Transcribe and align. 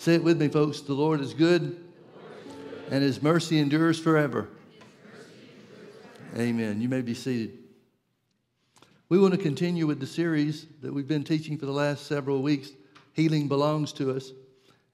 Say 0.00 0.14
it 0.14 0.22
with 0.22 0.40
me, 0.40 0.46
folks. 0.46 0.80
The 0.80 0.94
Lord 0.94 1.20
is 1.20 1.34
good, 1.34 1.76
and 2.88 3.02
his 3.02 3.20
mercy 3.20 3.58
endures 3.58 3.98
forever. 3.98 4.48
Amen. 6.36 6.80
You 6.80 6.88
may 6.88 7.02
be 7.02 7.14
seated. 7.14 7.58
We 9.08 9.18
want 9.18 9.34
to 9.34 9.40
continue 9.40 9.88
with 9.88 9.98
the 9.98 10.06
series 10.06 10.66
that 10.82 10.94
we've 10.94 11.08
been 11.08 11.24
teaching 11.24 11.58
for 11.58 11.66
the 11.66 11.72
last 11.72 12.06
several 12.06 12.42
weeks 12.42 12.70
Healing 13.14 13.48
Belongs 13.48 13.92
to 13.94 14.12
Us. 14.12 14.30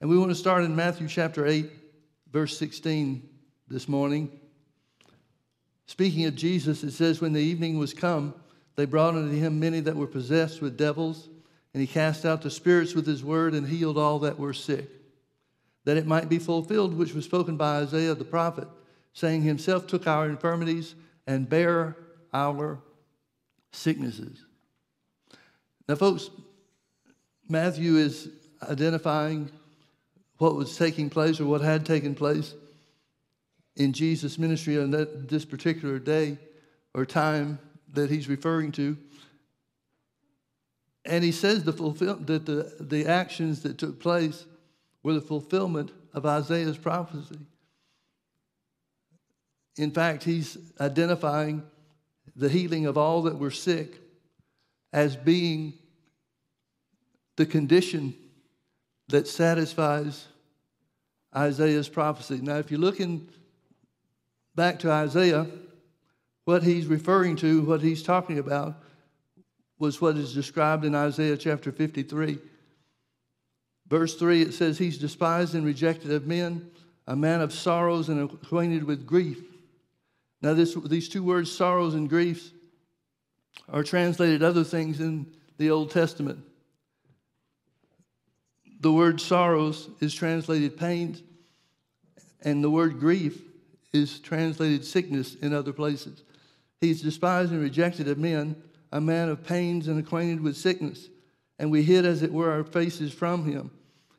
And 0.01 0.09
we 0.09 0.17
want 0.17 0.31
to 0.31 0.35
start 0.35 0.65
in 0.65 0.75
Matthew 0.75 1.07
chapter 1.07 1.47
8, 1.47 1.71
verse 2.33 2.57
16 2.57 3.29
this 3.69 3.87
morning. 3.87 4.31
Speaking 5.87 6.25
of 6.25 6.35
Jesus, 6.35 6.83
it 6.83 6.93
says, 6.93 7.21
When 7.21 7.35
the 7.35 7.43
evening 7.43 7.79
was 7.79 7.93
come, 7.93 8.33
they 8.77 8.87
brought 8.87 9.17
unto 9.17 9.37
him 9.37 9.61
many 9.61 9.81
that 9.81 9.97
were 9.97 10.07
possessed 10.07 10.63
with 10.63 10.79
devils, 10.79 11.29
and 11.75 11.81
he 11.81 11.87
cast 11.87 12.25
out 12.25 12.41
the 12.41 12.51
spirits 12.51 12.95
with 12.95 13.07
his 13.07 13.25
word 13.25 13.53
and 13.53 13.67
healed 13.67 13.99
all 13.99 14.21
that 14.21 14.39
were 14.39 14.55
sick, 14.55 14.89
that 15.85 15.97
it 15.97 16.07
might 16.07 16.29
be 16.29 16.39
fulfilled 16.39 16.97
which 16.97 17.13
was 17.13 17.25
spoken 17.25 17.57
by 17.57 17.79
Isaiah 17.79 18.15
the 18.15 18.25
prophet, 18.25 18.69
saying, 19.13 19.43
Himself 19.43 19.87
took 19.87 20.07
our 20.07 20.29
infirmities 20.29 20.95
and 21.27 21.49
bare 21.49 21.97
our 22.33 22.79
sicknesses. 23.73 24.45
Now, 25.89 25.97
folks, 25.97 26.31
Matthew 27.49 27.97
is 27.97 28.29
identifying 28.63 29.51
what 30.39 30.55
was 30.55 30.77
taking 30.77 31.11
place 31.11 31.41
or 31.41 31.47
what 31.47 31.61
had 31.61 31.85
taken 31.85 32.15
place 32.15 32.55
in 33.77 33.93
Jesus' 33.93 34.39
ministry 34.39 34.79
on 34.79 34.93
that, 34.93 35.29
this 35.29 35.45
particular 35.45 35.99
day 35.99 36.39
or 36.95 37.05
time 37.05 37.59
that 37.93 38.11
he's 38.11 38.29
referring 38.29 38.73
to. 38.73 38.97
And 41.05 41.23
he 41.23 41.33
says 41.33 41.65
the 41.65 41.73
fulfill, 41.73 42.17
that 42.17 42.47
the, 42.47 42.75
the 42.81 43.07
actions 43.07 43.63
that 43.63 43.79
took 43.79 44.01
place 44.01 44.45
were 45.03 45.13
the 45.13 45.21
fulfillment 45.21 45.93
of 46.15 46.25
Isaiah's 46.25 46.79
prophecy. 46.79 47.39
In 49.77 49.91
fact, 49.91 50.25
he's 50.25 50.57
identifying 50.81 51.63
the 52.37 52.49
healing 52.49 52.87
of 52.87 52.97
all 52.97 53.23
that 53.23 53.39
were 53.39 53.51
sick 53.51 54.01
as 54.93 55.17
being 55.17 55.75
the 57.37 57.47
condition 57.47 58.15
that 59.09 59.27
satisfies 59.27 60.27
Isaiah's 61.37 61.89
prophecy. 61.89 62.39
Now, 62.41 62.57
if 62.57 62.71
you 62.71 62.79
look 62.79 63.01
in 63.01 63.29
back 64.55 64.79
to 64.81 64.91
Isaiah, 64.91 65.47
what 66.45 66.63
he's 66.63 66.87
referring 66.87 67.37
to, 67.37 67.63
what 67.63 67.83
he's 67.83 68.03
talking 68.03 68.39
about, 68.39 68.77
was 69.79 70.01
what 70.01 70.17
is 70.17 70.35
described 70.35 70.85
in 70.85 70.95
Isaiah 70.95 71.37
chapter 71.37 71.73
53. 71.73 72.39
Verse 73.89 74.15
3, 74.15 74.43
it 74.43 74.55
says, 74.55 74.79
He's 74.79 74.99
despised 74.99 75.55
and 75.55 75.65
rejected 75.65 76.11
of 76.11 76.27
men, 76.27 76.71
a 77.07 77.17
man 77.17 77.41
of 77.41 77.53
sorrows 77.53 78.09
and 78.09 78.31
acquainted 78.31 78.85
with 78.85 79.07
grief. 79.07 79.43
Now, 80.41 80.55
this, 80.55 80.75
these 80.75 81.09
two 81.09 81.23
words, 81.23 81.51
sorrows 81.51 81.95
and 81.95 82.09
griefs, 82.09 82.51
are 83.69 83.83
translated 83.83 84.43
other 84.43 84.65
things 84.65 85.01
in 85.01 85.27
the 85.59 85.71
Old 85.71 85.91
Testament. 85.91 86.39
The 88.81 88.93
word 88.93 89.21
sorrows 89.21 89.89
is 90.01 90.15
translated 90.15 90.77
pain, 90.77 91.19
and 92.43 92.63
the 92.63 92.71
word 92.71 93.01
grief 93.01 93.41
is 93.93 94.19
translated 94.19 94.85
sickness 94.85 95.37
in 95.37 95.55
other 95.55 95.73
places. 95.73 96.23
He's 96.81 97.01
despised 97.01 97.53
and 97.53 97.63
rejected 97.63 98.09
of 98.09 98.19
men, 98.19 98.63
a 98.95 99.01
man 99.01 99.29
of 99.29 99.45
pains 99.45 99.89
and 99.89 99.99
acquainted 99.99 100.41
with 100.41 100.57
sickness. 100.57 101.09
And 101.59 101.71
we 101.71 101.83
hid, 101.83 102.07
as 102.07 102.23
it 102.23 102.33
were, 102.33 102.51
our 102.51 102.63
faces 102.63 103.13
from 103.13 103.45
him. 103.45 103.73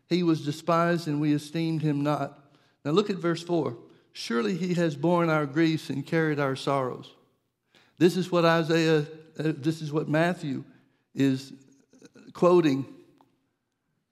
He 0.09 0.22
was 0.22 0.45
despised, 0.45 1.08
and 1.08 1.22
we 1.22 1.34
esteemed 1.34 1.81
him 1.81 2.04
not. 2.04 2.38
Now 2.84 2.92
look 2.92 3.09
at 3.09 3.16
verse 3.16 3.42
4. 3.42 3.76
Surely 4.12 4.56
he 4.56 4.73
has 4.73 4.98
borne 4.98 5.30
our 5.30 5.46
griefs 5.46 5.90
and 5.90 6.06
carried 6.06 6.40
our 6.40 6.58
sorrows. 6.58 7.14
This 7.98 8.18
is 8.18 8.30
what 8.30 8.44
Isaiah, 8.44 9.06
uh, 9.40 9.53
this 9.58 9.81
is 9.81 9.94
what 9.94 10.09
Matthew 10.09 10.66
is 11.13 11.53
quoting 12.34 12.86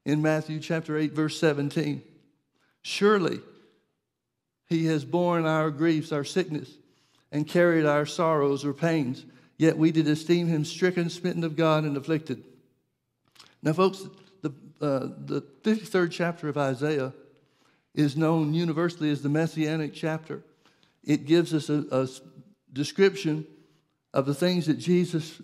in 0.06 0.22
Matthew 0.22 0.62
chapter 0.62 0.97
8, 0.97 1.12
verse 1.12 1.38
17. 1.41 2.01
Surely 2.84 3.41
he 4.68 4.85
has 4.85 5.03
borne 5.03 5.45
our 5.45 5.69
griefs, 5.69 6.13
our 6.13 6.24
sickness, 6.24 6.72
and 7.34 7.45
carried 7.45 7.85
our 7.85 8.06
sorrows 8.06 8.63
or 8.63 8.74
pains. 8.74 9.25
Yet 9.63 9.78
we 9.78 9.94
did 9.94 10.09
esteem 10.09 10.47
him 10.47 10.66
stricken, 10.66 11.09
smitten 11.09 11.46
of 11.46 11.56
God, 11.56 11.85
and 11.85 11.96
afflicted. 11.96 12.44
Now, 13.62 13.72
folks, 13.72 14.06
the, 14.41 14.50
uh, 14.81 15.07
the 15.25 15.41
53rd 15.63 16.12
chapter 16.12 16.50
of 16.50 16.57
Isaiah 16.57 17.13
is 17.96 18.18
known 18.18 18.53
universally 18.53 19.09
as 19.09 19.22
the 19.22 19.29
Messianic 19.29 19.94
chapter. 19.94 20.44
It 21.01 21.25
gives 21.25 21.53
us 21.53 21.69
a, 21.69 21.85
a 21.91 22.09
description 22.74 23.47
of 24.13 24.25
the 24.25 24.34
things 24.34 24.66
that 24.66 24.79
Jesus 24.79 25.41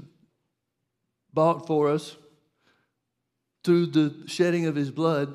bought 1.33 1.65
for 1.65 1.89
us 1.89 2.17
through 3.63 3.85
the 3.85 4.27
shedding 4.27 4.65
of 4.65 4.75
his 4.75 4.91
blood. 4.91 5.33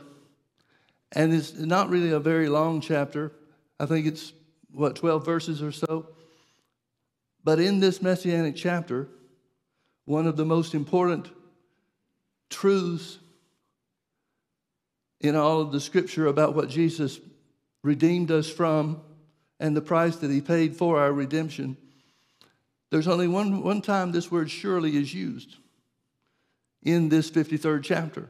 And 1.13 1.33
it's 1.33 1.55
not 1.55 1.89
really 1.89 2.11
a 2.11 2.21
very 2.21 2.51
long 2.51 2.83
chapter. 2.83 3.33
I 3.81 3.87
think 3.87 4.05
it's, 4.05 4.35
what, 4.71 4.95
12 4.95 5.25
verses 5.25 5.63
or 5.63 5.73
so? 5.73 6.14
But 7.45 7.61
in 7.61 7.79
this 7.79 8.01
messianic 8.01 8.57
chapter, 8.57 9.07
one 10.07 10.27
of 10.27 10.37
the 10.37 10.47
most 10.47 10.75
important 10.75 11.31
truths 12.49 13.19
in 15.21 15.37
all 15.37 15.61
of 15.61 15.71
the 15.71 15.81
scripture 15.81 16.27
about 16.27 16.55
what 16.55 16.71
Jesus 16.71 17.21
redeemed 17.83 18.31
us 18.31 18.49
from 18.49 19.01
and 19.61 19.77
the 19.77 19.83
price 19.83 20.17
that 20.17 20.31
he 20.31 20.41
paid 20.41 20.77
for 20.77 20.99
our 20.99 21.13
redemption, 21.13 21.77
there's 22.91 23.09
only 23.09 23.29
one, 23.29 23.63
one 23.63 23.83
time 23.83 24.13
this 24.13 24.31
word 24.31 24.51
surely 24.51 24.97
is 24.97 25.13
used 25.13 25.57
in 26.83 27.09
this 27.09 27.31
53rd 27.31 27.83
chapter. 27.83 28.29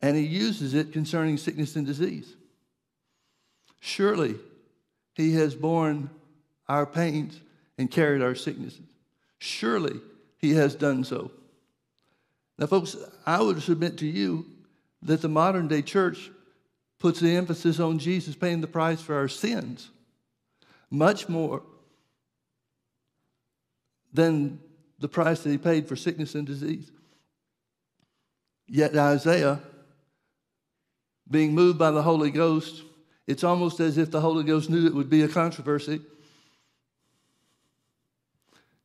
And 0.00 0.16
he 0.16 0.22
uses 0.22 0.74
it 0.74 0.92
concerning 0.92 1.36
sickness 1.36 1.76
and 1.76 1.86
disease. 1.86 2.34
Surely 3.78 4.36
he 5.14 5.34
has 5.34 5.54
borne 5.54 6.10
our 6.68 6.86
pains 6.86 7.38
and 7.78 7.90
carried 7.90 8.22
our 8.22 8.34
sicknesses. 8.34 8.80
Surely 9.38 10.00
he 10.38 10.52
has 10.52 10.74
done 10.74 11.04
so. 11.04 11.30
Now, 12.58 12.66
folks, 12.66 12.96
I 13.26 13.40
would 13.40 13.62
submit 13.62 13.98
to 13.98 14.06
you 14.06 14.46
that 15.02 15.22
the 15.22 15.28
modern 15.28 15.68
day 15.68 15.82
church 15.82 16.30
puts 16.98 17.18
the 17.18 17.34
emphasis 17.34 17.80
on 17.80 17.98
Jesus 17.98 18.36
paying 18.36 18.60
the 18.60 18.66
price 18.66 19.00
for 19.00 19.16
our 19.16 19.28
sins 19.28 19.90
much 20.92 21.28
more 21.28 21.62
than 24.12 24.60
the 24.98 25.08
price 25.08 25.42
that 25.42 25.50
he 25.50 25.58
paid 25.58 25.88
for 25.88 25.96
sickness 25.96 26.34
and 26.34 26.46
disease. 26.46 26.92
Yet 28.68 28.96
Isaiah, 28.96 29.60
being 31.30 31.54
moved 31.54 31.78
by 31.78 31.90
the 31.90 32.02
Holy 32.02 32.30
Ghost, 32.30 32.82
it's 33.26 33.42
almost 33.42 33.80
as 33.80 33.96
if 33.96 34.10
the 34.10 34.20
Holy 34.20 34.44
Ghost 34.44 34.68
knew 34.68 34.86
it 34.86 34.94
would 34.94 35.10
be 35.10 35.22
a 35.22 35.28
controversy. 35.28 36.00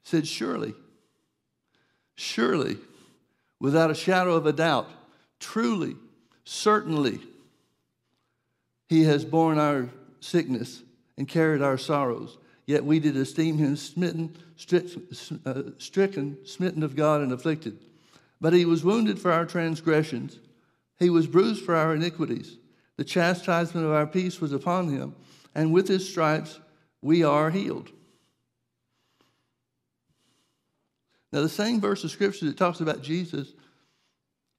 Said, 0.08 0.26
Surely, 0.26 0.74
surely, 2.16 2.78
without 3.60 3.92
a 3.92 3.94
shadow 3.94 4.36
of 4.36 4.46
a 4.46 4.54
doubt, 4.54 4.90
truly, 5.38 5.98
certainly, 6.46 7.20
he 8.88 9.04
has 9.04 9.26
borne 9.26 9.60
our 9.60 9.90
sickness 10.22 10.82
and 11.18 11.28
carried 11.28 11.62
our 11.62 11.78
sorrows. 11.78 12.38
Yet 12.66 12.86
we 12.86 13.02
did 13.02 13.18
esteem 13.18 13.58
him 13.58 13.76
smitten, 13.76 14.34
uh, 15.46 15.62
stricken, 15.78 16.38
smitten 16.46 16.84
of 16.84 16.96
God, 16.96 17.20
and 17.20 17.34
afflicted. 17.34 17.78
But 18.40 18.54
he 18.54 18.64
was 18.64 18.86
wounded 18.86 19.20
for 19.20 19.34
our 19.34 19.46
transgressions, 19.46 20.40
he 20.98 21.10
was 21.10 21.28
bruised 21.28 21.66
for 21.66 21.76
our 21.76 21.94
iniquities. 21.94 22.56
The 22.96 23.04
chastisement 23.04 23.86
of 23.86 23.92
our 23.92 24.08
peace 24.08 24.40
was 24.40 24.54
upon 24.54 24.88
him, 24.88 25.16
and 25.54 25.74
with 25.74 25.90
his 25.90 26.08
stripes 26.08 26.62
we 27.02 27.26
are 27.26 27.50
healed. 27.50 27.92
Now, 31.32 31.42
the 31.42 31.50
same 31.50 31.82
verse 31.82 32.04
of 32.04 32.12
scripture 32.12 32.46
that 32.46 32.58
talks 32.58 32.80
about 32.80 33.02
Jesus 33.02 33.54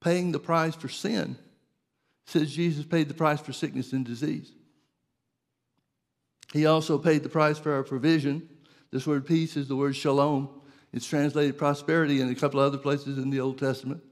paying 0.00 0.32
the 0.32 0.38
price 0.38 0.74
for 0.74 0.88
sin 0.88 1.36
says 2.26 2.54
Jesus 2.54 2.84
paid 2.84 3.08
the 3.08 3.14
price 3.14 3.40
for 3.40 3.52
sickness 3.52 3.92
and 3.92 4.04
disease. 4.04 4.52
He 6.52 6.66
also 6.66 6.98
paid 6.98 7.22
the 7.22 7.28
price 7.28 7.58
for 7.58 7.72
our 7.72 7.82
provision. 7.82 8.48
This 8.90 9.06
word 9.06 9.26
peace 9.26 9.56
is 9.56 9.68
the 9.68 9.76
word 9.76 9.96
shalom. 9.96 10.48
It's 10.92 11.06
translated 11.06 11.58
prosperity 11.58 12.20
in 12.20 12.28
a 12.28 12.34
couple 12.34 12.60
of 12.60 12.66
other 12.66 12.78
places 12.78 13.18
in 13.18 13.30
the 13.30 13.40
Old 13.40 13.58
Testament. 13.58 14.02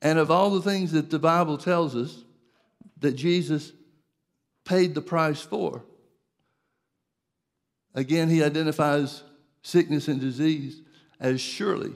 And 0.00 0.18
of 0.18 0.30
all 0.30 0.50
the 0.50 0.62
things 0.62 0.92
that 0.92 1.10
the 1.10 1.18
Bible 1.18 1.58
tells 1.58 1.94
us 1.94 2.24
that 2.98 3.12
Jesus 3.12 3.72
paid 4.64 4.94
the 4.94 5.02
price 5.02 5.40
for, 5.40 5.82
again, 7.94 8.28
he 8.28 8.42
identifies 8.42 9.22
sickness 9.62 10.08
and 10.08 10.20
disease 10.20 10.82
as 11.20 11.40
surely 11.40 11.92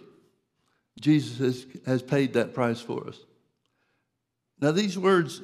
Jesus 1.01 1.39
has, 1.39 1.67
has 1.85 2.03
paid 2.03 2.33
that 2.35 2.55
price 2.55 2.81
for 2.81 3.07
us. 3.07 3.19
Now, 4.61 4.73
these 4.73 4.99
words, 4.99 5.43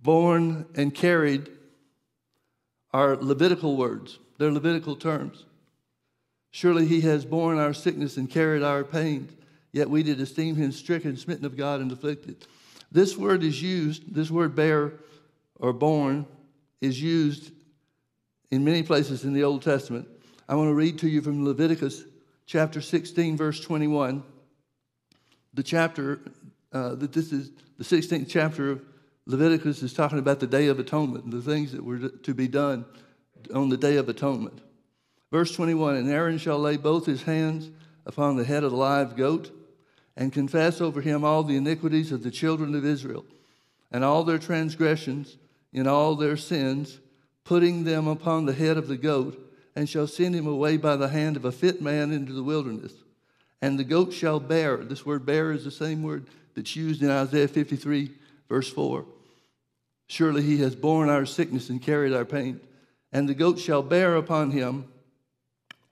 born 0.00 0.66
and 0.76 0.94
carried, 0.94 1.50
are 2.92 3.16
Levitical 3.16 3.76
words. 3.76 4.18
They're 4.38 4.52
Levitical 4.52 4.94
terms. 4.94 5.44
Surely 6.50 6.86
he 6.86 7.00
has 7.02 7.24
borne 7.24 7.58
our 7.58 7.74
sickness 7.74 8.16
and 8.16 8.30
carried 8.30 8.62
our 8.62 8.84
pains, 8.84 9.32
yet 9.72 9.90
we 9.90 10.02
did 10.02 10.20
esteem 10.20 10.56
him 10.56 10.72
stricken, 10.72 11.16
smitten 11.16 11.44
of 11.44 11.56
God, 11.56 11.80
and 11.80 11.90
afflicted. 11.90 12.46
This 12.90 13.16
word 13.16 13.42
is 13.42 13.60
used, 13.60 14.14
this 14.14 14.30
word 14.30 14.54
bear 14.54 14.94
or 15.56 15.72
born 15.72 16.26
is 16.80 17.02
used 17.02 17.50
in 18.50 18.64
many 18.64 18.82
places 18.82 19.24
in 19.24 19.34
the 19.34 19.44
Old 19.44 19.62
Testament. 19.62 20.08
I 20.50 20.54
want 20.54 20.70
to 20.70 20.74
read 20.74 20.98
to 21.00 21.08
you 21.08 21.20
from 21.20 21.44
Leviticus 21.44 22.04
chapter 22.46 22.80
16, 22.80 23.36
verse 23.36 23.60
21. 23.60 24.22
The 25.52 25.62
chapter 25.62 26.20
uh, 26.72 26.94
that 26.94 27.12
this 27.12 27.32
is 27.32 27.50
the 27.76 27.84
16th 27.84 28.30
chapter 28.30 28.70
of 28.70 28.82
Leviticus 29.26 29.82
is 29.82 29.92
talking 29.92 30.18
about 30.18 30.40
the 30.40 30.46
Day 30.46 30.68
of 30.68 30.78
Atonement 30.78 31.24
and 31.24 31.32
the 31.34 31.42
things 31.42 31.72
that 31.72 31.84
were 31.84 31.98
to 32.08 32.32
be 32.32 32.48
done 32.48 32.86
on 33.52 33.68
the 33.68 33.76
Day 33.76 33.96
of 33.96 34.08
Atonement. 34.08 34.62
Verse 35.30 35.54
21 35.54 35.96
And 35.96 36.10
Aaron 36.10 36.38
shall 36.38 36.58
lay 36.58 36.78
both 36.78 37.04
his 37.04 37.24
hands 37.24 37.68
upon 38.06 38.36
the 38.36 38.44
head 38.44 38.64
of 38.64 38.70
the 38.70 38.76
live 38.78 39.16
goat 39.16 39.50
and 40.16 40.32
confess 40.32 40.80
over 40.80 41.02
him 41.02 41.24
all 41.24 41.42
the 41.42 41.56
iniquities 41.56 42.10
of 42.10 42.22
the 42.22 42.30
children 42.30 42.74
of 42.74 42.86
Israel 42.86 43.26
and 43.92 44.02
all 44.02 44.24
their 44.24 44.38
transgressions 44.38 45.36
in 45.74 45.86
all 45.86 46.14
their 46.14 46.38
sins, 46.38 47.00
putting 47.44 47.84
them 47.84 48.08
upon 48.08 48.46
the 48.46 48.54
head 48.54 48.78
of 48.78 48.88
the 48.88 48.96
goat, 48.96 49.44
and 49.78 49.88
shall 49.88 50.08
send 50.08 50.34
him 50.34 50.48
away 50.48 50.76
by 50.76 50.96
the 50.96 51.06
hand 51.06 51.36
of 51.36 51.44
a 51.44 51.52
fit 51.52 51.80
man 51.80 52.10
into 52.10 52.32
the 52.32 52.42
wilderness. 52.42 52.92
And 53.62 53.78
the 53.78 53.84
goat 53.84 54.12
shall 54.12 54.40
bear, 54.40 54.78
this 54.78 55.06
word 55.06 55.24
bear 55.24 55.52
is 55.52 55.62
the 55.62 55.70
same 55.70 56.02
word 56.02 56.26
that's 56.56 56.74
used 56.74 57.00
in 57.00 57.08
Isaiah 57.08 57.46
53, 57.46 58.10
verse 58.48 58.68
4. 58.72 59.04
Surely 60.08 60.42
he 60.42 60.56
has 60.56 60.74
borne 60.74 61.08
our 61.08 61.24
sickness 61.24 61.70
and 61.70 61.80
carried 61.80 62.12
our 62.12 62.24
pain. 62.24 62.60
And 63.12 63.28
the 63.28 63.36
goat 63.36 63.60
shall 63.60 63.84
bear 63.84 64.16
upon 64.16 64.50
him 64.50 64.88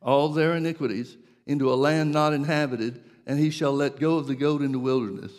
all 0.03 0.31
their 0.31 0.57
iniquities 0.57 1.17
into 1.47 1.73
a 1.73 1.77
land 1.77 2.11
not 2.11 2.33
inhabited, 2.33 3.05
and 3.25 3.39
he 3.39 3.51
shall 3.51 3.73
let 3.73 4.01
go 4.01 4.17
of 4.17 4.27
the 4.27 4.35
goat 4.35 4.63
in 4.63 4.73
the 4.73 4.81
wilderness. 4.81 5.31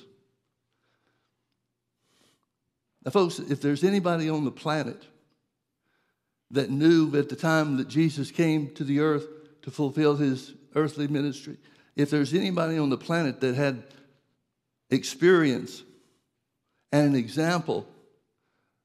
Now, 3.03 3.11
folks, 3.11 3.39
if 3.39 3.59
there's 3.59 3.83
anybody 3.83 4.29
on 4.29 4.45
the 4.45 4.51
planet 4.51 5.03
that 6.51 6.69
knew 6.69 7.13
at 7.17 7.29
the 7.29 7.35
time 7.35 7.77
that 7.77 7.87
Jesus 7.87 8.31
came 8.31 8.73
to 8.75 8.83
the 8.83 8.99
earth 8.99 9.27
to 9.63 9.71
fulfill 9.71 10.15
his 10.15 10.53
earthly 10.75 11.07
ministry, 11.07 11.57
if 11.95 12.09
there's 12.09 12.33
anybody 12.33 12.77
on 12.77 12.89
the 12.89 12.97
planet 12.97 13.41
that 13.41 13.55
had 13.55 13.83
experience 14.89 15.83
and 16.91 17.07
an 17.07 17.15
example 17.15 17.87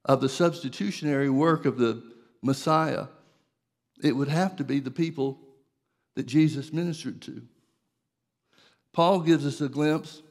of 0.05 0.21
the 0.21 0.29
substitutionary 0.29 1.31
work 1.31 1.65
of 1.65 1.79
the 1.79 2.03
Messiah, 2.43 3.07
it 4.03 4.17
would 4.17 4.29
have 4.29 4.57
to 4.57 4.65
be 4.65 4.81
the 4.81 4.91
people 4.91 5.39
that 6.17 6.27
Jesus 6.27 6.73
ministered 6.73 7.23
to. 7.23 7.43
Paul 8.93 9.21
gives 9.21 9.47
us 9.47 9.61
a 9.61 9.69
glimpse, 9.69 10.23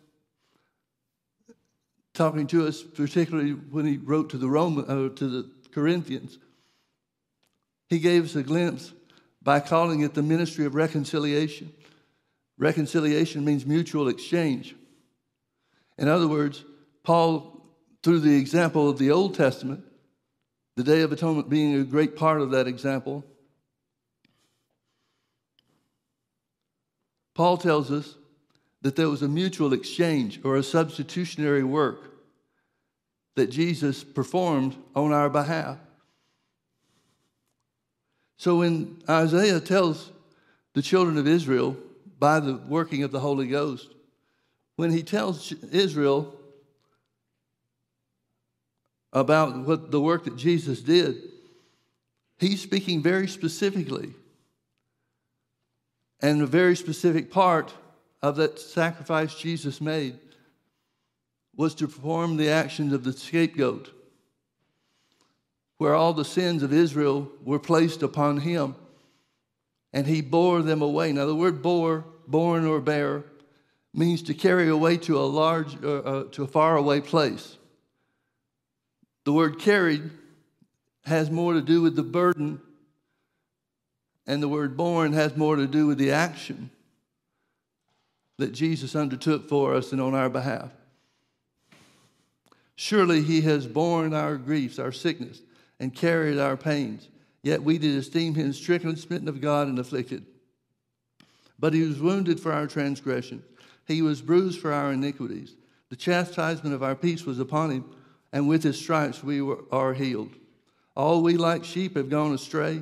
talking 2.13 2.45
to 2.48 2.68
us, 2.68 2.84
particularly 2.84 3.51
when 3.51 3.86
he 3.86 3.98
wrote 3.98 4.30
to 4.31 4.38
the 4.38 4.50
Roman, 4.50 4.86
uh, 4.86 5.16
to 5.16 5.27
the 5.27 5.50
Corinthians. 5.72 6.38
He 7.92 8.00
gave 8.00 8.24
us 8.24 8.38
a 8.38 8.42
glimpse 8.42 8.94
by 9.44 9.60
calling 9.60 10.00
it 10.00 10.14
the 10.14 10.24
ministry 10.24 10.66
of 10.66 10.76
reconciliation. 10.76 11.74
Reconciliation 12.58 13.44
means 13.44 13.66
mutual 13.66 14.08
exchange. 14.08 14.78
In 15.98 16.08
other 16.08 16.30
words, 16.30 16.64
Paul, 17.04 17.62
through 18.02 18.22
the 18.22 18.38
example 18.38 18.88
of 18.88 18.98
the 18.98 19.12
Old 19.12 19.36
Testament, 19.36 19.84
the 20.78 20.86
Day 20.86 21.02
of 21.02 21.12
Atonement 21.12 21.50
being 21.50 21.76
a 21.76 21.84
great 21.84 22.16
part 22.16 22.40
of 22.40 22.52
that 22.52 22.66
example, 22.66 23.26
Paul 27.36 27.58
tells 27.58 27.92
us 27.92 28.16
that 28.84 28.96
there 28.96 29.10
was 29.10 29.22
a 29.22 29.28
mutual 29.28 29.74
exchange 29.74 30.40
or 30.46 30.56
a 30.56 30.64
substitutionary 30.64 31.66
work 31.66 32.10
that 33.36 33.48
Jesus 33.48 34.06
performed 34.06 34.78
on 34.96 35.12
our 35.12 35.30
behalf. 35.30 35.78
So 38.42 38.56
when 38.56 39.04
Isaiah 39.08 39.60
tells 39.60 40.10
the 40.74 40.82
children 40.82 41.20
of 41.20 41.28
Israel 41.28 41.78
by 42.18 42.40
the 42.40 42.56
working 42.56 43.04
of 43.04 43.12
the 43.12 43.20
Holy 43.20 43.46
Ghost, 43.46 43.94
when 44.78 44.90
he 44.90 45.04
tells 45.04 45.52
Israel 45.72 46.34
about 49.14 49.60
what 49.60 49.92
the 49.92 50.02
work 50.02 50.24
that 50.24 50.38
Jesus 50.38 50.82
did, 50.82 51.22
he's 52.40 52.60
speaking 52.60 53.04
very 53.04 53.28
specifically 53.28 54.16
and 56.20 56.42
a 56.42 56.48
very 56.48 56.76
specific 56.76 57.30
part 57.30 57.72
of 58.24 58.38
that 58.38 58.60
sacrifice 58.60 59.36
Jesus 59.36 59.80
made 59.80 60.18
was 61.56 61.76
to 61.76 61.88
perform 61.88 62.38
the 62.38 62.50
actions 62.50 62.92
of 62.92 63.04
the 63.04 63.14
scapegoat, 63.14 63.92
where 65.81 65.95
all 65.95 66.13
the 66.13 66.24
sins 66.24 66.62
of 66.62 66.72
Israel 66.72 67.28
were 67.44 67.57
placed 67.57 68.04
upon 68.04 68.38
him, 68.38 68.75
and 69.92 70.06
he 70.06 70.22
bore 70.22 70.62
them 70.62 70.80
away. 70.80 71.12
Now, 71.12 71.25
the 71.25 71.33
word 71.33 71.63
bore, 71.63 72.06
born 72.28 72.68
or 72.68 72.80
bear, 72.80 73.24
means 73.92 74.22
to 74.22 74.36
carry 74.36 74.69
away 74.69 74.98
to 74.98 75.18
a 75.18 75.25
large, 75.25 75.83
uh, 75.83 75.98
uh, 75.98 76.24
to 76.33 76.44
a 76.44 76.48
faraway 76.48 77.01
place. 77.01 77.57
The 79.25 79.33
word 79.33 79.57
carried 79.57 80.12
has 81.06 81.31
more 81.31 81.54
to 81.54 81.62
do 81.62 81.81
with 81.81 81.95
the 81.95 82.04
burden 82.04 82.62
and 84.27 84.44
the 84.44 84.48
word 84.48 84.77
born 84.77 85.13
has 85.13 85.36
more 85.36 85.56
to 85.56 85.66
do 85.66 85.88
with 85.88 85.98
the 85.98 86.12
action 86.12 86.69
that 88.38 88.51
Jesus 88.51 88.95
undertook 88.95 89.50
for 89.50 89.74
us 89.74 89.92
and 89.92 90.00
on 90.00 90.13
our 90.13 90.30
behalf. 90.30 90.69
Surely 92.75 93.24
he 93.24 93.42
has 93.42 93.66
borne 93.66 94.13
our 94.13 94.38
griefs, 94.38 94.77
our 94.77 94.92
sickness, 94.92 95.42
and 95.81 95.95
carried 95.95 96.38
our 96.38 96.56
pains. 96.56 97.10
Yet 97.42 97.63
we 97.63 97.80
did 97.80 97.98
esteem 97.98 98.36
him 98.36 98.54
stricken, 98.54 98.95
smitten 98.95 99.28
of 99.28 99.42
God, 99.42 99.68
and 99.68 99.80
afflicted. 99.80 100.24
But 101.57 101.74
he 101.74 101.81
was 101.81 102.00
wounded 102.00 102.39
for 102.39 102.54
our 102.54 102.68
transgression, 102.68 103.44
he 103.88 104.01
was 104.01 104.22
bruised 104.22 104.62
for 104.62 104.72
our 104.72 104.94
iniquities. 104.94 105.56
The 105.89 105.95
chastisement 105.98 106.74
of 106.74 106.83
our 106.83 106.95
peace 106.95 107.25
was 107.25 107.39
upon 107.39 107.72
him, 107.72 107.86
and 108.32 108.48
with 108.48 108.63
his 108.63 108.79
stripes 108.79 109.24
we 109.24 109.41
were, 109.41 109.65
are 109.72 109.94
healed. 109.94 110.29
All 110.96 111.22
we 111.22 111.36
like 111.36 111.65
sheep 111.65 111.98
have 111.98 112.10
gone 112.10 112.34
astray 112.34 112.82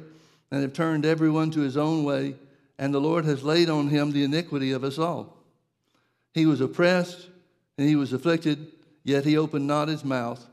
and 0.52 0.62
have 0.62 0.74
turned 0.74 1.06
everyone 1.06 1.50
to 1.52 1.62
his 1.62 1.78
own 1.78 2.04
way, 2.04 2.36
and 2.78 2.94
the 2.94 3.02
Lord 3.02 3.26
has 3.26 3.44
laid 3.44 3.70
on 3.70 3.88
him 3.88 4.12
the 4.12 4.24
iniquity 4.24 4.72
of 4.72 4.84
us 4.84 5.00
all. 5.00 5.38
He 6.34 6.46
was 6.46 6.62
oppressed 6.62 7.30
and 7.78 7.88
he 7.88 7.96
was 7.96 8.14
afflicted, 8.14 8.74
yet 9.04 9.26
he 9.26 9.38
opened 9.38 9.66
not 9.66 9.88
his 9.88 10.04
mouth. 10.04 10.46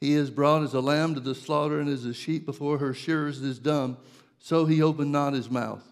He 0.00 0.14
is 0.14 0.30
brought 0.30 0.62
as 0.62 0.74
a 0.74 0.80
lamb 0.80 1.14
to 1.14 1.20
the 1.20 1.34
slaughter, 1.34 1.80
and 1.80 1.88
as 1.88 2.04
a 2.04 2.14
sheep 2.14 2.46
before 2.46 2.78
her 2.78 2.94
shearers 2.94 3.42
is 3.42 3.58
dumb, 3.58 3.96
so 4.38 4.64
he 4.64 4.80
opened 4.80 5.10
not 5.10 5.32
his 5.32 5.50
mouth. 5.50 5.84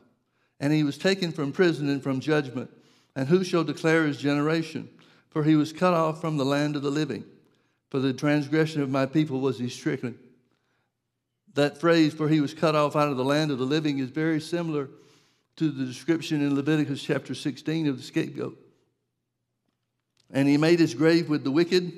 And 0.60 0.72
he 0.72 0.84
was 0.84 0.96
taken 0.96 1.32
from 1.32 1.52
prison 1.52 1.88
and 1.88 2.02
from 2.02 2.20
judgment. 2.20 2.70
And 3.14 3.28
who 3.28 3.42
shall 3.42 3.64
declare 3.64 4.06
his 4.06 4.18
generation? 4.18 4.88
For 5.30 5.42
he 5.42 5.56
was 5.56 5.72
cut 5.72 5.92
off 5.92 6.20
from 6.20 6.36
the 6.36 6.44
land 6.44 6.76
of 6.76 6.82
the 6.82 6.90
living. 6.90 7.24
For 7.90 7.98
the 7.98 8.12
transgression 8.12 8.80
of 8.80 8.90
my 8.90 9.06
people 9.06 9.40
was 9.40 9.58
he 9.58 9.68
stricken. 9.68 10.18
That 11.54 11.78
phrase, 11.78 12.14
for 12.14 12.28
he 12.28 12.40
was 12.40 12.54
cut 12.54 12.74
off 12.74 12.96
out 12.96 13.08
of 13.08 13.16
the 13.16 13.24
land 13.24 13.50
of 13.50 13.58
the 13.58 13.64
living, 13.64 13.98
is 13.98 14.10
very 14.10 14.40
similar 14.40 14.88
to 15.56 15.70
the 15.70 15.84
description 15.84 16.42
in 16.42 16.54
Leviticus 16.54 17.02
chapter 17.02 17.34
16 17.34 17.88
of 17.88 17.96
the 17.96 18.02
scapegoat. 18.02 18.58
And 20.30 20.48
he 20.48 20.58
made 20.58 20.78
his 20.78 20.94
grave 20.94 21.28
with 21.28 21.44
the 21.44 21.50
wicked 21.50 21.92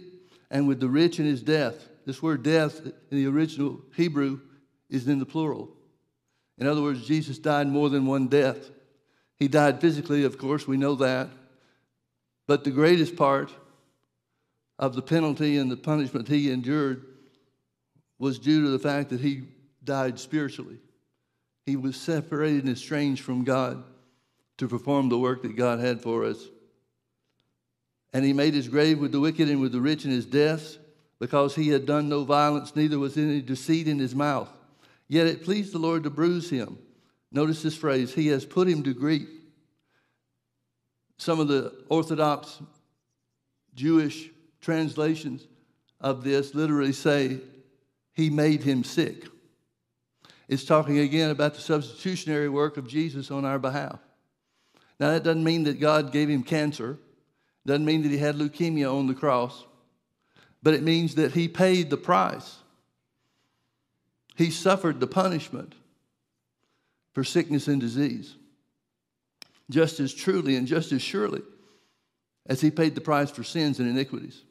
and 0.50 0.68
with 0.68 0.80
the 0.80 0.88
rich 0.88 1.18
in 1.18 1.26
his 1.26 1.42
death. 1.42 1.88
This 2.08 2.22
word 2.22 2.42
death 2.42 2.80
in 3.10 3.18
the 3.18 3.26
original 3.26 3.82
Hebrew 3.94 4.40
is 4.88 5.06
in 5.06 5.18
the 5.18 5.26
plural. 5.26 5.68
In 6.56 6.66
other 6.66 6.80
words, 6.80 7.06
Jesus 7.06 7.38
died 7.38 7.68
more 7.68 7.90
than 7.90 8.06
one 8.06 8.28
death. 8.28 8.70
He 9.36 9.46
died 9.46 9.82
physically, 9.82 10.24
of 10.24 10.38
course, 10.38 10.66
we 10.66 10.78
know 10.78 10.94
that. 10.94 11.28
But 12.46 12.64
the 12.64 12.70
greatest 12.70 13.14
part 13.14 13.52
of 14.78 14.94
the 14.94 15.02
penalty 15.02 15.58
and 15.58 15.70
the 15.70 15.76
punishment 15.76 16.28
he 16.28 16.50
endured 16.50 17.04
was 18.18 18.38
due 18.38 18.62
to 18.62 18.70
the 18.70 18.78
fact 18.78 19.10
that 19.10 19.20
he 19.20 19.42
died 19.84 20.18
spiritually. 20.18 20.78
He 21.66 21.76
was 21.76 21.94
separated 21.94 22.64
and 22.64 22.72
estranged 22.72 23.22
from 23.22 23.44
God 23.44 23.84
to 24.56 24.66
perform 24.66 25.10
the 25.10 25.18
work 25.18 25.42
that 25.42 25.56
God 25.56 25.78
had 25.78 26.00
for 26.00 26.24
us. 26.24 26.38
And 28.14 28.24
he 28.24 28.32
made 28.32 28.54
his 28.54 28.68
grave 28.68 28.98
with 28.98 29.12
the 29.12 29.20
wicked 29.20 29.50
and 29.50 29.60
with 29.60 29.72
the 29.72 29.80
rich 29.82 30.06
in 30.06 30.10
his 30.10 30.24
deaths, 30.24 30.78
because 31.18 31.54
he 31.54 31.68
had 31.68 31.86
done 31.86 32.08
no 32.08 32.24
violence, 32.24 32.76
neither 32.76 32.98
was 32.98 33.16
any 33.16 33.40
deceit 33.40 33.88
in 33.88 33.98
his 33.98 34.14
mouth. 34.14 34.50
Yet 35.08 35.26
it 35.26 35.44
pleased 35.44 35.72
the 35.72 35.78
Lord 35.78 36.04
to 36.04 36.10
bruise 36.10 36.50
him. 36.50 36.78
Notice 37.32 37.62
this 37.62 37.76
phrase 37.76 38.14
He 38.14 38.28
has 38.28 38.44
put 38.44 38.68
him 38.68 38.82
to 38.84 38.94
grief. 38.94 39.28
Some 41.18 41.40
of 41.40 41.48
the 41.48 41.74
Orthodox 41.88 42.60
Jewish 43.74 44.30
translations 44.60 45.46
of 46.00 46.22
this 46.22 46.54
literally 46.54 46.92
say, 46.92 47.38
He 48.12 48.30
made 48.30 48.62
him 48.62 48.84
sick. 48.84 49.26
It's 50.48 50.64
talking 50.64 50.98
again 50.98 51.30
about 51.30 51.54
the 51.54 51.60
substitutionary 51.60 52.48
work 52.48 52.76
of 52.76 52.88
Jesus 52.88 53.30
on 53.30 53.44
our 53.44 53.58
behalf. 53.58 53.98
Now, 54.98 55.10
that 55.10 55.22
doesn't 55.22 55.44
mean 55.44 55.64
that 55.64 55.80
God 55.80 56.12
gave 56.12 56.28
him 56.30 56.42
cancer, 56.42 56.98
doesn't 57.66 57.84
mean 57.84 58.02
that 58.02 58.10
he 58.10 58.18
had 58.18 58.36
leukemia 58.36 58.92
on 58.92 59.06
the 59.06 59.14
cross, 59.14 59.64
but 60.62 60.74
it 60.74 60.82
means 60.82 61.14
that 61.16 61.32
he 61.32 61.48
paid 61.48 61.90
the 61.90 61.96
price. 61.96 62.56
He 64.36 64.50
suffered 64.50 65.00
the 65.00 65.06
punishment 65.06 65.74
for 67.12 67.24
sickness 67.24 67.68
and 67.68 67.80
disease 67.80 68.34
just 69.70 70.00
as 70.00 70.14
truly 70.14 70.56
and 70.56 70.66
just 70.66 70.92
as 70.92 71.02
surely 71.02 71.42
as 72.46 72.60
he 72.60 72.70
paid 72.70 72.94
the 72.94 73.00
price 73.00 73.30
for 73.30 73.44
sins 73.44 73.78
and 73.78 73.88
iniquities. 73.88 74.42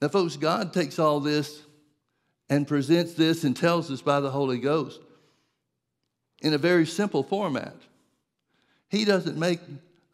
Now, 0.00 0.08
folks, 0.08 0.36
God 0.36 0.72
takes 0.72 0.98
all 0.98 1.20
this 1.20 1.62
and 2.48 2.66
presents 2.66 3.14
this 3.14 3.44
and 3.44 3.56
tells 3.56 3.90
us 3.90 4.00
by 4.00 4.20
the 4.20 4.30
Holy 4.30 4.58
Ghost 4.58 5.00
in 6.40 6.54
a 6.54 6.58
very 6.58 6.86
simple 6.86 7.22
format. 7.22 7.76
He 8.88 9.04
doesn't 9.04 9.36
make 9.36 9.60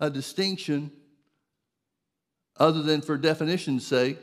a 0.01 0.11
distinction 0.11 0.91
other 2.57 2.83
than 2.83 3.01
for 3.01 3.17
definition's 3.17 3.87
sake 3.87 4.19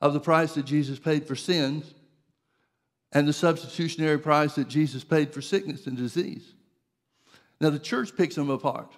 of 0.00 0.12
the 0.12 0.20
price 0.20 0.54
that 0.54 0.64
Jesus 0.64 0.98
paid 0.98 1.26
for 1.26 1.36
sins 1.36 1.94
and 3.12 3.26
the 3.26 3.32
substitutionary 3.32 4.18
price 4.18 4.54
that 4.54 4.68
Jesus 4.68 5.04
paid 5.04 5.32
for 5.32 5.42
sickness 5.42 5.86
and 5.86 5.96
disease. 5.96 6.54
Now, 7.60 7.70
the 7.70 7.78
church 7.78 8.16
picks 8.16 8.36
them 8.36 8.50
apart. 8.50 8.92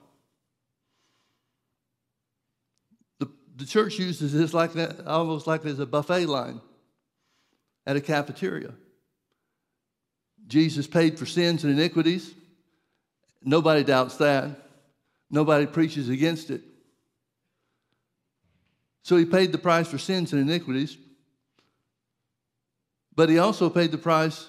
The, 3.19 3.29
the 3.57 3.67
church 3.67 3.99
uses 3.99 4.33
this 4.33 4.55
like 4.55 4.75
that, 4.75 5.07
almost 5.07 5.47
like 5.47 5.63
there's 5.63 5.81
a 5.81 5.87
buffet 5.87 6.27
line 6.27 6.61
at 7.87 7.97
a 7.97 8.01
cafeteria. 8.01 8.73
Jesus 10.47 10.87
paid 10.87 11.19
for 11.19 11.27
sins 11.27 11.65
and 11.65 11.73
iniquities. 11.73 12.33
Nobody 13.43 13.83
doubts 13.83 14.17
that. 14.19 14.51
Nobody 15.31 15.67
preaches 15.67 16.09
against 16.09 16.51
it. 16.51 16.63
So 19.03 19.17
he 19.17 19.25
paid 19.25 19.53
the 19.53 19.59
price 19.59 19.89
for 19.89 19.99
sins 19.99 20.33
and 20.33 20.41
iniquities, 20.41 20.97
but 23.15 23.29
he 23.29 23.39
also 23.39 23.69
paid 23.69 23.91
the 23.91 23.99
price 23.99 24.49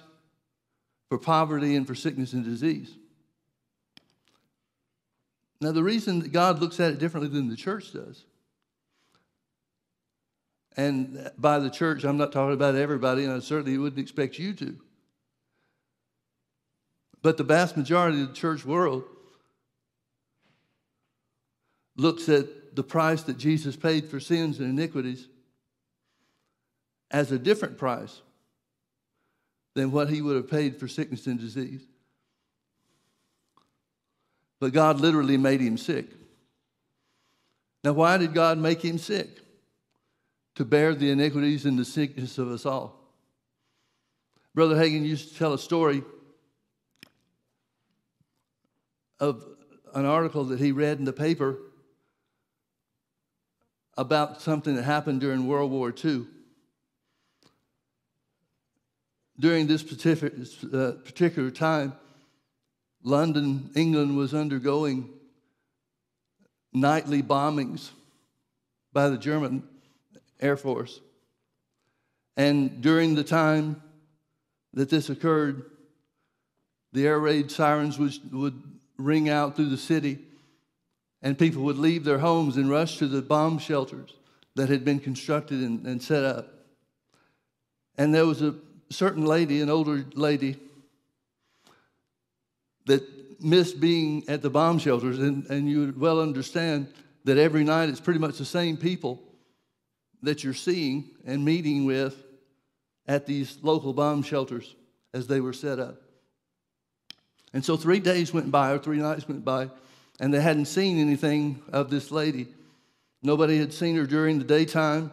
for 1.09 1.17
poverty 1.17 1.75
and 1.75 1.85
for 1.85 1.95
sickness 1.95 2.33
and 2.33 2.45
disease. 2.45 2.95
Now, 5.59 5.71
the 5.71 5.83
reason 5.83 6.19
that 6.19 6.31
God 6.31 6.59
looks 6.59 6.79
at 6.79 6.91
it 6.91 6.99
differently 6.99 7.29
than 7.29 7.49
the 7.49 7.55
church 7.55 7.93
does, 7.93 8.25
and 10.75 11.31
by 11.37 11.59
the 11.59 11.69
church, 11.69 12.03
I'm 12.03 12.17
not 12.17 12.31
talking 12.31 12.53
about 12.53 12.75
everybody, 12.75 13.23
and 13.23 13.33
I 13.33 13.39
certainly 13.39 13.77
wouldn't 13.77 14.01
expect 14.01 14.39
you 14.39 14.53
to. 14.53 14.75
But 17.21 17.37
the 17.37 17.43
vast 17.43 17.77
majority 17.77 18.21
of 18.21 18.29
the 18.29 18.33
church 18.33 18.65
world 18.65 19.03
looks 21.95 22.27
at 22.27 22.47
the 22.75 22.83
price 22.83 23.23
that 23.23 23.37
Jesus 23.37 23.75
paid 23.75 24.05
for 24.09 24.19
sins 24.19 24.59
and 24.59 24.67
iniquities 24.67 25.27
as 27.11 27.31
a 27.31 27.37
different 27.37 27.77
price 27.77 28.21
than 29.75 29.91
what 29.91 30.09
he 30.09 30.21
would 30.21 30.35
have 30.35 30.49
paid 30.49 30.79
for 30.79 30.87
sickness 30.87 31.27
and 31.27 31.39
disease. 31.39 31.81
But 34.59 34.73
God 34.73 34.99
literally 34.99 35.37
made 35.37 35.61
him 35.61 35.77
sick. 35.77 36.07
Now, 37.83 37.93
why 37.93 38.17
did 38.17 38.33
God 38.33 38.57
make 38.57 38.81
him 38.81 38.97
sick? 38.97 39.29
To 40.55 40.65
bear 40.65 40.93
the 40.95 41.11
iniquities 41.11 41.65
and 41.65 41.77
the 41.77 41.85
sickness 41.85 42.37
of 42.37 42.49
us 42.49 42.65
all. 42.65 42.99
Brother 44.55 44.75
Hagin 44.75 45.03
used 45.03 45.29
to 45.29 45.37
tell 45.37 45.53
a 45.53 45.59
story 45.59 46.03
of 49.19 49.43
an 49.95 50.05
article 50.05 50.45
that 50.45 50.59
he 50.59 50.71
read 50.71 50.99
in 50.99 51.05
the 51.05 51.13
paper 51.13 51.57
about 53.97 54.41
something 54.41 54.75
that 54.75 54.83
happened 54.83 55.21
during 55.21 55.47
World 55.47 55.71
War 55.71 55.93
II. 56.03 56.25
During 59.39 59.67
this 59.67 59.83
particular, 59.83 60.45
uh, 60.73 60.91
particular 61.03 61.51
time, 61.51 61.93
London, 63.03 63.71
England 63.75 64.15
was 64.15 64.33
undergoing 64.33 65.09
nightly 66.71 67.21
bombings 67.21 67.89
by 68.91 69.09
the 69.09 69.17
German 69.17 69.63
Air 70.39 70.57
Force. 70.57 71.01
And 72.37 72.81
during 72.81 73.15
the 73.15 73.23
time 73.23 73.81
that 74.73 74.89
this 74.89 75.09
occurred, 75.09 75.65
the 76.93 77.05
air 77.07 77.19
raid 77.19 77.51
sirens 77.51 77.99
would, 77.99 78.31
would 78.31 78.61
ring 78.97 79.29
out 79.29 79.55
through 79.55 79.69
the 79.69 79.77
city, 79.77 80.19
and 81.23 81.39
people 81.39 81.63
would 81.63 81.77
leave 81.77 82.03
their 82.03 82.19
homes 82.19 82.57
and 82.57 82.69
rush 82.69 82.97
to 82.97 83.07
the 83.07 83.21
bomb 83.21 83.57
shelters 83.57 84.13
that 84.55 84.69
had 84.69 84.85
been 84.85 84.99
constructed 84.99 85.61
and, 85.61 85.87
and 85.87 86.03
set 86.03 86.23
up. 86.23 86.53
And 87.97 88.13
there 88.13 88.25
was 88.25 88.41
a 88.41 88.53
certain 88.89 89.25
lady, 89.25 89.61
an 89.61 89.69
older 89.69 90.05
lady, 90.13 90.57
that 92.85 93.01
missed 93.41 93.79
being 93.79 94.23
at 94.27 94.41
the 94.41 94.49
bomb 94.49 94.77
shelters, 94.77 95.17
and, 95.17 95.45
and 95.47 95.69
you 95.69 95.79
would 95.79 95.99
well 95.99 96.19
understand 96.19 96.87
that 97.23 97.37
every 97.37 97.63
night 97.63 97.89
it's 97.89 98.01
pretty 98.01 98.19
much 98.19 98.37
the 98.37 98.45
same 98.45 98.75
people 98.75 99.23
that 100.21 100.43
you're 100.43 100.53
seeing 100.53 101.09
and 101.25 101.43
meeting 101.43 101.85
with 101.85 102.21
at 103.07 103.25
these 103.25 103.57
local 103.61 103.93
bomb 103.93 104.23
shelters 104.23 104.75
as 105.13 105.27
they 105.27 105.39
were 105.39 105.53
set 105.53 105.79
up. 105.79 106.01
And 107.53 107.63
so 107.63 107.77
three 107.77 107.99
days 107.99 108.33
went 108.33 108.51
by, 108.51 108.71
or 108.71 108.79
three 108.79 108.97
nights 108.97 109.27
went 109.27 109.45
by, 109.45 109.69
and 110.19 110.33
they 110.33 110.41
hadn't 110.41 110.65
seen 110.65 110.99
anything 110.99 111.61
of 111.71 111.89
this 111.89 112.11
lady. 112.11 112.47
Nobody 113.21 113.57
had 113.57 113.73
seen 113.73 113.95
her 113.95 114.05
during 114.05 114.37
the 114.37 114.45
daytime 114.45 115.11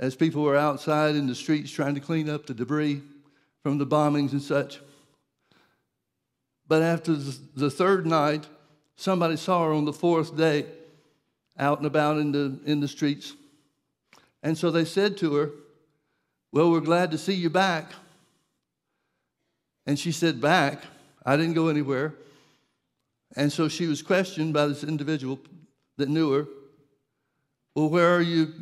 as 0.00 0.14
people 0.14 0.42
were 0.42 0.56
outside 0.56 1.16
in 1.16 1.26
the 1.26 1.34
streets 1.34 1.70
trying 1.70 1.94
to 1.94 2.00
clean 2.00 2.28
up 2.30 2.46
the 2.46 2.54
debris 2.54 3.02
from 3.62 3.78
the 3.78 3.86
bombings 3.86 4.32
and 4.32 4.42
such. 4.42 4.80
But 6.68 6.82
after 6.82 7.14
the 7.14 7.70
third 7.70 8.06
night, 8.06 8.46
somebody 8.96 9.36
saw 9.36 9.64
her 9.64 9.72
on 9.72 9.84
the 9.84 9.92
fourth 9.92 10.36
day 10.36 10.66
out 11.58 11.78
and 11.78 11.86
about 11.86 12.18
in 12.18 12.32
the, 12.32 12.58
in 12.64 12.80
the 12.80 12.88
streets. 12.88 13.34
And 14.42 14.56
so 14.56 14.70
they 14.70 14.84
said 14.84 15.16
to 15.18 15.34
her, 15.34 15.50
Well, 16.52 16.70
we're 16.70 16.80
glad 16.80 17.10
to 17.10 17.18
see 17.18 17.34
you 17.34 17.50
back. 17.50 17.90
And 19.86 19.98
she 19.98 20.12
said, 20.12 20.40
Back? 20.40 20.84
I 21.24 21.36
didn't 21.36 21.54
go 21.54 21.68
anywhere. 21.68 22.14
And 23.36 23.52
so 23.52 23.68
she 23.68 23.86
was 23.86 24.02
questioned 24.02 24.54
by 24.54 24.66
this 24.66 24.84
individual 24.84 25.38
that 25.96 26.08
knew 26.08 26.32
her. 26.32 26.46
Well, 27.74 27.90
where 27.90 28.14
are 28.14 28.22
you? 28.22 28.52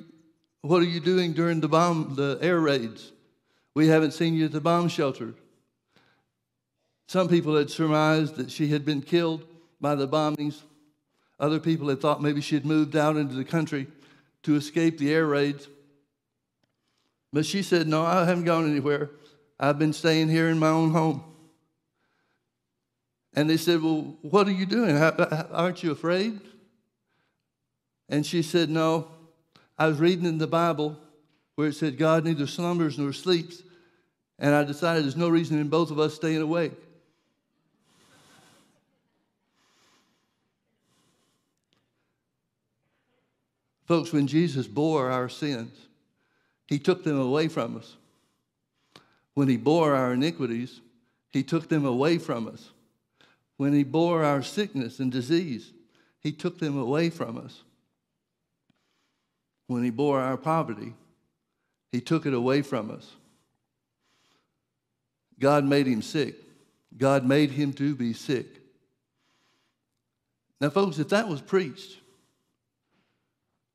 What 0.63 0.83
are 0.83 0.87
you 0.87 1.01
doing 1.01 1.33
during 1.33 1.61
the 1.61 1.69
bomb, 1.69 2.15
the 2.17 2.39
air 2.43 2.59
raids? 2.59 3.13
We 3.75 3.87
haven't 3.87 4.13
seen 4.13 4.35
you 4.35 4.47
at 4.47 4.53
the 4.53 4.61
bomb 4.61 4.89
shelter. 4.89 5.35
Some 7.09 7.29
people 7.29 7.57
had 7.57 7.71
surmised 7.71 8.37
that 8.37 8.51
she 8.51 8.69
had 8.69 8.85
been 8.85 9.01
killed 9.01 9.47
by 9.81 9.95
the 9.95 10.09
bombings. 10.09 10.63
Other 11.39 11.61
people 11.61 11.89
had 11.89 12.01
thought 12.01 12.23
maybe 12.23 12.41
she 12.41 12.57
had 12.57 12.67
moved 12.67 12.97
out 12.97 13.17
into 13.17 13.35
the 13.35 13.45
country 13.45 13.87
to 14.43 14.57
escape 14.57 14.99
the 14.99 15.13
air 15.13 15.27
raids. 15.27 15.69
But 17.33 17.47
she 17.47 17.63
said, 17.63 17.87
No, 17.87 18.05
I 18.05 18.25
haven't 18.25 18.45
gone 18.45 18.69
anywhere. 18.69 19.11
I've 19.61 19.79
been 19.79 19.93
staying 19.93 20.29
here 20.29 20.49
in 20.49 20.59
my 20.59 20.69
own 20.69 20.91
home. 20.91 21.23
And 23.37 23.51
they 23.51 23.59
said, 23.59 23.83
Well, 23.83 24.17
what 24.23 24.49
are 24.49 24.53
you 24.53 24.65
doing? 24.65 24.97
Aren't 24.97 25.83
you 25.83 25.93
afraid? 25.93 26.41
And 28.09 28.25
she 28.25 28.43
said, 28.43 28.71
No. 28.71 29.09
I 29.79 29.87
was 29.87 29.99
reading 29.99 30.25
in 30.25 30.39
the 30.39 30.47
Bible 30.47 30.99
where 31.55 31.69
it 31.69 31.75
said, 31.75 31.99
God 31.99 32.25
neither 32.25 32.47
slumbers 32.47 32.99
nor 32.99 33.13
sleeps. 33.13 33.63
And 34.39 34.55
I 34.55 34.65
decided 34.65 35.05
there's 35.05 35.17
no 35.17 35.29
reason 35.29 35.59
in 35.59 35.69
both 35.69 35.91
of 35.91 35.99
us 35.99 36.15
staying 36.15 36.41
awake. 36.41 36.73
Folks, 43.87 44.13
when 44.13 44.27
Jesus 44.27 44.67
bore 44.67 45.11
our 45.11 45.29
sins, 45.29 45.73
he 46.67 46.79
took 46.79 47.05
them 47.05 47.21
away 47.21 47.49
from 47.49 47.77
us. 47.77 47.97
When 49.35 49.47
he 49.47 49.57
bore 49.57 49.95
our 49.95 50.15
iniquities, 50.15 50.81
he 51.31 51.43
took 51.43 51.69
them 51.69 51.85
away 51.85 52.19
from 52.19 52.49
us. 52.49 52.71
When 53.57 53.73
he 53.73 53.85
bore 53.85 54.23
our 54.23 54.43
sickness 54.43 54.99
and 55.01 55.11
disease, 55.11 55.73
he 56.21 56.33
took 56.33 56.59
them 56.59 56.79
away 56.79 57.11
from 57.11 57.39
us. 57.39 57.63
When 59.67 59.83
he 59.83 59.91
bore 59.91 60.21
our 60.21 60.37
poverty, 60.37 60.95
he 61.91 62.01
took 62.01 62.27
it 62.27 62.35
away 62.35 62.63
from 62.63 62.91
us. 62.91 63.11
God 65.39 65.65
made 65.65 65.87
him 65.87 66.03
sick. 66.03 66.37
God 66.97 67.25
made 67.25 67.51
him 67.51 67.73
to 67.75 67.95
be 67.95 68.13
sick. 68.13 68.47
Now, 70.61 70.71
folks, 70.71 70.99
if 70.99 71.09
that 71.11 71.29
was 71.29 71.41
preached, 71.41 71.99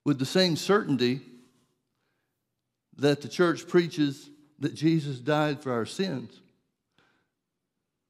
with 0.04 0.18
the 0.18 0.26
same 0.26 0.56
certainty 0.56 1.22
that 2.98 3.22
the 3.22 3.28
church 3.28 3.68
preaches 3.68 4.30
that 4.60 4.74
Jesus 4.74 5.20
died 5.20 5.62
for 5.62 5.72
our 5.72 5.86
sins, 5.86 6.42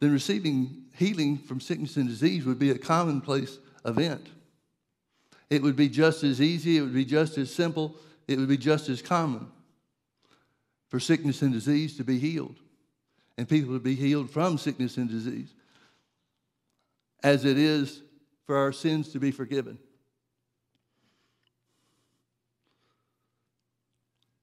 then 0.01 0.11
receiving 0.11 0.83
healing 0.97 1.37
from 1.37 1.61
sickness 1.61 1.95
and 1.95 2.09
disease 2.09 2.43
would 2.43 2.59
be 2.59 2.71
a 2.71 2.77
commonplace 2.77 3.59
event. 3.85 4.27
It 5.49 5.61
would 5.61 5.75
be 5.75 5.87
just 5.87 6.23
as 6.23 6.41
easy, 6.41 6.77
it 6.77 6.81
would 6.81 6.93
be 6.93 7.05
just 7.05 7.37
as 7.37 7.53
simple, 7.53 7.95
it 8.27 8.37
would 8.37 8.49
be 8.49 8.57
just 8.57 8.89
as 8.89 9.01
common 9.01 9.47
for 10.89 10.99
sickness 10.99 11.41
and 11.41 11.53
disease 11.53 11.95
to 11.97 12.03
be 12.03 12.19
healed. 12.19 12.57
And 13.37 13.47
people 13.47 13.73
to 13.73 13.79
be 13.79 13.95
healed 13.95 14.29
from 14.29 14.57
sickness 14.57 14.97
and 14.97 15.09
disease 15.09 15.53
as 17.23 17.45
it 17.45 17.57
is 17.57 18.01
for 18.45 18.57
our 18.57 18.73
sins 18.73 19.09
to 19.13 19.19
be 19.19 19.31
forgiven. 19.31 19.77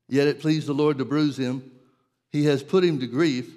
Yet 0.09 0.29
it 0.29 0.41
pleased 0.41 0.69
the 0.69 0.73
Lord 0.73 0.99
to 0.99 1.05
bruise 1.05 1.37
him. 1.37 1.71
He 2.31 2.45
has 2.45 2.63
put 2.63 2.85
him 2.85 3.01
to 3.01 3.07
grief. 3.07 3.53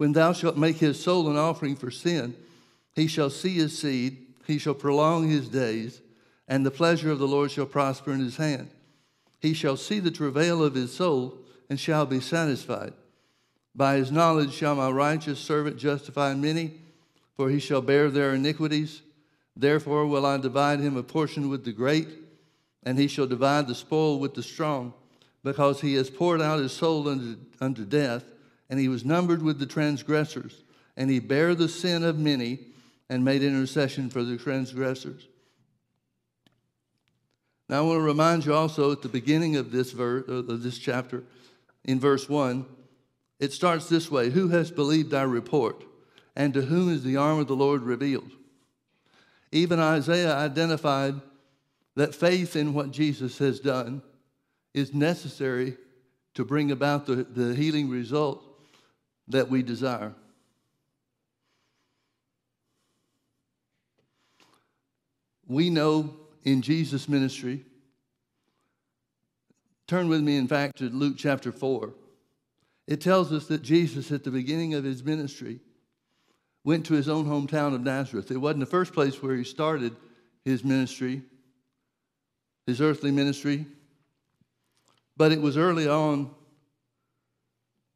When 0.00 0.12
thou 0.12 0.32
shalt 0.32 0.56
make 0.56 0.78
his 0.78 0.98
soul 0.98 1.28
an 1.28 1.36
offering 1.36 1.76
for 1.76 1.90
sin, 1.90 2.34
he 2.94 3.06
shall 3.06 3.28
see 3.28 3.56
his 3.56 3.78
seed, 3.78 4.28
he 4.46 4.56
shall 4.56 4.72
prolong 4.72 5.28
his 5.28 5.46
days, 5.46 6.00
and 6.48 6.64
the 6.64 6.70
pleasure 6.70 7.10
of 7.10 7.18
the 7.18 7.28
Lord 7.28 7.50
shall 7.50 7.66
prosper 7.66 8.10
in 8.10 8.20
his 8.20 8.38
hand. 8.38 8.70
He 9.40 9.52
shall 9.52 9.76
see 9.76 10.00
the 10.00 10.10
travail 10.10 10.64
of 10.64 10.74
his 10.74 10.90
soul 10.90 11.36
and 11.68 11.78
shall 11.78 12.06
be 12.06 12.18
satisfied. 12.18 12.94
By 13.74 13.96
his 13.96 14.10
knowledge 14.10 14.54
shall 14.54 14.74
my 14.74 14.90
righteous 14.90 15.38
servant 15.38 15.76
justify 15.76 16.32
many, 16.32 16.80
for 17.36 17.50
he 17.50 17.58
shall 17.58 17.82
bear 17.82 18.08
their 18.08 18.32
iniquities. 18.34 19.02
Therefore 19.54 20.06
will 20.06 20.24
I 20.24 20.38
divide 20.38 20.80
him 20.80 20.96
a 20.96 21.02
portion 21.02 21.50
with 21.50 21.66
the 21.66 21.72
great, 21.72 22.08
and 22.84 22.98
he 22.98 23.06
shall 23.06 23.26
divide 23.26 23.68
the 23.68 23.74
spoil 23.74 24.18
with 24.18 24.32
the 24.32 24.42
strong 24.42 24.94
because 25.44 25.82
he 25.82 25.92
has 25.96 26.08
poured 26.08 26.40
out 26.40 26.58
his 26.58 26.72
soul 26.72 27.06
unto, 27.06 27.36
unto 27.60 27.84
death, 27.84 28.24
and 28.70 28.78
he 28.78 28.88
was 28.88 29.04
numbered 29.04 29.42
with 29.42 29.58
the 29.58 29.66
transgressors, 29.66 30.62
and 30.96 31.10
he 31.10 31.18
bare 31.18 31.54
the 31.56 31.68
sin 31.68 32.04
of 32.04 32.18
many 32.18 32.60
and 33.08 33.24
made 33.24 33.42
intercession 33.42 34.08
for 34.08 34.22
the 34.22 34.36
transgressors. 34.36 35.26
Now 37.68 37.78
I 37.78 37.86
want 37.86 37.98
to 37.98 38.02
remind 38.02 38.46
you 38.46 38.54
also 38.54 38.92
at 38.92 39.02
the 39.02 39.08
beginning 39.08 39.56
of 39.56 39.72
this 39.72 39.90
verse 39.90 40.24
uh, 40.28 40.34
of 40.34 40.62
this 40.62 40.78
chapter, 40.78 41.24
in 41.84 41.98
verse 41.98 42.28
one, 42.28 42.64
it 43.40 43.52
starts 43.52 43.88
this 43.88 44.10
way: 44.10 44.30
Who 44.30 44.48
has 44.48 44.70
believed 44.70 45.12
our 45.12 45.28
report, 45.28 45.84
and 46.36 46.54
to 46.54 46.62
whom 46.62 46.92
is 46.92 47.02
the 47.02 47.16
arm 47.16 47.40
of 47.40 47.48
the 47.48 47.56
Lord 47.56 47.82
revealed? 47.82 48.30
Even 49.50 49.80
Isaiah 49.80 50.36
identified 50.36 51.20
that 51.96 52.14
faith 52.14 52.54
in 52.54 52.72
what 52.72 52.92
Jesus 52.92 53.38
has 53.38 53.58
done 53.58 54.02
is 54.74 54.94
necessary 54.94 55.76
to 56.34 56.44
bring 56.44 56.70
about 56.70 57.06
the, 57.06 57.16
the 57.24 57.56
healing 57.56 57.90
result 57.90 58.49
that 59.30 59.48
we 59.48 59.62
desire. 59.62 60.12
We 65.46 65.70
know 65.70 66.14
in 66.44 66.62
Jesus' 66.62 67.08
ministry, 67.08 67.64
turn 69.86 70.08
with 70.08 70.20
me, 70.20 70.36
in 70.36 70.46
fact, 70.46 70.78
to 70.78 70.88
Luke 70.88 71.14
chapter 71.16 71.50
4. 71.50 71.92
It 72.86 73.00
tells 73.00 73.32
us 73.32 73.46
that 73.46 73.62
Jesus, 73.62 74.12
at 74.12 74.24
the 74.24 74.30
beginning 74.30 74.74
of 74.74 74.84
his 74.84 75.04
ministry, 75.04 75.60
went 76.64 76.86
to 76.86 76.94
his 76.94 77.08
own 77.08 77.24
hometown 77.24 77.74
of 77.74 77.82
Nazareth. 77.82 78.30
It 78.30 78.36
wasn't 78.36 78.60
the 78.60 78.66
first 78.66 78.92
place 78.92 79.22
where 79.22 79.34
he 79.34 79.44
started 79.44 79.96
his 80.44 80.64
ministry, 80.64 81.22
his 82.66 82.80
earthly 82.80 83.10
ministry, 83.10 83.66
but 85.16 85.32
it 85.32 85.40
was 85.40 85.56
early 85.56 85.88
on 85.88 86.30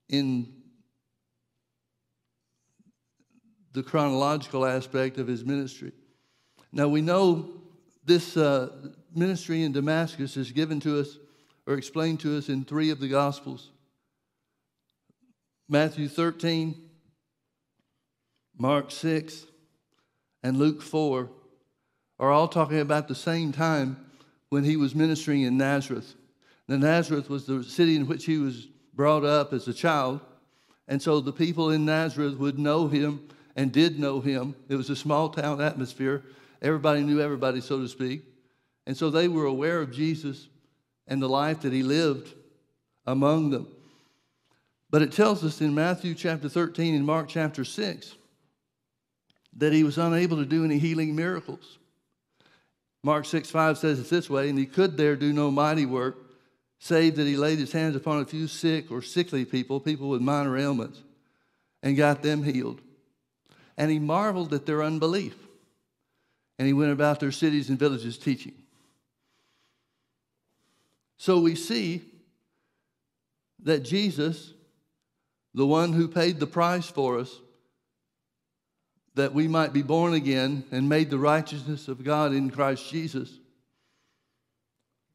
in 0.09 0.53
the 3.75 3.82
chronological 3.82 4.65
aspect 4.65 5.19
of 5.19 5.26
his 5.26 5.45
ministry. 5.45 5.93
Now 6.73 6.89
we 6.89 7.02
know 7.02 7.50
this 8.04 8.37
uh, 8.37 8.71
ministry 9.15 9.63
in 9.63 9.73
Damascus 9.73 10.37
is 10.37 10.52
given 10.52 10.80
to 10.80 11.00
us 11.00 11.19
or 11.67 11.75
explained 11.75 12.21
to 12.21 12.39
us 12.39 12.49
in 12.49 12.65
three 12.65 12.91
of 12.91 13.00
the 13.00 13.08
Gospels 13.08 13.71
Matthew 15.67 16.08
13, 16.08 16.75
Mark 18.58 18.91
6, 18.91 19.47
and 20.43 20.58
Luke 20.58 20.82
4 20.82 21.30
are 22.21 22.30
all 22.30 22.49
talking 22.49 22.80
about 22.80 23.08
the 23.08 23.15
same 23.15 23.50
time 23.50 23.97
when 24.50 24.63
he 24.63 24.76
was 24.76 24.95
ministering 24.95 25.41
in 25.41 25.56
Nazareth. 25.56 26.15
Now, 26.69 26.76
Nazareth 26.76 27.30
was 27.30 27.47
the 27.47 27.65
city 27.65 27.97
in 27.97 28.06
which 28.06 28.26
he 28.26 28.37
was 28.37 28.69
brought 28.93 29.25
up 29.25 29.54
as 29.54 29.67
a 29.67 29.73
child. 29.73 30.21
And 30.87 31.00
so 31.00 31.21
the 31.21 31.32
people 31.32 31.71
in 31.71 31.87
Nazareth 31.87 32.37
would 32.37 32.58
know 32.58 32.89
him 32.89 33.26
and 33.56 33.73
did 33.73 33.99
know 33.99 34.21
him. 34.21 34.54
It 34.69 34.76
was 34.76 34.90
a 34.90 34.97
small 34.97 35.28
town 35.28 35.60
atmosphere. 35.60 36.23
Everybody 36.60 37.02
knew 37.02 37.21
everybody, 37.21 37.60
so 37.60 37.78
to 37.80 37.88
speak. 37.88 38.23
And 38.86 38.97
so 38.97 39.10
they 39.10 39.28
were 39.28 39.47
aware 39.47 39.80
of 39.80 39.93
Jesus 39.93 40.49
and 41.06 41.21
the 41.23 41.28
life 41.28 41.60
that 41.60 41.73
he 41.73 41.82
lived 41.82 42.32
among 43.06 43.50
them. 43.50 43.69
But 44.90 45.02
it 45.02 45.12
tells 45.12 45.45
us 45.45 45.60
in 45.60 45.75
Matthew 45.75 46.14
chapter 46.14 46.49
13 46.49 46.95
and 46.95 47.04
Mark 47.04 47.28
chapter 47.28 47.64
6 47.64 48.14
that 49.56 49.73
he 49.73 49.84
was 49.84 49.99
unable 49.99 50.36
to 50.38 50.45
do 50.45 50.64
any 50.64 50.78
healing 50.78 51.14
miracles. 51.14 51.78
Mark 53.02 53.25
6 53.26 53.50
5 53.50 53.78
says 53.78 54.00
it 54.00 54.08
this 54.08 54.30
way, 54.30 54.49
and 54.49 54.58
he 54.58 54.67
could 54.67 54.97
there 54.97 55.17
do 55.17 55.32
no 55.32 55.50
mighty 55.50 55.86
work 55.86 56.17
save 56.78 57.17
that 57.17 57.26
he 57.26 57.36
laid 57.36 57.58
his 57.58 57.73
hands 57.73 57.97
upon 57.97 58.21
a 58.21 58.26
few 58.26 58.47
sick 58.47 58.90
or 58.90 59.00
sickly 59.00 59.45
people, 59.47 59.80
people 59.80 60.08
with 60.10 60.21
minor 60.21 60.56
ailments, 60.58 61.02
and 61.82 61.97
got 61.97 62.23
them 62.23 62.43
healed. 62.43 62.80
And 63.76 63.91
he 63.91 63.99
marveled 63.99 64.52
at 64.54 64.67
their 64.67 64.82
unbelief. 64.82 65.34
And 66.58 66.67
he 66.67 66.73
went 66.73 66.93
about 66.93 67.21
their 67.21 67.32
cities 67.32 67.69
and 67.69 67.78
villages 67.78 68.17
teaching. 68.17 68.54
So 71.17 71.41
we 71.41 71.54
see 71.54 72.02
that 73.63 73.80
Jesus, 73.80 74.52
the 75.54 75.67
one 75.67 75.93
who 75.93 76.06
paid 76.06 76.39
the 76.39 76.47
price 76.47 76.89
for 76.89 77.19
us, 77.19 77.41
that 79.15 79.32
we 79.32 79.49
might 79.49 79.73
be 79.73 79.82
born 79.82 80.13
again 80.13 80.65
and 80.71 80.89
made 80.89 81.10
the 81.10 81.19
righteousness 81.19 81.89
of 81.89 82.04
God 82.04 82.32
in 82.32 82.50
Christ 82.50 82.89
Jesus, 82.89 83.39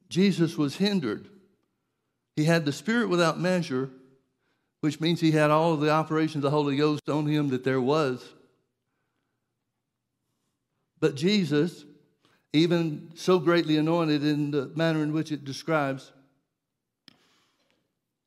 Jesus 0.10 0.58
was 0.58 0.78
hindered 0.78 1.30
he 2.40 2.46
had 2.46 2.64
the 2.64 2.72
Spirit 2.72 3.10
without 3.10 3.38
measure, 3.38 3.90
which 4.80 5.02
means 5.02 5.20
he 5.20 5.32
had 5.32 5.52
all 5.52 5.74
of 5.74 5.82
the 5.82 5.90
operations 5.90 6.38
of 6.38 6.44
the 6.44 6.50
Holy 6.50 6.78
Ghost 6.78 7.10
on 7.10 7.26
him 7.26 7.50
that 7.50 7.66
there 7.66 7.82
was. 7.82 8.26
But 11.00 11.16
Jesus, 11.16 11.86
even 12.54 13.12
so 13.16 13.40
greatly 13.40 13.78
anointed 13.78 14.24
in 14.24 14.52
the 14.52 14.72
manner 14.76 15.04
in 15.04 15.14
which 15.14 15.32
it 15.32 15.46
describes, 15.46 16.12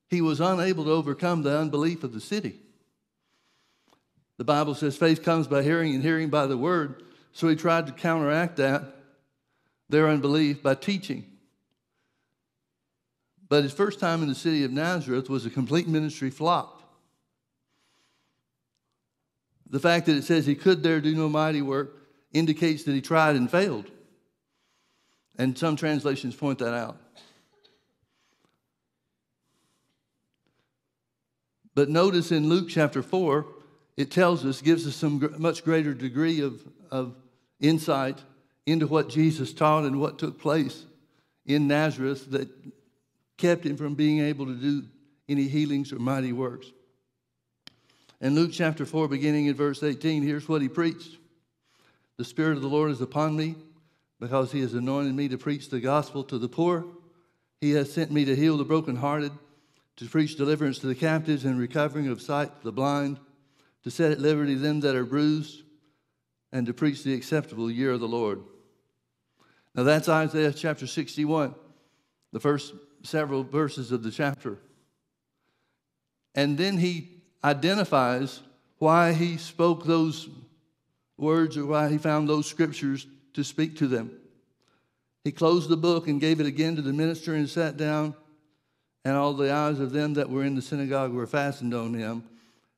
he 0.09 0.21
was 0.21 0.41
unable 0.41 0.85
to 0.85 0.91
overcome 0.91 1.43
the 1.43 1.59
unbelief 1.59 2.05
of 2.05 2.13
the 2.13 2.21
city. 2.21 2.61
The 4.39 4.45
Bible 4.45 4.75
says 4.75 4.97
faith 4.97 5.23
comes 5.23 5.47
by 5.47 5.63
hearing 5.63 5.95
and 5.95 6.03
hearing 6.03 6.29
by 6.29 6.47
the 6.47 6.57
word. 6.57 7.03
So 7.33 7.49
he 7.49 7.57
tried 7.57 7.87
to 7.87 7.93
counteract 7.93 8.57
that, 8.57 8.83
their 9.89 10.09
unbelief, 10.09 10.63
by 10.63 10.75
teaching. 10.75 11.27
But 13.49 13.65
his 13.65 13.73
first 13.73 14.01
time 14.01 14.23
in 14.23 14.29
the 14.29 14.35
city 14.35 14.65
of 14.65 14.73
Nazareth 14.73 15.29
was 15.29 15.47
a 15.47 15.51
complete 15.51 15.89
ministry 15.89 16.31
flop. 16.31 16.83
The 19.69 19.81
fact 19.81 20.07
that 20.07 20.17
it 20.17 20.25
says 20.25 20.45
he 20.45 20.55
could 20.55 20.83
there 20.83 21.01
do 21.01 21.15
no 21.15 21.29
mighty 21.29 21.63
work 21.63 22.02
indicates 22.33 22.85
that 22.85 22.93
he 22.93 23.01
tried 23.01 23.37
and 23.37 23.51
failed. 23.51 23.91
And 25.39 25.57
some 25.57 25.77
translations 25.77 26.35
point 26.35 26.59
that 26.59 26.75
out. 26.75 26.99
But 31.75 31.89
notice 31.89 32.33
in 32.33 32.49
Luke 32.49 32.69
chapter 32.69 33.03
4, 33.03 33.47
it 33.97 34.11
tells 34.11 34.45
us, 34.45 34.61
gives 34.61 34.87
us 34.87 34.95
some 34.95 35.35
much 35.39 35.65
greater 35.65 35.95
degree 35.95 36.41
of, 36.41 36.63
of 36.91 37.15
insight 37.61 38.19
into 38.67 38.87
what 38.87 39.09
Jesus 39.09 39.53
taught 39.53 39.85
and 39.85 40.01
what 40.01 40.19
took 40.19 40.39
place 40.39 40.85
in 41.47 41.67
Nazareth 41.67 42.31
that 42.31 42.49
kept 43.37 43.65
him 43.65 43.77
from 43.77 43.95
being 43.95 44.21
able 44.21 44.47
to 44.47 44.55
do 44.55 44.85
any 45.29 45.49
healings 45.49 45.93
or 45.93 45.99
mighty 45.99 46.33
works. 46.33 46.67
In 48.21 48.35
Luke 48.35 48.51
chapter 48.53 48.87
4, 48.87 49.09
beginning 49.09 49.47
in 49.47 49.55
verse 49.55 49.83
18, 49.83 50.23
here's 50.23 50.49
what 50.49 50.63
he 50.63 50.69
preached 50.69 51.19
The 52.23 52.29
Spirit 52.29 52.55
of 52.55 52.63
the 52.63 52.69
Lord 52.69 52.93
is 52.93 53.01
upon 53.01 53.37
me 53.37 53.57
because 54.21 54.53
he 54.53 54.61
has 54.61 54.75
anointed 54.75 55.13
me 55.13 55.27
to 55.27 55.37
preach 55.37 55.71
the 55.71 55.81
gospel 55.81 56.23
to 56.23 56.39
the 56.39 56.49
poor. 56.49 56.87
He 57.61 57.73
has 57.73 57.93
sent 57.93 58.13
me 58.13 58.25
to 58.25 58.37
heal 58.37 58.57
the 58.57 58.65
brokenhearted, 58.65 59.33
to 59.97 60.09
preach 60.09 60.37
deliverance 60.37 60.79
to 60.79 60.87
the 60.87 60.95
captives 60.95 61.45
and 61.45 61.59
recovering 61.59 62.07
of 62.07 62.23
sight 62.23 62.57
to 62.61 62.63
the 62.63 62.71
blind, 62.71 63.19
to 63.83 63.91
set 63.91 64.13
at 64.13 64.21
liberty 64.21 64.55
them 64.55 64.79
that 64.83 64.95
are 64.95 65.05
bruised, 65.05 65.65
and 66.53 66.65
to 66.67 66.73
preach 66.73 67.03
the 67.03 67.13
acceptable 67.13 67.69
year 67.69 67.91
of 67.91 67.99
the 67.99 68.07
Lord. 68.07 68.41
Now 69.75 69.83
that's 69.83 70.09
Isaiah 70.09 70.53
chapter 70.53 70.87
61. 70.87 71.57
the 72.31 72.39
first 72.39 72.73
several 73.03 73.43
verses 73.43 73.91
of 73.91 74.05
the 74.05 74.13
chapter. 74.13 74.59
And 76.37 76.57
then 76.57 76.79
he 76.79 77.21
identifies 77.43 78.43
why 78.79 79.13
he 79.13 79.39
spoke 79.39 79.85
those 79.87 80.29
words 81.23 81.57
or 81.57 81.65
why 81.65 81.89
he 81.89 81.97
found 81.97 82.29
those 82.29 82.47
scriptures 82.47 83.07
to 83.33 83.43
speak 83.43 83.79
to 83.79 83.87
them. 83.87 84.11
He 85.25 85.33
closed 85.33 85.71
the 85.71 85.77
book 85.77 86.09
and 86.09 86.21
gave 86.21 86.41
it 86.41 86.47
again 86.47 86.77
to 86.77 86.83
the 86.83 86.93
minister 86.93 87.35
and 87.35 87.49
sat 87.49 87.79
down, 87.79 88.15
and 89.05 89.17
all 89.17 89.33
the 89.33 89.53
eyes 89.53 89.81
of 89.81 89.93
them 89.93 90.15
that 90.15 90.29
were 90.29 90.45
in 90.45 90.55
the 90.55 90.63
synagogue 90.63 91.13
were 91.13 91.27
fastened 91.27 91.73
on 91.73 91.95
him. 91.95 92.25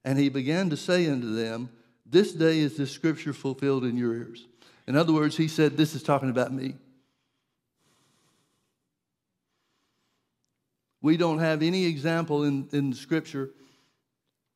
And 0.04 0.18
he 0.18 0.28
began 0.28 0.70
to 0.70 0.76
say 0.76 1.08
unto 1.08 1.34
them, 1.34 1.70
This 2.06 2.32
day 2.32 2.60
is 2.60 2.76
this 2.76 2.92
scripture 2.92 3.32
fulfilled 3.32 3.84
in 3.84 3.96
your 3.96 4.14
ears. 4.14 4.46
In 4.86 4.96
other 4.96 5.12
words, 5.12 5.36
he 5.36 5.48
said, 5.48 5.76
This 5.76 5.94
is 5.94 6.02
talking 6.02 6.30
about 6.30 6.52
me. 6.52 6.74
We 11.00 11.18
don't 11.18 11.38
have 11.38 11.62
any 11.62 11.84
example 11.84 12.44
in, 12.44 12.66
in 12.72 12.94
Scripture 12.94 13.50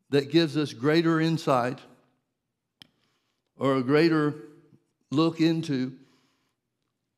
that 0.09 0.31
gives 0.31 0.57
us 0.57 0.73
greater 0.73 1.21
insight 1.21 1.79
or 3.59 3.77
a 3.77 3.83
greater 3.83 4.35
look 5.11 5.41
into 5.41 5.93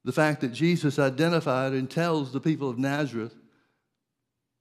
the 0.05 0.13
fact 0.13 0.41
that 0.41 0.53
Jesus 0.53 0.99
identified 0.99 1.73
and 1.73 1.91
tells 1.91 2.33
the 2.33 2.41
people 2.41 2.71
of 2.71 2.79
Nazareth 2.79 3.35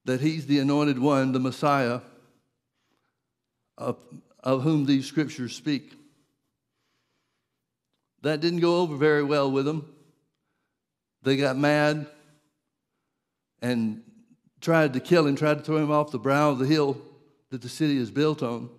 that 0.05 0.21
he's 0.21 0.47
the 0.47 0.59
anointed 0.59 0.99
one, 0.99 1.31
the 1.31 1.39
Messiah, 1.39 2.01
of, 3.77 3.97
of 4.43 4.63
whom 4.63 4.85
these 4.85 5.05
scriptures 5.05 5.55
speak. 5.55 5.93
That 8.21 8.41
didn't 8.41 8.59
go 8.59 8.81
over 8.81 8.97
very 8.97 9.23
well 9.23 9.49
with 9.49 9.65
them. 9.65 9.93
They 11.23 11.37
got 11.37 11.57
mad 11.57 12.07
and 13.61 14.03
tried 14.61 14.93
to 14.93 14.99
kill 14.99 15.25
him, 15.25 15.35
tried 15.35 15.59
to 15.59 15.63
throw 15.63 15.77
him 15.77 15.91
off 15.91 16.11
the 16.11 16.19
brow 16.19 16.49
of 16.49 16.59
the 16.59 16.65
hill 16.65 16.97
that 17.49 17.61
the 17.61 17.69
city 17.69 17.97
is 17.97 18.11
built 18.11 18.43
on. 18.43 18.69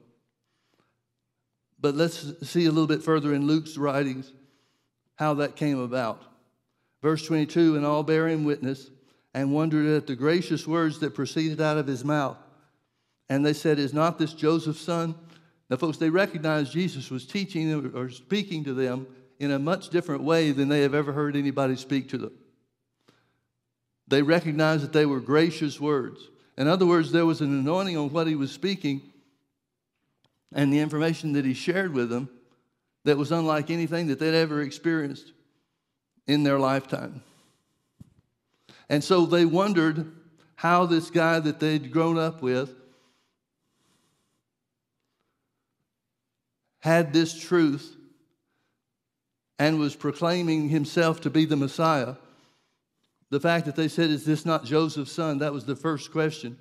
But 1.80 1.94
let's 1.94 2.48
see 2.48 2.66
a 2.66 2.70
little 2.70 2.86
bit 2.86 3.02
further 3.02 3.34
in 3.34 3.46
Luke's 3.46 3.76
writings 3.76 4.32
how 5.16 5.34
that 5.34 5.56
came 5.56 5.78
about. 5.78 6.22
Verse 7.02 7.24
22 7.26 7.76
And 7.76 7.86
all 7.86 8.02
bear 8.02 8.28
him 8.28 8.44
witness 8.44 8.90
and 9.32 9.52
wondered 9.52 9.86
at 9.86 10.06
the 10.06 10.16
gracious 10.16 10.66
words 10.66 10.98
that 11.00 11.14
proceeded 11.14 11.60
out 11.60 11.78
of 11.78 11.86
his 11.86 12.04
mouth. 12.04 12.36
And 13.28 13.46
they 13.46 13.52
said, 13.52 13.78
Is 13.78 13.94
not 13.94 14.18
this 14.18 14.34
Joseph's 14.34 14.80
son? 14.80 15.14
Now, 15.68 15.76
folks, 15.76 15.98
they 15.98 16.10
recognized 16.10 16.72
Jesus 16.72 17.10
was 17.10 17.26
teaching 17.26 17.70
them 17.70 17.92
or 17.94 18.10
speaking 18.10 18.64
to 18.64 18.74
them 18.74 19.06
in 19.38 19.52
a 19.52 19.58
much 19.58 19.88
different 19.88 20.22
way 20.22 20.50
than 20.50 20.68
they 20.68 20.82
have 20.82 20.94
ever 20.94 21.12
heard 21.12 21.36
anybody 21.36 21.76
speak 21.76 22.08
to 22.10 22.18
them. 22.18 22.32
They 24.08 24.22
recognized 24.22 24.82
that 24.82 24.92
they 24.92 25.06
were 25.06 25.20
gracious 25.20 25.80
words. 25.80 26.20
In 26.58 26.66
other 26.66 26.84
words, 26.84 27.12
there 27.12 27.24
was 27.24 27.40
an 27.40 27.58
anointing 27.58 27.96
on 27.96 28.10
what 28.10 28.26
he 28.26 28.34
was 28.34 28.50
speaking 28.50 29.00
and 30.52 30.72
the 30.72 30.78
information 30.78 31.32
that 31.32 31.44
he 31.44 31.54
shared 31.54 31.92
with 31.92 32.10
them 32.10 32.28
that 33.04 33.16
was 33.16 33.32
unlike 33.32 33.70
anything 33.70 34.08
that 34.08 34.18
they'd 34.18 34.34
ever 34.34 34.62
experienced 34.62 35.32
in 36.26 36.42
their 36.42 36.58
lifetime. 36.58 37.22
And 38.88 39.02
so 39.02 39.26
they 39.26 39.44
wondered 39.44 40.12
how 40.56 40.86
this 40.86 41.10
guy 41.10 41.40
that 41.40 41.60
they'd 41.60 41.90
grown 41.90 42.18
up 42.18 42.42
with 42.42 42.74
had 46.80 47.12
this 47.12 47.38
truth 47.38 47.96
and 49.58 49.78
was 49.78 49.94
proclaiming 49.94 50.68
himself 50.68 51.20
to 51.20 51.30
be 51.30 51.44
the 51.44 51.56
Messiah 51.56 52.16
the 53.30 53.40
fact 53.40 53.66
that 53.66 53.76
they 53.76 53.88
said, 53.88 54.10
Is 54.10 54.24
this 54.24 54.44
not 54.44 54.64
Joseph's 54.64 55.12
son? 55.12 55.38
That 55.38 55.52
was 55.52 55.64
the 55.64 55.76
first 55.76 56.12
question. 56.12 56.58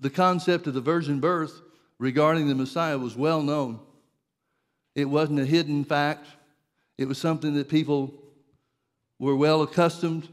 The 0.00 0.10
concept 0.10 0.66
of 0.66 0.74
the 0.74 0.80
virgin 0.80 1.20
birth 1.20 1.60
regarding 1.98 2.48
the 2.48 2.54
Messiah 2.54 2.98
was 2.98 3.16
well 3.16 3.42
known. 3.42 3.80
It 4.94 5.06
wasn't 5.06 5.40
a 5.40 5.46
hidden 5.46 5.84
fact, 5.84 6.26
it 6.96 7.06
was 7.06 7.18
something 7.18 7.54
that 7.54 7.68
people 7.68 8.14
were 9.18 9.34
well 9.34 9.62
accustomed 9.62 10.28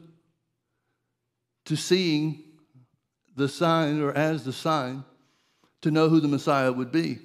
to 1.66 1.76
seeing 1.76 2.44
the 3.36 3.50
sign 3.50 4.02
or 4.02 4.14
as 4.14 4.44
the 4.44 4.54
sign 4.54 5.04
to 5.82 5.92
know 5.92 6.10
who 6.10 6.20
the 6.20 6.28
Messiah 6.28 6.72
would 6.72 6.92
be. 6.92 7.20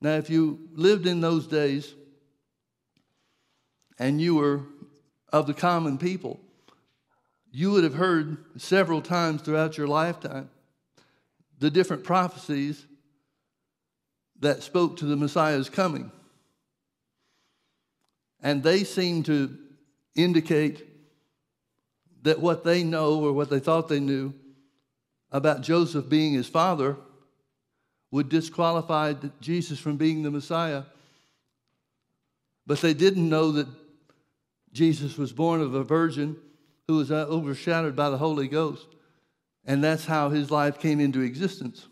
Now, 0.00 0.14
if 0.14 0.30
you 0.30 0.68
lived 0.74 1.06
in 1.06 1.20
those 1.20 1.46
days 1.46 1.94
and 3.98 4.20
you 4.20 4.36
were 4.36 4.62
of 5.32 5.46
the 5.46 5.54
common 5.54 5.98
people. 5.98 6.40
You 7.50 7.72
would 7.72 7.84
have 7.84 7.94
heard 7.94 8.38
several 8.56 9.02
times 9.02 9.42
throughout 9.42 9.76
your 9.76 9.88
lifetime 9.88 10.50
the 11.58 11.70
different 11.70 12.04
prophecies 12.04 12.84
that 14.40 14.62
spoke 14.62 14.98
to 14.98 15.04
the 15.06 15.16
Messiah's 15.16 15.68
coming. 15.68 16.10
And 18.40 18.62
they 18.62 18.84
seem 18.84 19.24
to 19.24 19.56
indicate 20.14 20.86
that 22.22 22.40
what 22.40 22.64
they 22.64 22.84
know 22.84 23.24
or 23.24 23.32
what 23.32 23.50
they 23.50 23.58
thought 23.58 23.88
they 23.88 24.00
knew 24.00 24.32
about 25.30 25.62
Joseph 25.62 26.08
being 26.08 26.32
his 26.32 26.48
father 26.48 26.96
would 28.10 28.28
disqualify 28.28 29.14
Jesus 29.40 29.78
from 29.78 29.96
being 29.96 30.22
the 30.22 30.30
Messiah. 30.30 30.84
But 32.66 32.80
they 32.80 32.94
didn't 32.94 33.28
know 33.28 33.52
that 33.52 33.66
Jesus 34.72 35.18
was 35.18 35.32
born 35.32 35.60
of 35.60 35.74
a 35.74 35.84
virgin 35.84 36.36
who 36.86 36.96
was 36.96 37.10
overshadowed 37.10 37.96
by 37.96 38.10
the 38.10 38.18
Holy 38.18 38.48
Ghost. 38.48 38.86
And 39.64 39.84
that's 39.84 40.06
how 40.06 40.30
his 40.30 40.50
life 40.50 40.78
came 40.78 41.00
into 41.00 41.20
existence. 41.20 41.86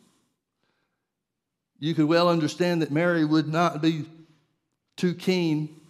You 1.79 1.95
could 1.95 2.07
well 2.07 2.29
understand 2.29 2.83
that 2.83 2.91
Mary 2.91 3.25
would 3.25 3.49
not 3.49 3.83
be 3.83 4.07
too 4.97 5.15
keen 5.15 5.81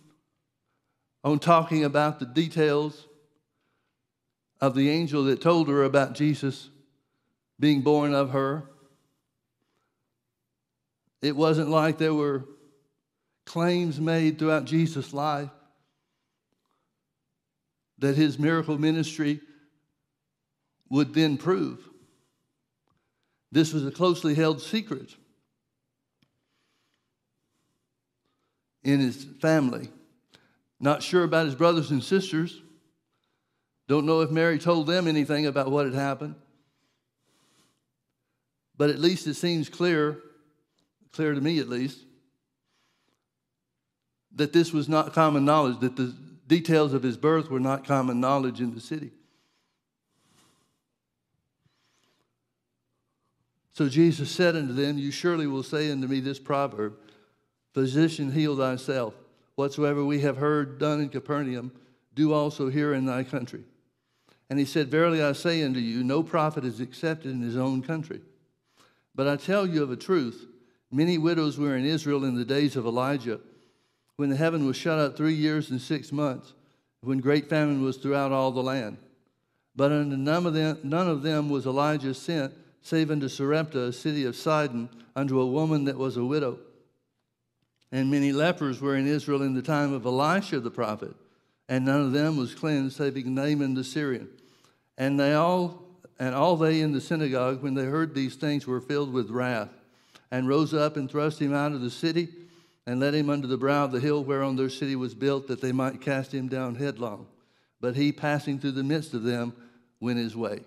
on 1.23 1.39
talking 1.39 1.85
about 1.85 2.19
the 2.19 2.27
details 2.27 3.07
of 4.61 4.75
the 4.75 4.91
angel 4.91 5.25
that 5.25 5.41
told 5.41 5.69
her 5.69 5.85
about 5.85 6.15
Jesus 6.15 6.71
being 7.59 7.83
born 7.83 8.15
of 8.15 8.31
her. 8.31 8.65
It 11.23 11.37
wasn't 11.37 11.69
like 11.69 11.99
there 11.99 12.15
were 12.15 12.45
claims 13.45 14.01
made 14.01 14.39
throughout 14.39 14.65
Jesus' 14.65 15.13
life 15.13 15.51
that 17.99 18.17
his 18.17 18.39
miracle 18.39 18.79
ministry 18.79 19.41
would 20.89 21.15
then 21.15 21.37
prove. 21.37 21.79
This 23.53 23.73
was 23.73 23.87
a 23.87 23.91
closely 23.91 24.35
held 24.35 24.61
secret 24.61 25.15
in 28.85 29.01
his 29.01 29.27
family. 29.41 29.89
Not 30.79 31.03
sure 31.03 31.25
about 31.25 31.47
his 31.47 31.55
brothers 31.55 31.91
and 31.91 32.03
sisters. 32.03 32.61
Don't 33.89 34.07
know 34.07 34.21
if 34.21 34.31
Mary 34.31 34.59
told 34.59 34.87
them 34.87 35.09
anything 35.09 35.47
about 35.47 35.71
what 35.71 35.87
had 35.87 35.95
happened. 35.95 36.35
But 38.77 38.91
at 38.91 38.99
least 38.99 39.27
it 39.27 39.35
seems 39.35 39.69
clear, 39.69 40.21
clear 41.13 41.35
to 41.35 41.41
me 41.41 41.59
at 41.59 41.69
least, 41.69 42.01
that 44.35 44.53
this 44.53 44.73
was 44.73 44.89
not 44.89 45.15
common 45.15 45.45
knowledge, 45.45 45.81
that 45.81 45.97
the 45.97 46.15
details 46.47 46.93
of 46.93 47.03
his 47.03 47.17
birth 47.17 47.49
were 47.49 47.61
not 47.61 47.87
common 47.87 48.21
knowledge 48.21 48.61
in 48.61 48.75
the 48.75 48.81
city. 48.81 49.13
So 53.77 53.91
Jesus 53.91 54.31
said 54.31 54.57
unto 54.57 54.73
them, 54.73 54.97
You 54.97 55.11
surely 55.11 55.47
will 55.47 55.63
say 55.63 55.91
unto 55.91 56.07
me 56.07 56.21
this 56.21 56.39
proverb 56.39 56.95
Physician, 57.75 58.33
heal 58.33 58.57
thyself. 58.57 59.13
Whatsoever 59.55 60.03
we 60.03 60.21
have 60.21 60.39
heard 60.39 60.79
done 60.79 60.99
in 61.03 61.11
Capernaum, 61.11 61.71
do 62.15 62.33
also 62.33 62.71
here 62.71 62.95
in 62.95 63.05
thy 63.05 63.23
country. 63.23 63.65
And 64.49 64.59
he 64.59 64.65
said, 64.65 64.91
Verily 64.91 65.23
I 65.23 65.33
say 65.33 65.63
unto 65.63 65.79
you, 65.79 66.03
no 66.03 66.23
prophet 66.23 66.65
is 66.65 66.81
accepted 66.81 67.33
in 67.33 67.43
his 67.43 67.59
own 67.59 67.83
country. 67.83 68.23
But 69.15 69.29
I 69.29 69.37
tell 69.37 69.67
you 69.67 69.83
of 69.83 69.91
a 69.91 69.97
truth, 69.97 70.47
many 70.91 71.19
widows 71.19 71.59
were 71.59 71.77
in 71.77 71.85
Israel 71.85 72.25
in 72.25 72.35
the 72.35 72.47
days 72.47 72.77
of 72.77 72.87
Elijah 72.87 73.41
when 74.17 74.31
the 74.31 74.37
heaven 74.37 74.65
was 74.65 74.79
shut 74.79 74.99
up 74.99 75.19
three 75.19 75.35
years 75.35 75.71
and 75.71 75.83
six 75.83 76.13
months, 76.13 76.55
when 77.03 77.19
great 77.19 77.51
famine 77.51 77.83
was 77.83 77.99
throughout 77.99 78.33
all 78.33 78.53
the 78.53 78.63
land. 78.63 78.97
But 79.75 79.93
unto 79.93 80.17
none 80.17 80.47
of 80.47 80.55
them, 80.55 80.79
none 80.83 81.11
of 81.11 81.21
them 81.21 81.51
was 81.51 81.67
Elijah 81.67 82.15
sent, 82.15 82.55
save 82.87 83.11
unto 83.11 83.29
Sarepta, 83.29 83.87
a 83.87 83.93
city 83.93 84.25
of 84.25 84.37
Sidon, 84.37 84.89
unto 85.17 85.41
a 85.41 85.47
woman 85.47 85.87
that 85.87 85.99
was 85.99 86.17
a 86.17 86.25
widow. 86.25 86.61
And 87.91 88.13
many 88.13 88.31
lepers 88.31 88.81
were 88.81 88.95
in 88.95 89.09
Israel 89.09 89.43
in 89.43 89.55
the 89.55 89.63
time 89.63 89.93
of 89.93 90.07
Elisha 90.07 90.61
the 90.61 90.71
prophet, 90.71 91.13
and 91.69 91.85
none 91.85 92.01
of 92.01 92.13
them 92.13 92.37
was 92.37 92.55
cleansed, 92.55 92.97
saving 92.97 93.35
Naaman 93.35 93.75
the 93.75 93.83
Syrian. 93.83 94.29
And 94.97 95.19
they 95.19 95.35
all 95.35 95.83
and 96.21 96.33
all 96.33 96.57
they 96.57 96.81
in 96.81 96.93
the 96.93 97.01
synagogue, 97.01 97.61
when 97.61 97.75
they 97.75 97.85
heard 97.85 98.15
these 98.15 98.37
things, 98.37 98.69
were 98.69 98.81
filled 98.81 99.13
with 99.13 99.31
wrath, 99.31 99.69
and 100.31 100.49
rose 100.49 100.73
up 100.73 100.97
and 100.97 101.11
thrust 101.11 101.43
him 101.43 101.53
out 101.53 101.73
of 101.73 101.81
the 101.81 101.91
city 101.91 102.29
and 102.87 103.01
led 103.01 103.15
him 103.15 103.29
under 103.29 103.49
the 103.49 103.59
brow 103.59 103.85
of 103.85 103.93
the 103.93 104.01
hill 104.01 104.23
whereon 104.23 104.55
their 104.55 104.71
city 104.71 104.95
was 104.95 105.13
built, 105.13 105.49
that 105.49 105.61
they 105.61 105.73
might 105.73 106.01
cast 106.01 106.33
him 106.33 106.47
down 106.47 106.77
headlong. 106.77 107.27
but 107.81 107.97
he, 107.97 108.13
passing 108.13 108.61
through 108.61 108.71
the 108.71 108.85
midst 108.85 109.13
of 109.13 109.25
them, 109.25 109.53
went 110.01 110.19
his 110.19 110.37
way. 110.37 110.61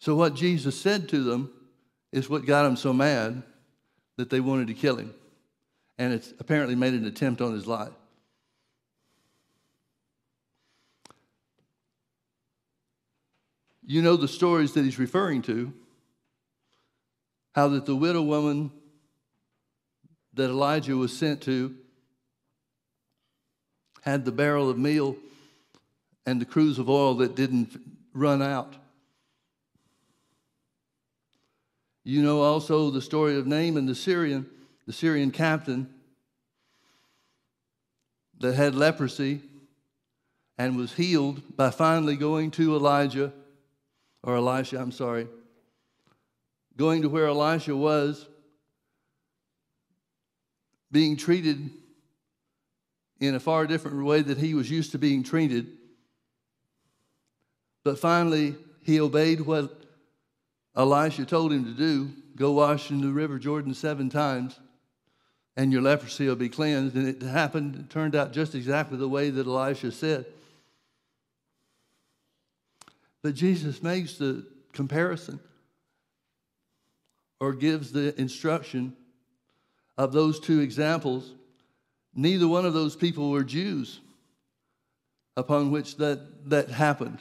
So, 0.00 0.14
what 0.14 0.34
Jesus 0.34 0.80
said 0.80 1.08
to 1.10 1.22
them 1.22 1.52
is 2.10 2.28
what 2.28 2.46
got 2.46 2.64
them 2.64 2.76
so 2.76 2.92
mad 2.92 3.42
that 4.16 4.30
they 4.30 4.40
wanted 4.40 4.66
to 4.68 4.74
kill 4.74 4.96
him. 4.96 5.14
And 5.98 6.12
it's 6.12 6.32
apparently 6.40 6.74
made 6.74 6.94
an 6.94 7.04
attempt 7.04 7.40
on 7.40 7.52
his 7.52 7.66
life. 7.66 7.92
You 13.86 14.02
know 14.02 14.16
the 14.16 14.28
stories 14.28 14.72
that 14.72 14.84
he's 14.84 14.98
referring 14.98 15.42
to. 15.42 15.72
How 17.52 17.68
that 17.68 17.86
the 17.86 17.96
widow 17.96 18.22
woman 18.22 18.70
that 20.34 20.48
Elijah 20.48 20.96
was 20.96 21.16
sent 21.16 21.42
to 21.42 21.74
had 24.02 24.24
the 24.24 24.32
barrel 24.32 24.70
of 24.70 24.78
meal 24.78 25.16
and 26.24 26.40
the 26.40 26.46
cruse 26.46 26.78
of 26.78 26.88
oil 26.88 27.14
that 27.16 27.34
didn't 27.34 27.78
run 28.14 28.40
out. 28.40 28.76
You 32.04 32.22
know 32.22 32.40
also 32.40 32.90
the 32.90 33.02
story 33.02 33.36
of 33.36 33.46
Naaman 33.46 33.86
the 33.86 33.94
Syrian, 33.94 34.46
the 34.86 34.92
Syrian 34.92 35.30
captain 35.30 35.88
that 38.38 38.54
had 38.54 38.74
leprosy 38.74 39.42
and 40.56 40.76
was 40.76 40.94
healed 40.94 41.56
by 41.56 41.70
finally 41.70 42.16
going 42.16 42.50
to 42.52 42.74
Elijah, 42.74 43.32
or 44.22 44.36
Elisha, 44.36 44.78
I'm 44.78 44.92
sorry, 44.92 45.26
going 46.76 47.02
to 47.02 47.08
where 47.08 47.26
Elisha 47.26 47.76
was, 47.76 48.26
being 50.90 51.16
treated 51.16 51.70
in 53.20 53.34
a 53.34 53.40
far 53.40 53.66
different 53.66 54.04
way 54.04 54.22
that 54.22 54.38
he 54.38 54.54
was 54.54 54.70
used 54.70 54.92
to 54.92 54.98
being 54.98 55.22
treated. 55.22 55.66
But 57.84 57.98
finally, 57.98 58.56
he 58.82 59.00
obeyed 59.00 59.42
what 59.42 59.79
Elisha 60.76 61.24
told 61.24 61.52
him 61.52 61.64
to 61.64 61.72
do 61.72 62.10
go 62.36 62.52
wash 62.52 62.90
in 62.90 63.02
the 63.02 63.08
river 63.08 63.38
Jordan 63.38 63.74
seven 63.74 64.08
times, 64.08 64.58
and 65.56 65.72
your 65.72 65.82
leprosy 65.82 66.26
will 66.26 66.36
be 66.36 66.48
cleansed. 66.48 66.96
And 66.96 67.06
it 67.06 67.20
happened, 67.22 67.76
it 67.76 67.90
turned 67.90 68.16
out 68.16 68.32
just 68.32 68.54
exactly 68.54 68.96
the 68.96 69.08
way 69.08 69.28
that 69.28 69.46
Elisha 69.46 69.92
said. 69.92 70.24
But 73.22 73.34
Jesus 73.34 73.82
makes 73.82 74.16
the 74.16 74.46
comparison 74.72 75.38
or 77.40 77.52
gives 77.52 77.92
the 77.92 78.18
instruction 78.18 78.96
of 79.98 80.12
those 80.12 80.40
two 80.40 80.60
examples. 80.60 81.34
Neither 82.14 82.48
one 82.48 82.64
of 82.64 82.72
those 82.72 82.96
people 82.96 83.30
were 83.30 83.44
Jews 83.44 84.00
upon 85.36 85.70
which 85.70 85.96
that, 85.98 86.48
that 86.48 86.70
happened. 86.70 87.18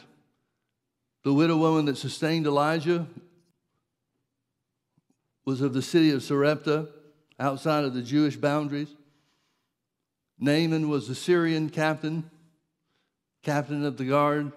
The 1.23 1.33
widow 1.33 1.57
woman 1.57 1.85
that 1.85 1.97
sustained 1.97 2.47
Elijah 2.47 3.05
was 5.49 5.61
of 5.61 5.73
the 5.73 5.81
city 5.81 6.11
of 6.11 6.21
Sarepta, 6.21 6.87
outside 7.39 7.83
of 7.83 7.95
the 7.95 8.03
Jewish 8.03 8.35
boundaries. 8.35 8.93
Naaman 10.37 10.89
was 10.89 11.07
the 11.07 11.15
Syrian 11.15 11.71
captain, 11.71 12.29
captain 13.41 13.83
of 13.83 13.97
the 13.97 14.05
guard. 14.05 14.51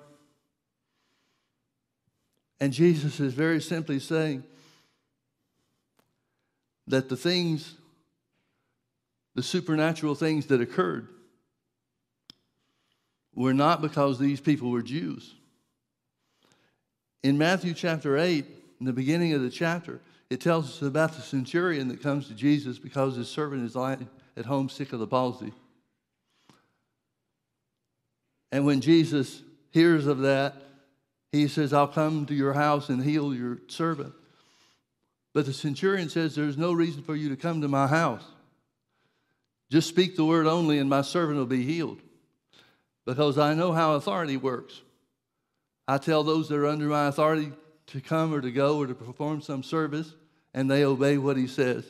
And 2.61 2.74
Jesus 2.74 3.20
is 3.20 3.33
very 3.33 3.59
simply 3.59 4.00
saying 4.00 4.44
that 6.88 7.09
the 7.09 7.16
things, 7.16 7.74
the 9.35 9.42
supernatural 9.42 10.14
things 10.14 10.44
that 10.48 10.61
occurred, 10.61 11.09
were 13.35 13.55
not 13.55 13.81
because 13.81 14.18
these 14.18 14.42
people 14.42 14.70
were 14.70 14.83
Jews. 14.83 15.33
In 17.22 17.38
Matthew 17.38 17.72
chapter 17.72 18.18
8, 18.18 18.44
in 18.78 18.85
the 18.85 18.92
beginning 18.92 19.33
of 19.33 19.40
the 19.40 19.48
chapter, 19.48 20.02
it 20.33 20.40
tells 20.40 20.71
us 20.71 20.81
about 20.81 21.12
the 21.12 21.21
centurion 21.21 21.88
that 21.88 22.03
comes 22.03 22.29
to 22.29 22.35
Jesus 22.35 22.79
because 22.79 23.16
his 23.16 23.29
servant 23.29 23.66
is 23.66 23.77
lying 23.77 24.09
at 24.35 24.47
home 24.47 24.71
sick 24.71 24.95
of 24.95 24.99
the 24.99 25.07
palsy. 25.07 25.53
And 28.51 28.64
when 28.64 28.81
Jesus 28.81 29.42
hears 29.73 30.07
of 30.07 30.21
that, 30.21 30.55
he 31.33 31.49
says, 31.49 31.75
I'll 31.75 31.87
come 31.87 32.25
to 32.27 32.35
your 32.35 32.55
house 32.55 32.88
and 32.88 33.05
heal 33.05 33.35
your 33.35 33.59
servant. 33.68 34.14
But 35.35 35.45
the 35.45 35.53
centurion 35.53 36.09
says, 36.09 36.35
There's 36.35 36.57
no 36.57 36.73
reason 36.73 37.03
for 37.03 37.14
you 37.14 37.29
to 37.29 37.37
come 37.37 37.61
to 37.61 37.68
my 37.68 37.87
house. 37.87 38.25
Just 39.71 39.90
speak 39.90 40.16
the 40.16 40.25
word 40.25 40.47
only, 40.47 40.79
and 40.79 40.88
my 40.88 41.03
servant 41.03 41.37
will 41.37 41.45
be 41.45 41.62
healed. 41.62 42.01
Because 43.05 43.37
I 43.37 43.53
know 43.53 43.73
how 43.73 43.97
authority 43.97 44.38
works. 44.38 44.81
I 45.87 45.99
tell 45.99 46.25
those 46.25 46.49
that 46.49 46.57
are 46.57 46.66
under 46.66 46.87
my 46.87 47.09
authority 47.09 47.53
to 47.88 48.01
come 48.01 48.33
or 48.33 48.40
to 48.40 48.51
go 48.51 48.79
or 48.79 48.87
to 48.87 48.95
perform 48.95 49.42
some 49.42 49.62
service 49.62 50.14
and 50.55 50.71
they 50.71 50.85
obey 50.85 51.19
what 51.19 51.37
he 51.37 51.47
says. 51.47 51.85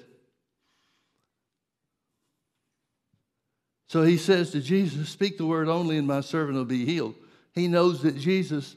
So 3.88 4.02
he 4.02 4.16
says 4.16 4.50
to 4.52 4.60
Jesus, 4.60 5.10
Speak 5.10 5.36
the 5.36 5.46
word 5.46 5.68
only, 5.68 5.98
and 5.98 6.06
my 6.06 6.22
servant 6.22 6.56
will 6.56 6.64
be 6.64 6.86
healed. 6.86 7.14
He 7.52 7.68
knows 7.68 8.02
that 8.02 8.16
Jesus 8.16 8.74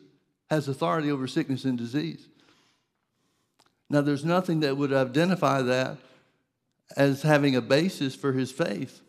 has 0.49 0.67
authority 0.67 1.09
over 1.09 1.27
sickness 1.27 1.63
and 1.63 1.77
disease. 1.77 2.27
Now, 3.89 4.01
there's 4.01 4.25
nothing 4.25 4.61
that 4.61 4.75
would 4.75 4.91
identify 4.91 5.61
that 5.61 5.97
as 6.97 7.21
having 7.21 7.55
a 7.55 7.61
basis 7.61 8.15
for 8.15 8.33
his 8.33 8.51
faith 8.51 9.01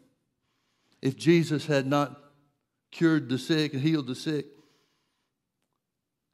if 1.03 1.17
Jesus 1.17 1.67
had 1.67 1.87
not 1.87 2.21
cured 2.91 3.29
the 3.29 3.39
sick 3.39 3.73
and 3.73 3.83
healed 3.83 4.07
the 4.07 4.15
sick 4.15 4.47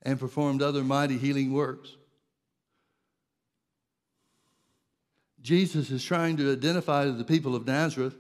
and 0.02 0.18
performed 0.18 0.62
other 0.62 0.84
mighty 0.84 1.18
healing 1.18 1.52
works. 1.52 1.96
Jesus 5.42 5.90
is 5.90 6.04
trying 6.04 6.36
to 6.36 6.52
identify 6.52 7.04
to 7.04 7.12
the 7.12 7.24
people 7.24 7.56
of 7.56 7.66
Nazareth 7.66 8.14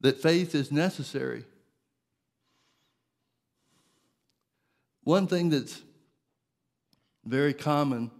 that 0.00 0.20
faith 0.20 0.54
is 0.54 0.72
necessary. 0.72 1.44
One 5.04 5.26
thing 5.26 5.50
that's 5.50 5.82
very 7.24 7.52
common 7.52 8.10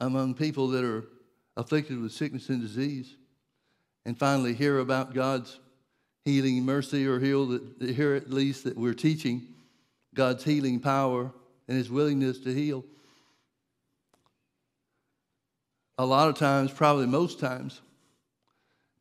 among 0.00 0.34
people 0.34 0.68
that 0.68 0.84
are 0.84 1.04
afflicted 1.56 2.00
with 2.00 2.12
sickness 2.12 2.48
and 2.48 2.60
disease 2.60 3.16
and 4.06 4.16
finally 4.16 4.54
hear 4.54 4.78
about 4.78 5.12
God's 5.12 5.58
healing 6.24 6.64
mercy 6.64 7.06
or 7.06 7.18
heal 7.18 7.46
that 7.46 7.90
hear 7.94 8.14
at 8.14 8.30
least 8.30 8.64
that 8.64 8.76
we're 8.76 8.94
teaching 8.94 9.48
God's 10.14 10.44
healing 10.44 10.78
power 10.78 11.32
and 11.66 11.76
his 11.76 11.90
willingness 11.90 12.38
to 12.40 12.54
heal 12.54 12.84
a 15.98 16.06
lot 16.06 16.28
of 16.28 16.36
times, 16.36 16.70
probably 16.70 17.06
most 17.06 17.40
times, 17.40 17.80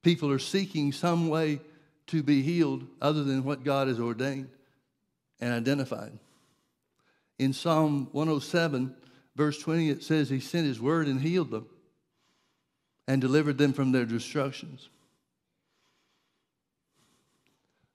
people 0.01 0.31
are 0.31 0.39
seeking 0.39 0.91
some 0.91 1.29
way 1.29 1.61
to 2.07 2.23
be 2.23 2.41
healed 2.41 2.87
other 3.01 3.23
than 3.23 3.43
what 3.43 3.63
God 3.63 3.87
has 3.87 3.99
ordained 3.99 4.49
and 5.39 5.53
identified. 5.53 6.17
In 7.37 7.53
Psalm 7.53 8.09
107, 8.13 8.95
verse 9.35 9.59
20, 9.61 9.89
it 9.91 10.03
says, 10.03 10.29
He 10.29 10.39
sent 10.39 10.65
His 10.65 10.81
word 10.81 11.07
and 11.07 11.21
healed 11.21 11.51
them 11.51 11.67
and 13.07 13.21
delivered 13.21 13.59
them 13.59 13.73
from 13.73 13.91
their 13.91 14.05
destructions. 14.05 14.89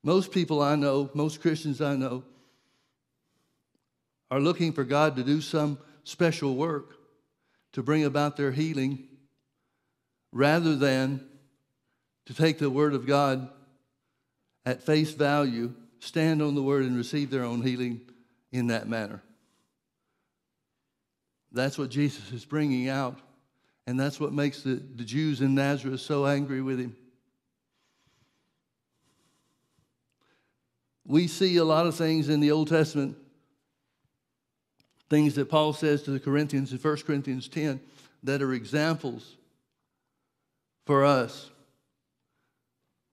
Most 0.04 0.30
people 0.30 0.62
I 0.62 0.76
know, 0.76 1.10
most 1.12 1.40
Christians 1.40 1.80
I 1.80 1.96
know, 1.96 2.22
are 4.30 4.40
looking 4.40 4.72
for 4.72 4.84
God 4.84 5.16
to 5.16 5.24
do 5.24 5.40
some 5.40 5.78
special 6.04 6.54
work 6.54 7.01
to 7.72 7.82
bring 7.82 8.04
about 8.04 8.36
their 8.36 8.52
healing 8.52 9.08
rather 10.32 10.76
than 10.76 11.26
to 12.26 12.34
take 12.34 12.58
the 12.58 12.70
Word 12.70 12.94
of 12.94 13.06
God 13.06 13.48
at 14.64 14.82
face 14.82 15.12
value, 15.12 15.72
stand 16.00 16.40
on 16.40 16.54
the 16.54 16.62
Word, 16.62 16.84
and 16.84 16.96
receive 16.96 17.30
their 17.30 17.44
own 17.44 17.62
healing 17.62 18.00
in 18.52 18.68
that 18.68 18.88
manner. 18.88 19.22
That's 21.50 21.76
what 21.76 21.90
Jesus 21.90 22.32
is 22.32 22.44
bringing 22.44 22.88
out, 22.88 23.18
and 23.86 23.98
that's 23.98 24.18
what 24.18 24.32
makes 24.32 24.62
the, 24.62 24.74
the 24.74 25.04
Jews 25.04 25.40
in 25.40 25.54
Nazareth 25.54 26.00
so 26.00 26.26
angry 26.26 26.62
with 26.62 26.78
him. 26.78 26.96
We 31.04 31.26
see 31.26 31.56
a 31.56 31.64
lot 31.64 31.86
of 31.86 31.96
things 31.96 32.28
in 32.28 32.40
the 32.40 32.52
Old 32.52 32.68
Testament 32.68 33.16
things 35.12 35.34
that 35.34 35.50
Paul 35.50 35.74
says 35.74 36.04
to 36.04 36.10
the 36.10 36.18
Corinthians 36.18 36.72
in 36.72 36.78
1 36.78 36.96
Corinthians 37.06 37.46
10 37.46 37.80
that 38.22 38.40
are 38.40 38.54
examples 38.54 39.36
for 40.86 41.04
us 41.04 41.50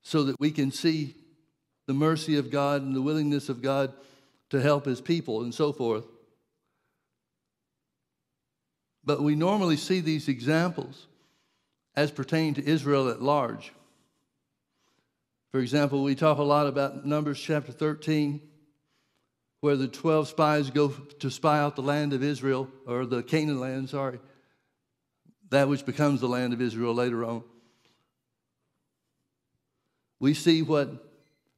so 0.02 0.24
that 0.24 0.40
we 0.40 0.50
can 0.50 0.72
see 0.72 1.14
the 1.88 1.94
mercy 1.94 2.38
of 2.38 2.52
God 2.52 2.84
and 2.84 2.96
the 2.96 3.02
willingness 3.02 3.50
of 3.50 3.62
God 3.62 3.92
to 4.50 4.62
help 4.62 4.86
his 4.86 5.02
people 5.02 5.44
and 5.44 5.54
so 5.54 5.74
forth. 5.74 6.06
But 9.04 9.22
we 9.22 9.36
normally 9.36 9.76
see 9.76 10.00
these 10.00 10.30
examples 10.30 11.06
as 11.98 12.12
pertaining 12.12 12.54
to 12.54 12.66
Israel 12.66 13.10
at 13.10 13.22
large. 13.22 13.74
For 15.52 15.60
example, 15.60 16.02
we 16.04 16.16
talk 16.16 16.38
a 16.38 16.44
lot 16.44 16.66
about 16.66 17.06
Numbers 17.06 17.42
chapter 17.42 17.74
13, 17.74 18.40
where 19.62 19.76
the 19.76 19.88
12 19.88 20.28
spies 20.28 20.70
go 20.70 20.90
to 20.90 21.30
spy 21.30 21.60
out 21.60 21.76
the 21.76 21.82
land 21.82 22.14
of 22.14 22.24
Israel, 22.24 22.70
or 22.88 23.06
the 23.06 23.22
Canaan 23.22 23.60
land, 23.60 23.90
sorry, 23.90 24.20
that 25.50 25.68
which 25.68 25.86
becomes 25.86 26.22
the 26.22 26.28
land 26.28 26.54
of 26.54 26.62
Israel 26.62 26.94
later 26.94 27.26
on. 27.26 27.44
We 30.20 30.34
see 30.34 30.62
what 30.62 30.90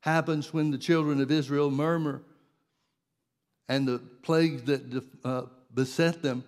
happens 0.01 0.53
when 0.53 0.71
the 0.71 0.77
children 0.77 1.21
of 1.21 1.31
Israel 1.31 1.69
murmur 1.69 2.21
and 3.67 3.87
the 3.87 3.99
plagues 4.23 4.63
that 4.63 5.03
uh, 5.23 5.43
beset 5.73 6.21
them 6.21 6.43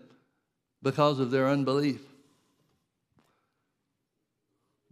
because 0.82 1.20
of 1.20 1.32
their 1.32 1.48
unbelief. 1.48 2.02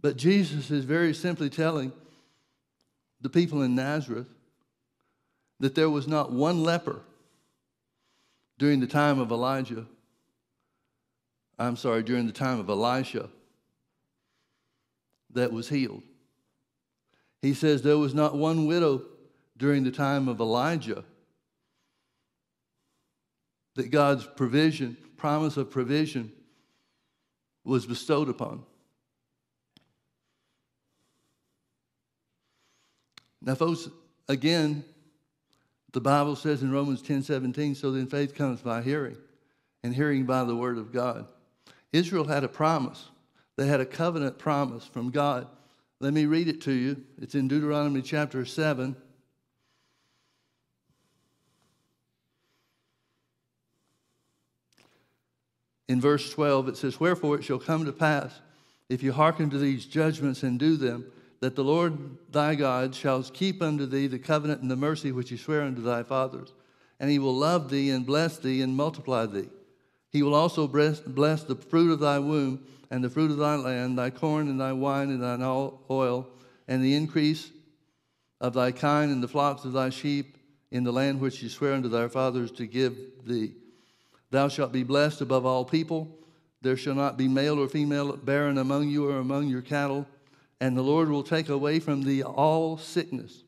But 0.00 0.16
Jesus 0.16 0.70
is 0.70 0.84
very 0.84 1.14
simply 1.14 1.48
telling 1.48 1.92
the 3.20 3.28
people 3.28 3.62
in 3.62 3.74
Nazareth 3.74 4.26
that 5.62 5.76
there 5.76 5.88
was 5.88 6.08
not 6.08 6.32
one 6.32 6.64
leper 6.64 7.00
during 8.58 8.80
the 8.80 8.86
time 8.86 9.20
of 9.20 9.30
Elijah. 9.30 9.86
I'm 11.56 11.76
sorry, 11.76 12.02
during 12.02 12.26
the 12.26 12.32
time 12.32 12.58
of 12.58 12.68
Elisha 12.68 13.28
that 15.30 15.52
was 15.52 15.68
healed. 15.68 16.02
He 17.42 17.54
says 17.54 17.80
there 17.80 17.96
was 17.96 18.12
not 18.12 18.36
one 18.36 18.66
widow 18.66 19.02
during 19.56 19.84
the 19.84 19.92
time 19.92 20.26
of 20.26 20.40
Elijah 20.40 21.04
that 23.76 23.92
God's 23.92 24.26
provision, 24.26 24.96
promise 25.16 25.56
of 25.56 25.70
provision, 25.70 26.32
was 27.62 27.86
bestowed 27.86 28.28
upon. 28.28 28.64
Now, 33.40 33.54
folks, 33.54 33.88
again, 34.28 34.84
the 35.92 36.00
Bible 36.00 36.36
says 36.36 36.62
in 36.62 36.72
Romans 36.72 37.02
10 37.02 37.22
17, 37.22 37.74
so 37.74 37.92
then 37.92 38.06
faith 38.06 38.34
comes 38.34 38.60
by 38.60 38.82
hearing, 38.82 39.16
and 39.82 39.94
hearing 39.94 40.24
by 40.24 40.44
the 40.44 40.56
word 40.56 40.78
of 40.78 40.92
God. 40.92 41.26
Israel 41.92 42.24
had 42.24 42.44
a 42.44 42.48
promise, 42.48 43.08
they 43.56 43.66
had 43.66 43.80
a 43.80 43.86
covenant 43.86 44.38
promise 44.38 44.84
from 44.84 45.10
God 45.10 45.46
let 46.02 46.12
me 46.12 46.26
read 46.26 46.48
it 46.48 46.60
to 46.62 46.72
you. 46.72 47.00
It's 47.20 47.36
in 47.36 47.46
Deuteronomy 47.46 48.02
chapter 48.02 48.44
7. 48.44 48.96
In 55.88 56.00
verse 56.00 56.32
12, 56.32 56.70
it 56.70 56.76
says, 56.76 56.98
Wherefore 56.98 57.36
it 57.36 57.44
shall 57.44 57.60
come 57.60 57.84
to 57.84 57.92
pass, 57.92 58.40
if 58.88 59.00
you 59.04 59.12
hearken 59.12 59.48
to 59.50 59.58
these 59.58 59.86
judgments 59.86 60.42
and 60.42 60.58
do 60.58 60.76
them, 60.76 61.04
that 61.42 61.56
the 61.56 61.64
Lord 61.64 61.98
thy 62.30 62.54
God 62.54 62.94
shall 62.94 63.20
keep 63.24 63.62
unto 63.62 63.84
thee 63.84 64.06
the 64.06 64.20
covenant 64.20 64.62
and 64.62 64.70
the 64.70 64.76
mercy 64.76 65.10
which 65.10 65.28
he 65.28 65.36
sware 65.36 65.62
unto 65.62 65.82
thy 65.82 66.04
fathers. 66.04 66.52
And 67.00 67.10
he 67.10 67.18
will 67.18 67.34
love 67.34 67.68
thee 67.68 67.90
and 67.90 68.06
bless 68.06 68.38
thee 68.38 68.62
and 68.62 68.76
multiply 68.76 69.26
thee. 69.26 69.48
He 70.10 70.22
will 70.22 70.36
also 70.36 70.68
bless 70.68 71.42
the 71.42 71.56
fruit 71.56 71.90
of 71.90 71.98
thy 71.98 72.20
womb 72.20 72.64
and 72.92 73.02
the 73.02 73.10
fruit 73.10 73.32
of 73.32 73.38
thy 73.38 73.56
land, 73.56 73.98
thy 73.98 74.08
corn 74.08 74.46
and 74.46 74.60
thy 74.60 74.72
wine 74.72 75.10
and 75.10 75.20
thine 75.20 75.42
oil, 75.42 76.28
and 76.68 76.80
the 76.80 76.94
increase 76.94 77.50
of 78.40 78.54
thy 78.54 78.70
kind 78.70 79.10
and 79.10 79.20
the 79.20 79.26
flocks 79.26 79.64
of 79.64 79.72
thy 79.72 79.90
sheep 79.90 80.38
in 80.70 80.84
the 80.84 80.92
land 80.92 81.20
which 81.20 81.38
he 81.38 81.48
sware 81.48 81.72
unto 81.72 81.88
thy 81.88 82.06
fathers 82.06 82.52
to 82.52 82.68
give 82.68 82.96
thee. 83.26 83.52
Thou 84.30 84.46
shalt 84.46 84.70
be 84.70 84.84
blessed 84.84 85.20
above 85.22 85.44
all 85.44 85.64
people. 85.64 86.06
There 86.60 86.76
shall 86.76 86.94
not 86.94 87.18
be 87.18 87.26
male 87.26 87.58
or 87.58 87.68
female 87.68 88.16
barren 88.16 88.58
among 88.58 88.90
you 88.90 89.08
or 89.10 89.16
among 89.16 89.48
your 89.48 89.62
cattle. 89.62 90.06
And 90.62 90.76
the 90.76 90.82
Lord 90.82 91.08
will 91.08 91.24
take 91.24 91.48
away 91.48 91.80
from 91.80 92.04
thee 92.04 92.22
all 92.22 92.78
sickness, 92.78 93.42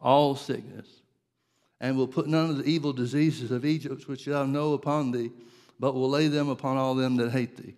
all 0.00 0.34
sickness, 0.34 0.88
and 1.78 1.94
will 1.94 2.08
put 2.08 2.26
none 2.26 2.48
of 2.48 2.56
the 2.56 2.64
evil 2.64 2.94
diseases 2.94 3.50
of 3.50 3.66
Egypt 3.66 4.08
which 4.08 4.24
thou 4.24 4.46
know 4.46 4.72
upon 4.72 5.10
thee, 5.10 5.30
but 5.78 5.92
will 5.94 6.08
lay 6.08 6.28
them 6.28 6.48
upon 6.48 6.78
all 6.78 6.94
them 6.94 7.16
that 7.16 7.32
hate 7.32 7.58
thee. 7.58 7.74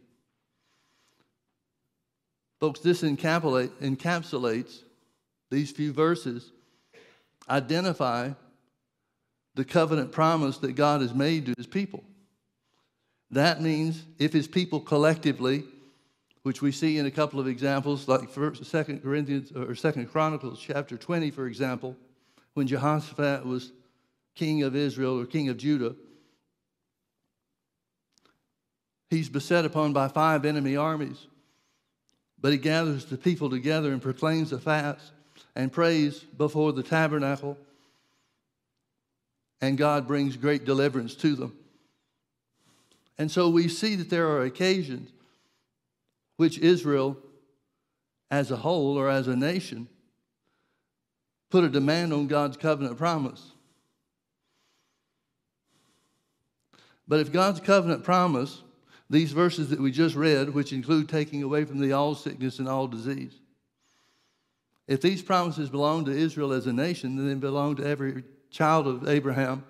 Folks, 2.61 2.79
this 2.79 3.03
encapsulates 3.03 4.83
these 5.51 5.73
few 5.73 5.93
verses, 5.93 6.53
identify 7.51 8.31
the 9.57 9.65
covenant 9.65 10.13
promise 10.13 10.59
that 10.59 10.77
God 10.77 11.01
has 11.01 11.13
made 11.13 11.47
to 11.47 11.55
his 11.57 11.67
people. 11.67 12.05
That 13.33 13.61
means 13.61 14.05
if 14.21 14.33
his 14.33 14.47
people 14.47 14.79
collectively, 14.79 15.65
which 16.47 16.63
we 16.63 16.71
see 16.71 16.97
in 16.97 17.07
a 17.07 17.11
couple 17.11 17.41
of 17.41 17.49
examples, 17.49 18.07
like 18.07 18.31
First, 18.31 18.65
Second 18.67 19.03
Corinthians 19.03 19.51
or 19.51 19.75
Second 19.75 20.07
Chronicles 20.13 20.63
chapter 20.65 20.97
20, 20.97 21.33
for 21.33 21.49
example, 21.49 21.97
when 22.55 22.69
Jehoshaphat 22.69 23.45
was 23.45 23.73
king 24.37 24.63
of 24.63 24.77
Israel 24.77 25.19
or 25.19 25.27
king 25.27 25.49
of 25.49 25.57
Judah, 25.57 25.97
he's 29.11 29.29
beset 29.29 29.65
upon 29.65 29.93
by 29.93 30.07
five 30.07 30.45
enemy 30.45 30.77
armies. 30.77 31.27
But 32.41 32.53
he 32.53 32.59
gathers 32.59 33.07
the 33.07 33.17
people 33.17 33.51
together 33.51 33.91
and 33.91 34.01
proclaims 34.01 34.53
a 34.53 34.61
fast 34.61 35.11
and 35.57 35.73
prays 35.73 36.21
before 36.21 36.73
the 36.73 36.85
tabernacle. 36.85 37.59
And 39.61 39.77
God 39.77 40.07
brings 40.07 40.37
great 40.37 40.65
deliverance 40.65 41.17
to 41.17 41.35
them. 41.35 41.59
And 43.19 43.33
so 43.33 43.49
we 43.49 43.67
see 43.67 43.97
that 43.97 44.11
there 44.11 44.29
are 44.29 44.43
occasions 44.43 45.11
which 46.37 46.59
Israel, 46.59 47.17
as 48.31 48.51
a 48.51 48.57
whole 48.57 48.99
or 48.99 49.09
as 49.09 49.29
a 49.29 49.37
nation, 49.37 49.89
put 51.51 51.65
a 51.65 51.69
demand 51.69 52.13
on 52.13 52.27
God's 52.27 52.57
covenant 52.57 52.99
promise. 52.99 53.53
But 57.09 57.21
if 57.21 57.33
God's 57.33 57.61
covenant 57.61 58.05
promise 58.05 58.63
these 59.09 59.33
verses 59.33 59.71
that 59.71 59.81
we 59.81 59.91
just 59.91 60.17
read, 60.17 60.53
which 60.53 60.73
include 60.73 61.09
taking 61.09 61.43
away 61.43 61.65
from 61.65 61.81
the 61.81 61.93
all 61.93 62.15
sickness 62.15 62.59
and 62.59 62.69
all 62.69 62.89
disease. 62.89 63.39
If 64.89 65.01
these 65.01 65.23
promises 65.23 65.71
belong 65.71 66.05
to 66.07 66.13
Israel 66.13 66.53
as 66.53 66.67
a 66.67 66.73
nation, 66.73 67.17
then 67.17 67.29
they 67.29 67.35
belong 67.35 67.77
to 67.77 67.87
every 67.87 68.25
child 68.51 68.87
of 68.87 69.09
Abraham 69.09 69.65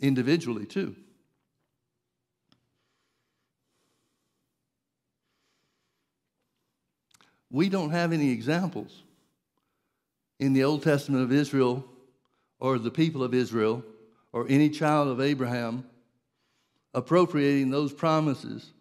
individually, 0.00 0.66
too. 0.66 0.96
We 7.50 7.68
don't 7.68 7.90
have 7.90 8.12
any 8.12 8.30
examples 8.30 9.02
in 10.38 10.52
the 10.52 10.64
Old 10.64 10.82
Testament 10.82 11.22
of 11.22 11.32
Israel 11.32 11.84
or 12.58 12.78
the 12.78 12.90
people 12.90 13.22
of 13.22 13.34
Israel 13.34 13.84
or 14.32 14.46
any 14.48 14.68
child 14.68 15.08
of 15.08 15.20
Abraham 15.20 15.84
appropriating 16.92 17.70
those 17.70 17.92
promises 17.92 18.72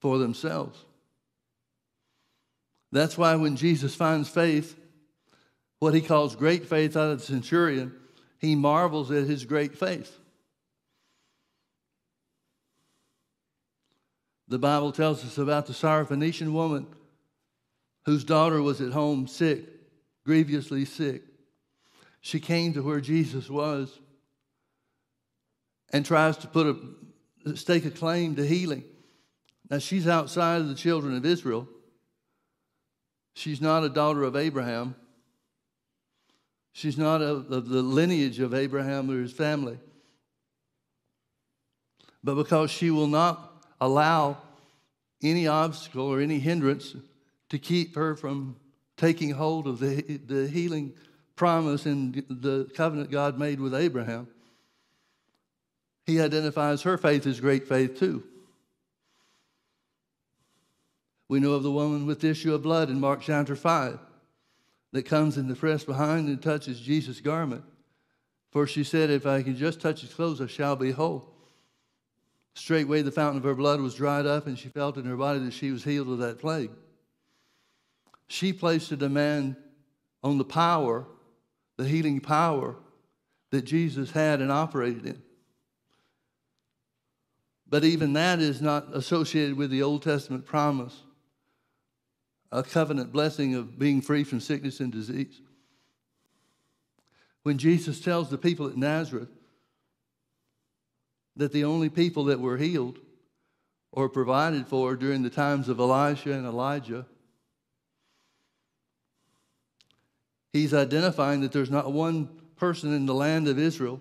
for 0.00 0.18
themselves. 0.18 0.84
That's 2.92 3.18
why 3.18 3.34
when 3.34 3.56
Jesus 3.56 3.94
finds 3.94 4.28
faith, 4.28 4.78
what 5.80 5.94
he 5.94 6.00
calls 6.00 6.36
great 6.36 6.66
faith 6.66 6.96
out 6.96 7.10
of 7.10 7.18
the 7.18 7.24
centurion, 7.24 7.92
he 8.38 8.54
marvels 8.54 9.10
at 9.10 9.26
his 9.26 9.44
great 9.44 9.76
faith. 9.76 10.18
The 14.46 14.58
Bible 14.58 14.92
tells 14.92 15.24
us 15.24 15.38
about 15.38 15.66
the 15.66 15.72
Syrophoenician 15.72 16.52
woman 16.52 16.86
whose 18.04 18.24
daughter 18.24 18.60
was 18.60 18.80
at 18.80 18.92
home 18.92 19.26
sick, 19.26 19.64
grievously 20.24 20.84
sick. 20.84 21.22
She 22.20 22.40
came 22.40 22.72
to 22.74 22.82
where 22.82 23.00
Jesus 23.00 23.50
was 23.50 23.98
and 25.90 26.04
tries 26.04 26.36
to 26.38 26.46
put 26.46 26.76
a 27.46 27.56
stake 27.56 27.84
a 27.84 27.90
claim 27.90 28.36
to 28.36 28.46
healing. 28.46 28.84
Now, 29.70 29.78
she's 29.78 30.08
outside 30.08 30.60
of 30.60 30.68
the 30.68 30.74
children 30.74 31.16
of 31.16 31.24
Israel. 31.24 31.68
She's 33.34 33.60
not 33.60 33.84
a 33.84 33.88
daughter 33.88 34.22
of 34.22 34.36
Abraham. 34.36 34.94
She's 36.72 36.98
not 36.98 37.22
of, 37.22 37.48
the 37.48 37.60
lineage 37.60 38.40
of 38.40 38.52
Abraham 38.52 39.10
or 39.10 39.20
his 39.20 39.32
family. 39.32 39.78
But 42.22 42.34
because 42.36 42.70
she 42.70 42.90
will 42.90 43.06
not 43.06 43.64
allow 43.80 44.38
any 45.22 45.46
obstacle 45.46 46.06
or 46.06 46.20
any 46.20 46.38
hindrance 46.38 46.94
to 47.50 47.58
keep 47.58 47.94
her 47.96 48.14
from 48.14 48.56
taking 48.96 49.30
hold 49.30 49.66
of 49.66 49.78
the, 49.78 50.02
the 50.26 50.48
healing 50.48 50.92
promise 51.36 51.86
and 51.86 52.14
the 52.28 52.70
covenant 52.74 53.10
God 53.10 53.38
made 53.38 53.60
with 53.60 53.74
Abraham, 53.74 54.28
he 56.06 56.20
identifies 56.20 56.82
her 56.82 56.98
faith 56.98 57.26
as 57.26 57.40
great 57.40 57.66
faith 57.66 57.98
too. 57.98 58.22
We 61.28 61.40
know 61.40 61.52
of 61.52 61.62
the 61.62 61.70
woman 61.70 62.06
with 62.06 62.20
the 62.20 62.28
issue 62.28 62.54
of 62.54 62.62
blood 62.62 62.90
in 62.90 63.00
Mark 63.00 63.22
chapter 63.22 63.56
5 63.56 63.98
that 64.92 65.06
comes 65.06 65.36
in 65.36 65.48
the 65.48 65.56
press 65.56 65.82
behind 65.82 66.28
and 66.28 66.40
touches 66.40 66.80
Jesus' 66.80 67.20
garment. 67.20 67.64
For 68.52 68.66
she 68.66 68.84
said, 68.84 69.10
If 69.10 69.26
I 69.26 69.42
can 69.42 69.56
just 69.56 69.80
touch 69.80 70.02
his 70.02 70.14
clothes, 70.14 70.40
I 70.40 70.46
shall 70.46 70.76
be 70.76 70.92
whole. 70.92 71.34
Straightway 72.54 73.02
the 73.02 73.10
fountain 73.10 73.38
of 73.38 73.44
her 73.44 73.54
blood 73.54 73.80
was 73.80 73.94
dried 73.94 74.26
up, 74.26 74.46
and 74.46 74.56
she 74.56 74.68
felt 74.68 74.96
in 74.96 75.04
her 75.06 75.16
body 75.16 75.40
that 75.40 75.52
she 75.52 75.72
was 75.72 75.82
healed 75.82 76.08
of 76.08 76.18
that 76.18 76.38
plague. 76.38 76.70
She 78.26 78.52
placed 78.52 78.90
a 78.92 78.96
demand 78.96 79.56
on 80.22 80.38
the 80.38 80.44
power, 80.44 81.06
the 81.76 81.86
healing 81.86 82.20
power 82.20 82.76
that 83.50 83.62
Jesus 83.62 84.10
had 84.10 84.40
and 84.40 84.50
operated 84.50 85.06
in. 85.06 85.22
But 87.68 87.84
even 87.84 88.12
that 88.14 88.40
is 88.40 88.62
not 88.62 88.94
associated 88.94 89.56
with 89.56 89.70
the 89.70 89.82
Old 89.82 90.02
Testament 90.02 90.44
promise, 90.46 91.02
a 92.52 92.62
covenant 92.62 93.12
blessing 93.12 93.54
of 93.54 93.78
being 93.78 94.00
free 94.00 94.24
from 94.24 94.40
sickness 94.40 94.80
and 94.80 94.92
disease. 94.92 95.40
When 97.42 97.58
Jesus 97.58 98.00
tells 98.00 98.30
the 98.30 98.38
people 98.38 98.68
at 98.68 98.76
Nazareth, 98.76 99.28
that 101.36 101.52
the 101.52 101.64
only 101.64 101.88
people 101.88 102.24
that 102.24 102.40
were 102.40 102.56
healed 102.56 103.00
or 103.92 104.08
provided 104.08 104.66
for 104.66 104.96
during 104.96 105.22
the 105.22 105.30
times 105.30 105.68
of 105.68 105.78
Elisha 105.78 106.32
and 106.32 106.46
Elijah, 106.46 107.06
he's 110.54 110.72
identifying 110.72 111.40
that 111.40 111.52
there's 111.52 111.70
not 111.70 111.92
one 111.92 112.28
person 112.56 112.94
in 112.94 113.06
the 113.06 113.12
land 113.12 113.48
of 113.48 113.58
Israel 113.58 114.00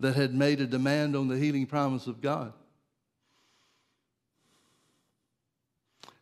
that 0.00 0.16
had 0.16 0.34
made 0.34 0.60
a 0.60 0.66
demand 0.66 1.14
on 1.14 1.28
the 1.28 1.38
healing 1.38 1.64
promise 1.64 2.08
of 2.08 2.20
God. 2.20 2.52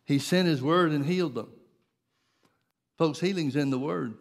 He 0.05 0.19
sent 0.19 0.47
his 0.47 0.61
word 0.61 0.91
and 0.91 1.03
healed 1.03 1.33
them. 1.33 1.49
Folks, 2.97 3.19
healing's 3.19 3.55
in 3.55 3.71
the 3.71 3.79
word. 3.79 4.13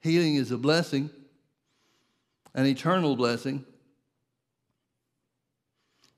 Healing 0.00 0.34
is 0.36 0.50
a 0.50 0.58
blessing, 0.58 1.08
an 2.54 2.66
eternal 2.66 3.16
blessing 3.16 3.64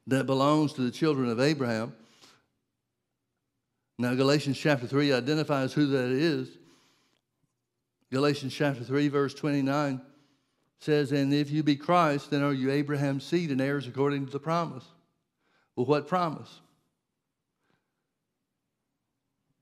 that 0.09 0.25
belongs 0.25 0.73
to 0.73 0.81
the 0.81 0.91
children 0.91 1.29
of 1.29 1.39
Abraham. 1.39 1.95
Now, 3.99 4.15
Galatians 4.15 4.59
chapter 4.59 4.87
3 4.87 5.13
identifies 5.13 5.75
who 5.75 5.87
that 5.89 6.11
is. 6.11 6.49
Galatians 8.11 8.55
chapter 8.55 8.83
3, 8.83 9.09
verse 9.09 9.35
29 9.35 10.01
says, 10.81 11.13
And 11.13 11.35
if 11.35 11.51
you 11.51 11.63
be 11.63 11.77
Christ, 11.77 12.31
then 12.31 12.43
are 12.43 12.55
you 12.55 12.71
Abraham's 12.71 13.25
seed 13.25 13.51
and 13.51 13.61
heirs 13.61 13.87
according 13.87 14.25
to 14.27 14.33
the 14.33 14.39
promise. 14.39 14.85
Well, 15.77 15.85
what 15.85 16.09
promise? 16.09 16.61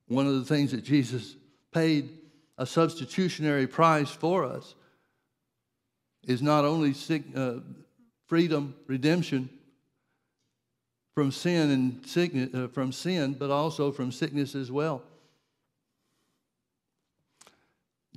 One 0.06 0.28
of 0.28 0.34
the 0.34 0.44
things 0.44 0.70
that 0.70 0.84
Jesus 0.84 1.34
paid 1.72 2.10
a 2.56 2.66
substitutionary 2.66 3.66
price 3.66 4.10
for 4.10 4.44
us 4.44 4.76
is 6.22 6.40
not 6.40 6.64
only 6.64 6.94
uh, 7.34 7.54
freedom, 8.26 8.76
redemption 8.86 9.50
from 11.16 11.32
sin 11.32 11.70
and 11.70 12.06
sickness, 12.06 12.54
uh, 12.54 12.68
from 12.68 12.92
sin, 12.92 13.32
but 13.32 13.50
also 13.50 13.90
from 13.90 14.12
sickness 14.12 14.54
as 14.54 14.70
well. 14.70 15.02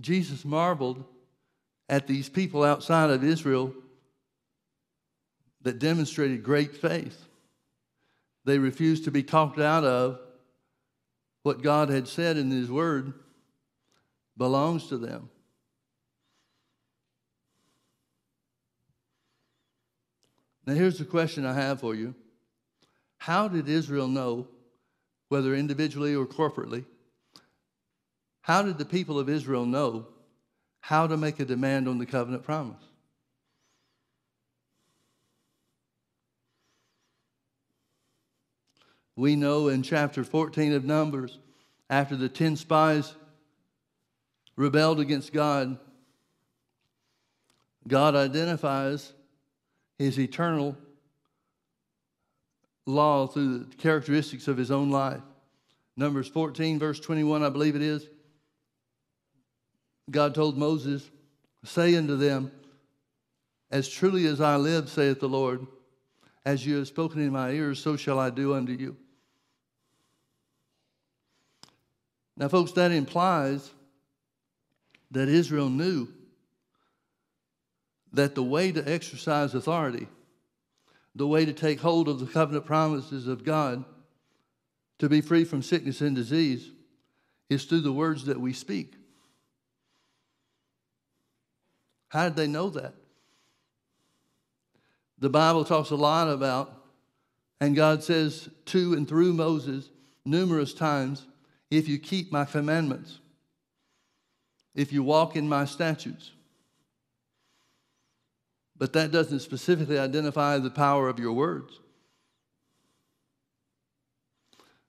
Jesus 0.02 0.43
marveled 0.43 1.06
at 1.88 2.08
these 2.08 2.28
people 2.28 2.62
outside 2.62 3.10
of 3.10 3.24
Israel 3.24 3.74
that 5.62 5.80
demonstrated 5.80 6.43
great 6.43 6.76
faith. 6.76 7.26
They 8.43 8.58
refused 8.58 9.06
to 9.06 9.12
be 9.12 9.24
talked 9.24 9.60
out 9.60 9.86
of 9.86 10.20
what 11.43 11.62
God 11.62 11.88
had 11.88 12.06
said 12.06 12.36
in 12.36 12.52
His 12.52 12.70
Word 12.70 13.14
belongs 14.36 14.88
to 14.89 14.97
them. 14.97 15.30
Now, 20.66 20.74
here's 20.74 20.97
the 20.97 21.06
question 21.06 21.45
I 21.45 21.54
have 21.54 21.80
for 21.80 21.95
you 21.95 22.14
How 23.20 23.47
did 23.47 23.70
Israel 23.70 24.07
know, 24.07 24.47
whether 25.28 25.53
individually 25.53 26.15
or 26.15 26.26
corporately, 26.26 26.86
how 28.41 28.63
did 28.63 28.78
the 28.78 28.86
people 28.86 29.20
of 29.20 29.30
Israel 29.30 29.65
know 29.65 30.07
how 30.82 31.05
to 31.05 31.17
make 31.17 31.39
a 31.39 31.45
demand 31.45 31.88
on 31.88 31.99
the 31.99 32.05
covenant 32.05 32.43
promise? 32.43 32.82
We 39.15 39.36
know 39.36 39.67
in 39.67 39.84
chapter 39.84 40.24
14 40.24 40.72
of 40.72 40.86
Numbers, 40.86 41.39
after 41.89 42.15
the 42.15 42.30
10 42.30 42.55
spies 42.55 43.13
rebelled 44.55 45.01
against 45.01 45.34
God, 45.34 45.78
God 47.86 48.15
identifies 48.15 49.11
his 49.97 50.17
eternal 50.17 50.78
law 52.90 53.28
through 53.28 53.60
the 53.60 53.76
characteristics 53.76 54.48
of 54.48 54.58
his 54.58 54.72
own 54.72 54.90
life. 54.90 55.22
Numbers 55.96 56.28
14, 56.28 56.80
verse 56.80 57.00
21, 57.00 57.44
I 57.44 57.50
believe 57.50 57.76
it 57.76 57.82
is. 57.82 58.08
God 60.10 60.34
told 60.34 60.58
Moses, 60.58 61.10
Say 61.64 61.96
unto 61.96 62.16
them, 62.16 62.52
As 63.70 63.88
truly 63.88 64.26
as 64.26 64.42
I 64.42 64.56
live, 64.56 64.90
saith 64.90 65.20
the 65.20 65.30
Lord, 65.30 65.68
as 66.46 66.66
you 66.66 66.78
have 66.78 66.88
spoken 66.88 67.22
in 67.22 67.32
my 67.32 67.52
ears, 67.52 67.80
so 67.80 67.96
shall 67.96 68.18
I 68.18 68.30
do 68.30 68.54
unto 68.54 68.72
you. 68.72 68.96
Now, 72.38 72.48
folks, 72.48 72.72
that 72.72 72.92
implies 72.92 73.70
that 75.12 75.28
Israel 75.28 75.70
knew 75.70 76.08
that 78.14 78.36
the 78.36 78.44
way 78.44 78.72
to 78.72 78.90
exercise 78.90 79.54
authority, 79.54 80.08
the 81.20 81.28
way 81.28 81.43
to 81.43 81.51
take 81.51 81.82
hold 81.82 82.07
of 82.07 82.20
the 82.20 82.26
covenant 82.26 82.65
promises 82.65 83.28
of 83.28 83.43
God, 83.43 83.84
to 84.99 85.09
be 85.09 85.20
free 85.20 85.43
from 85.43 85.61
sickness 85.61 85.99
and 85.99 86.15
disease, 86.15 86.72
is 87.49 87.65
through 87.65 87.82
the 87.82 87.91
words 87.91 88.26
that 88.26 88.39
we 88.39 88.53
speak. 88.53 88.93
How 92.07 92.24
did 92.24 92.38
they 92.38 92.47
know 92.47 92.70
that? 92.70 92.95
The 95.20 95.30
Bible 95.30 95.65
talks 95.65 95.89
a 95.89 95.95
lot 95.95 96.30
about, 96.30 96.74
and 97.59 97.76
God 97.76 98.01
says 98.01 98.49
to 98.67 98.93
and 98.93 99.05
through 99.07 99.34
Moses 99.34 99.89
numerous 100.24 100.74
times, 100.74 101.28
if 101.70 101.88
you 101.89 101.99
keep 101.99 102.32
my 102.32 102.45
commandments 102.45 103.20
if 104.80 104.93
you 104.93 105.03
walk 105.03 105.36
in 105.36 105.49
my 105.49 105.65
statutes. 105.65 106.32
But 108.80 108.94
that 108.94 109.12
doesn't 109.12 109.42
specifically 109.42 110.00
identify 110.00 110.58
the 110.58 110.72
power 110.72 111.08
of 111.08 111.20
your 111.20 111.34
words. 111.34 111.80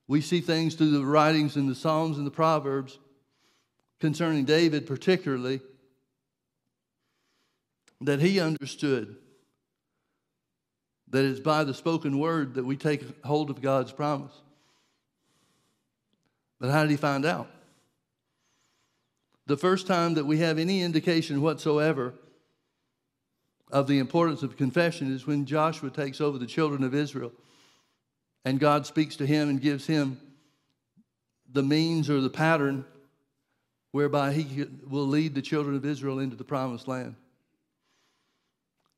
We 0.07 0.23
see 0.23 0.41
things 0.41 0.75
through 0.75 0.93
the 0.93 1.05
writings 1.05 1.57
in 1.57 1.67
the 1.67 1.75
Psalms 1.75 2.17
and 2.17 2.27
the 2.27 2.31
Proverbs 2.31 2.99
concerning 4.01 4.45
David, 4.45 4.87
particularly, 4.87 5.61
that 8.01 8.21
he 8.21 8.41
understood 8.41 9.17
that 11.11 11.25
it's 11.25 11.41
by 11.41 11.65
the 11.65 11.75
spoken 11.75 12.19
word 12.19 12.55
that 12.55 12.65
we 12.65 12.77
take 12.77 13.25
hold 13.25 13.51
of 13.51 13.61
God's 13.61 13.93
promise. 13.93 14.33
But 16.59 16.71
how 16.71 16.83
did 16.83 16.91
he 16.91 16.97
find 16.97 17.27
out? 17.27 17.49
the 19.51 19.57
first 19.57 19.89
time 19.89 20.15
that 20.15 20.25
we 20.25 20.39
have 20.39 20.61
any 20.61 20.81
indication 20.81 21.43
whatsoever 21.43 22.15
of 23.71 23.87
the 23.87 23.99
importance 23.99 24.43
of 24.43 24.57
confession 24.57 25.13
is 25.13 25.27
when 25.27 25.47
Joshua 25.47 25.91
takes 25.91 26.21
over 26.21 26.39
the 26.39 26.47
children 26.47 26.83
of 26.83 26.95
Israel 26.95 27.33
and 28.45 28.59
God 28.59 28.87
speaks 28.87 29.17
to 29.17 29.27
him 29.27 29.49
and 29.49 29.61
gives 29.61 29.87
him 29.87 30.21
the 31.53 31.63
means 31.63 32.09
or 32.09 32.21
the 32.21 32.31
pattern 32.31 32.85
whereby 33.93 34.33
he 34.33 34.65
will 34.89 35.07
lead 35.07 35.35
the 35.35 35.43
children 35.43 35.77
of 35.77 35.85
Israel 35.85 36.21
into 36.21 36.37
the 36.37 36.45
promised 36.45 36.89
land. 36.89 37.17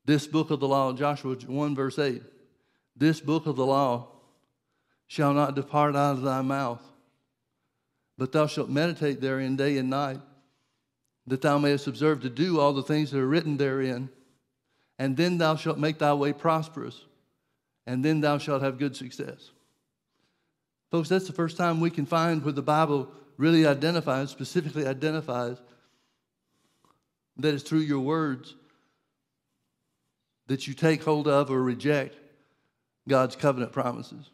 This 0.05 0.27
book 0.27 0.51
of 0.51 0.61
the 0.61 0.69
law, 0.69 0.93
Joshua 0.93 1.35
1, 1.35 1.75
verse 1.75 1.99
8, 1.99 2.23
this 2.97 3.21
book 3.21 3.47
of 3.47 3.57
the 3.57 3.65
law 3.65 4.09
shall 5.07 5.33
not 5.33 5.55
depart 5.55 5.97
out 5.97 6.17
of 6.17 6.23
thy 6.23 6.43
mouth, 6.43 6.83
but 8.19 8.33
thou 8.33 8.47
shalt 8.47 8.69
meditate 8.69 9.21
therein 9.21 9.57
day 9.57 9.79
and 9.79 9.89
night 9.91 10.21
that 11.27 11.41
thou 11.41 11.59
mayest 11.59 11.87
observe 11.87 12.21
to 12.23 12.31
do 12.31 12.59
all 12.59 12.73
the 12.73 12.83
things 12.83 13.11
that 13.11 13.21
are 13.21 13.27
written 13.27 13.57
therein. 13.57 14.11
And 15.03 15.17
then 15.17 15.37
thou 15.37 15.57
shalt 15.57 15.79
make 15.79 15.99
thy 15.99 16.15
way 16.15 16.33
prosperous, 16.33 17.07
and 17.89 18.05
then 18.05 18.21
thou 18.21 18.39
shalt 18.39 18.63
have 18.63 18.79
good 18.79 18.95
success. 18.95 19.51
Folks, 20.93 21.09
that's 21.09 21.27
the 21.27 21.33
first 21.33 21.57
time 21.57 21.81
we 21.81 21.91
can 21.91 22.07
find 22.07 22.41
where 22.45 22.53
the 22.53 22.63
Bible 22.63 23.11
really 23.37 23.67
identifies, 23.67 24.31
specifically 24.31 24.87
identifies, 24.87 25.57
that 27.37 27.53
it's 27.53 27.65
through 27.65 27.81
your 27.81 27.99
words 27.99 28.55
that 30.47 30.69
you 30.69 30.73
take 30.73 31.03
hold 31.03 31.27
of 31.27 31.51
or 31.51 31.61
reject 31.61 32.17
God's 33.09 33.35
covenant 33.35 33.73
promises. 33.73 34.31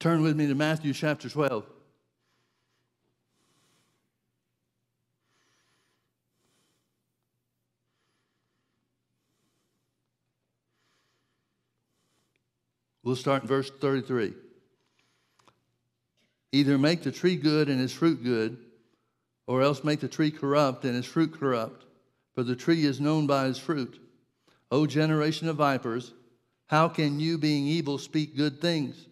Turn 0.00 0.20
with 0.20 0.34
me 0.34 0.48
to 0.48 0.56
Matthew 0.56 0.92
chapter 0.92 1.28
12. 1.28 1.64
We'll 13.04 13.16
start 13.16 13.42
in 13.42 13.48
verse 13.48 13.70
33. 13.70 14.32
Either 16.52 16.78
make 16.78 17.02
the 17.02 17.12
tree 17.12 17.36
good 17.36 17.68
and 17.68 17.80
its 17.80 17.92
fruit 17.92 18.24
good, 18.24 18.56
or 19.46 19.60
else 19.60 19.84
make 19.84 20.00
the 20.00 20.08
tree 20.08 20.30
corrupt 20.30 20.86
and 20.86 20.96
its 20.96 21.06
fruit 21.06 21.38
corrupt. 21.38 21.84
For 22.34 22.42
the 22.42 22.56
tree 22.56 22.84
is 22.84 23.00
known 23.00 23.26
by 23.26 23.46
its 23.46 23.58
fruit. 23.58 24.00
O 24.70 24.86
generation 24.86 25.48
of 25.48 25.56
vipers, 25.56 26.14
how 26.66 26.88
can 26.88 27.20
you, 27.20 27.36
being 27.36 27.66
evil, 27.66 27.98
speak 27.98 28.36
good 28.36 28.60
things? 28.60 29.06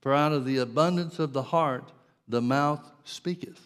For 0.00 0.14
out 0.14 0.32
of 0.32 0.46
the 0.46 0.58
abundance 0.58 1.18
of 1.18 1.34
the 1.34 1.42
heart, 1.42 1.92
the 2.26 2.40
mouth 2.40 2.90
speaketh. 3.04 3.60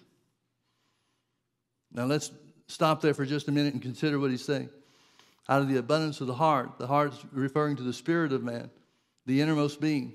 Now 1.92 2.06
let's 2.06 2.32
stop 2.66 3.00
there 3.00 3.14
for 3.14 3.24
just 3.24 3.48
a 3.48 3.52
minute 3.52 3.74
and 3.74 3.82
consider 3.82 4.18
what 4.18 4.30
he's 4.30 4.44
saying. 4.44 4.68
Out 5.48 5.62
of 5.62 5.68
the 5.68 5.78
abundance 5.78 6.20
of 6.20 6.26
the 6.26 6.34
heart, 6.34 6.78
the 6.78 6.86
heart 6.86 7.12
is 7.12 7.24
referring 7.32 7.76
to 7.76 7.82
the 7.82 7.92
spirit 7.92 8.32
of 8.32 8.42
man 8.42 8.70
the 9.26 9.40
innermost 9.40 9.80
being. 9.80 10.14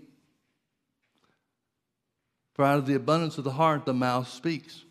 For 2.53 2.64
out 2.64 2.78
of 2.78 2.86
the 2.86 2.95
abundance 2.95 3.38
of 3.38 3.43
the 3.43 3.51
heart, 3.51 3.86
the 3.86 3.93
mouth 3.93 4.30
speaks. 4.30 4.84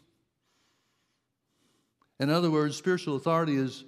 In 2.21 2.31
other 2.31 2.51
words, 2.51 2.77
spiritual 2.77 3.17
authority 3.17 3.57
is 3.57 3.85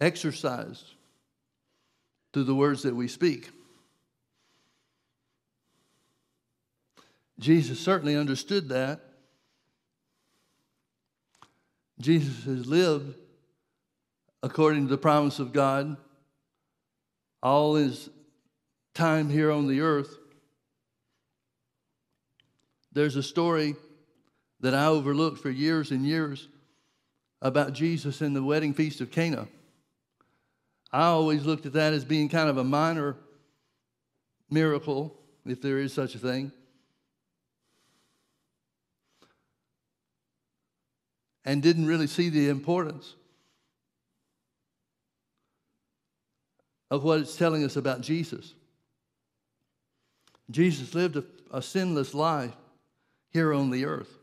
exercised 0.00 0.94
through 2.32 2.44
the 2.44 2.54
words 2.54 2.82
that 2.82 2.94
we 2.94 3.08
speak. 3.08 3.50
Jesus 7.38 7.78
certainly 7.78 8.16
understood 8.16 8.70
that. 8.70 9.00
Jesus 12.00 12.44
has 12.44 12.66
lived 12.66 13.14
according 14.42 14.84
to 14.84 14.90
the 14.90 14.98
promise 14.98 15.38
of 15.38 15.52
God 15.52 15.96
all 17.42 17.74
his 17.74 18.10
time 18.98 19.30
here 19.30 19.52
on 19.52 19.68
the 19.68 19.80
earth, 19.80 20.18
there's 22.92 23.14
a 23.14 23.22
story 23.22 23.76
that 24.58 24.74
I 24.74 24.86
overlooked 24.86 25.38
for 25.38 25.50
years 25.50 25.92
and 25.92 26.04
years 26.04 26.48
about 27.40 27.74
Jesus 27.74 28.20
and 28.20 28.34
the 28.34 28.42
wedding 28.42 28.74
feast 28.74 29.00
of 29.00 29.12
Cana. 29.12 29.46
I 30.92 31.04
always 31.04 31.44
looked 31.44 31.64
at 31.64 31.74
that 31.74 31.92
as 31.92 32.04
being 32.04 32.28
kind 32.28 32.50
of 32.50 32.56
a 32.56 32.64
minor 32.64 33.14
miracle, 34.50 35.16
if 35.46 35.62
there 35.62 35.78
is 35.78 35.92
such 35.92 36.16
a 36.16 36.18
thing. 36.18 36.50
And 41.44 41.62
didn't 41.62 41.86
really 41.86 42.08
see 42.08 42.30
the 42.30 42.48
importance 42.48 43.14
of 46.90 47.04
what 47.04 47.20
it's 47.20 47.36
telling 47.36 47.62
us 47.62 47.76
about 47.76 48.00
Jesus. 48.00 48.54
Jesus 50.50 50.94
lived 50.94 51.16
a, 51.16 51.24
a 51.50 51.62
sinless 51.62 52.14
life 52.14 52.56
here 53.30 53.52
on 53.52 53.70
the 53.70 53.84
earth. 53.84 54.18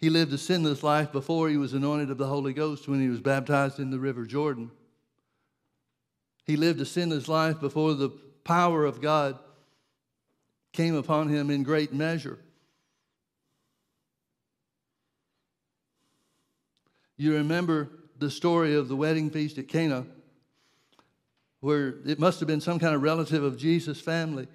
He 0.00 0.10
lived 0.10 0.32
a 0.32 0.38
sinless 0.38 0.82
life 0.82 1.12
before 1.12 1.48
he 1.48 1.56
was 1.56 1.72
anointed 1.72 2.10
of 2.10 2.18
the 2.18 2.26
Holy 2.26 2.52
Ghost 2.52 2.88
when 2.88 3.00
he 3.00 3.08
was 3.08 3.20
baptized 3.20 3.80
in 3.80 3.90
the 3.90 3.98
River 3.98 4.24
Jordan. 4.24 4.70
He 6.44 6.56
lived 6.56 6.80
a 6.80 6.84
sinless 6.84 7.28
life 7.28 7.60
before 7.60 7.94
the 7.94 8.10
power 8.44 8.84
of 8.84 9.00
God 9.00 9.38
came 10.72 10.94
upon 10.94 11.28
him 11.28 11.50
in 11.50 11.62
great 11.62 11.92
measure. 11.92 12.38
You 17.16 17.34
remember 17.34 17.90
the 18.18 18.30
story 18.30 18.76
of 18.76 18.88
the 18.88 18.96
wedding 18.96 19.30
feast 19.30 19.58
at 19.58 19.66
Cana, 19.66 20.06
where 21.60 21.96
it 22.06 22.20
must 22.20 22.38
have 22.38 22.46
been 22.46 22.60
some 22.60 22.78
kind 22.78 22.94
of 22.94 23.02
relative 23.02 23.42
of 23.42 23.56
Jesus' 23.56 24.00
family 24.00 24.46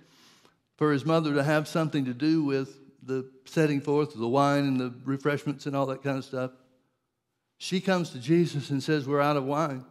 for 0.78 0.92
his 0.92 1.06
mother 1.06 1.34
to 1.34 1.44
have 1.44 1.68
something 1.68 2.06
to 2.06 2.14
do 2.14 2.44
with 2.44 2.80
the 3.04 3.30
setting 3.46 3.82
forth 3.82 4.14
of 4.14 4.20
the 4.20 4.28
wine 4.28 4.66
and 4.66 4.80
the 4.80 4.94
refreshments 5.04 5.66
and 5.66 5.76
all 5.76 5.86
that 5.88 6.04
kind 6.04 6.18
of 6.18 6.26
stuff. 6.26 6.52
She 7.58 7.80
comes 7.80 8.10
to 8.12 8.20
Jesus 8.20 8.70
and 8.70 8.82
says, 8.82 9.08
We're 9.08 9.22
out 9.22 9.38
of 9.38 9.46
wine. 9.46 9.86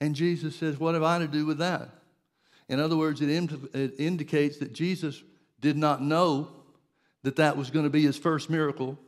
And 0.00 0.14
Jesus 0.14 0.56
says, 0.56 0.78
What 0.78 0.94
have 0.94 1.02
I 1.02 1.18
to 1.18 1.28
do 1.28 1.46
with 1.46 1.58
that? 1.58 1.88
In 2.68 2.80
other 2.80 2.96
words, 2.96 3.20
it, 3.20 3.28
it 3.74 3.94
indicates 3.98 4.58
that 4.58 4.72
Jesus 4.72 5.22
did 5.60 5.76
not 5.76 6.02
know 6.02 6.48
that 7.22 7.36
that 7.36 7.56
was 7.56 7.70
going 7.70 7.84
to 7.84 7.90
be 7.90 8.02
his 8.02 8.18
first 8.18 8.50
miracle 8.50 8.98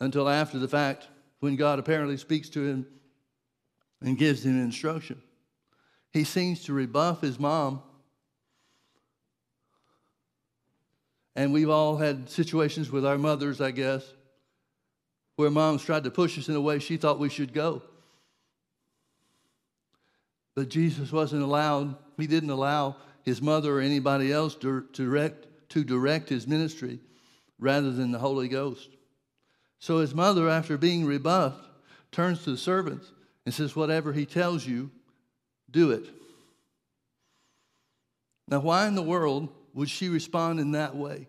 until 0.00 0.28
after 0.28 0.58
the 0.58 0.68
fact 0.68 1.08
when 1.40 1.56
God 1.56 1.78
apparently 1.78 2.16
speaks 2.16 2.48
to 2.50 2.64
him 2.64 2.86
and 4.00 4.16
gives 4.16 4.44
him 4.44 4.60
instruction. 4.62 5.20
He 6.12 6.24
seems 6.24 6.64
to 6.64 6.72
rebuff 6.72 7.20
his 7.20 7.38
mom 7.38 7.82
And 11.36 11.52
we've 11.52 11.70
all 11.70 11.96
had 11.96 12.28
situations 12.28 12.90
with 12.90 13.06
our 13.06 13.18
mothers, 13.18 13.60
I 13.60 13.70
guess, 13.70 14.04
where 15.36 15.50
moms 15.50 15.84
tried 15.84 16.04
to 16.04 16.10
push 16.10 16.38
us 16.38 16.48
in 16.48 16.56
a 16.56 16.60
way 16.60 16.78
she 16.78 16.96
thought 16.96 17.18
we 17.18 17.28
should 17.28 17.52
go. 17.52 17.82
But 20.56 20.68
Jesus 20.68 21.12
wasn't 21.12 21.42
allowed, 21.42 21.94
he 22.16 22.26
didn't 22.26 22.50
allow 22.50 22.96
his 23.22 23.40
mother 23.40 23.78
or 23.78 23.80
anybody 23.80 24.32
else 24.32 24.56
to 24.56 24.84
direct, 24.92 25.46
to 25.70 25.84
direct 25.84 26.28
his 26.28 26.48
ministry 26.48 26.98
rather 27.60 27.92
than 27.92 28.10
the 28.10 28.18
Holy 28.18 28.48
Ghost. 28.48 28.88
So 29.78 29.98
his 29.98 30.14
mother, 30.14 30.48
after 30.48 30.76
being 30.76 31.04
rebuffed, 31.04 31.64
turns 32.10 32.42
to 32.44 32.50
the 32.50 32.56
servants 32.56 33.12
and 33.44 33.54
says, 33.54 33.76
Whatever 33.76 34.12
he 34.12 34.26
tells 34.26 34.66
you, 34.66 34.90
do 35.70 35.92
it. 35.92 36.06
Now, 38.48 38.60
why 38.60 38.88
in 38.88 38.94
the 38.94 39.02
world 39.02 39.50
would 39.78 39.88
she 39.88 40.08
respond 40.08 40.58
in 40.58 40.72
that 40.72 40.96
way? 40.96 41.28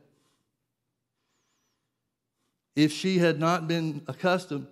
If 2.75 2.91
she 2.91 3.19
had 3.19 3.39
not 3.39 3.67
been 3.67 4.01
accustomed 4.07 4.65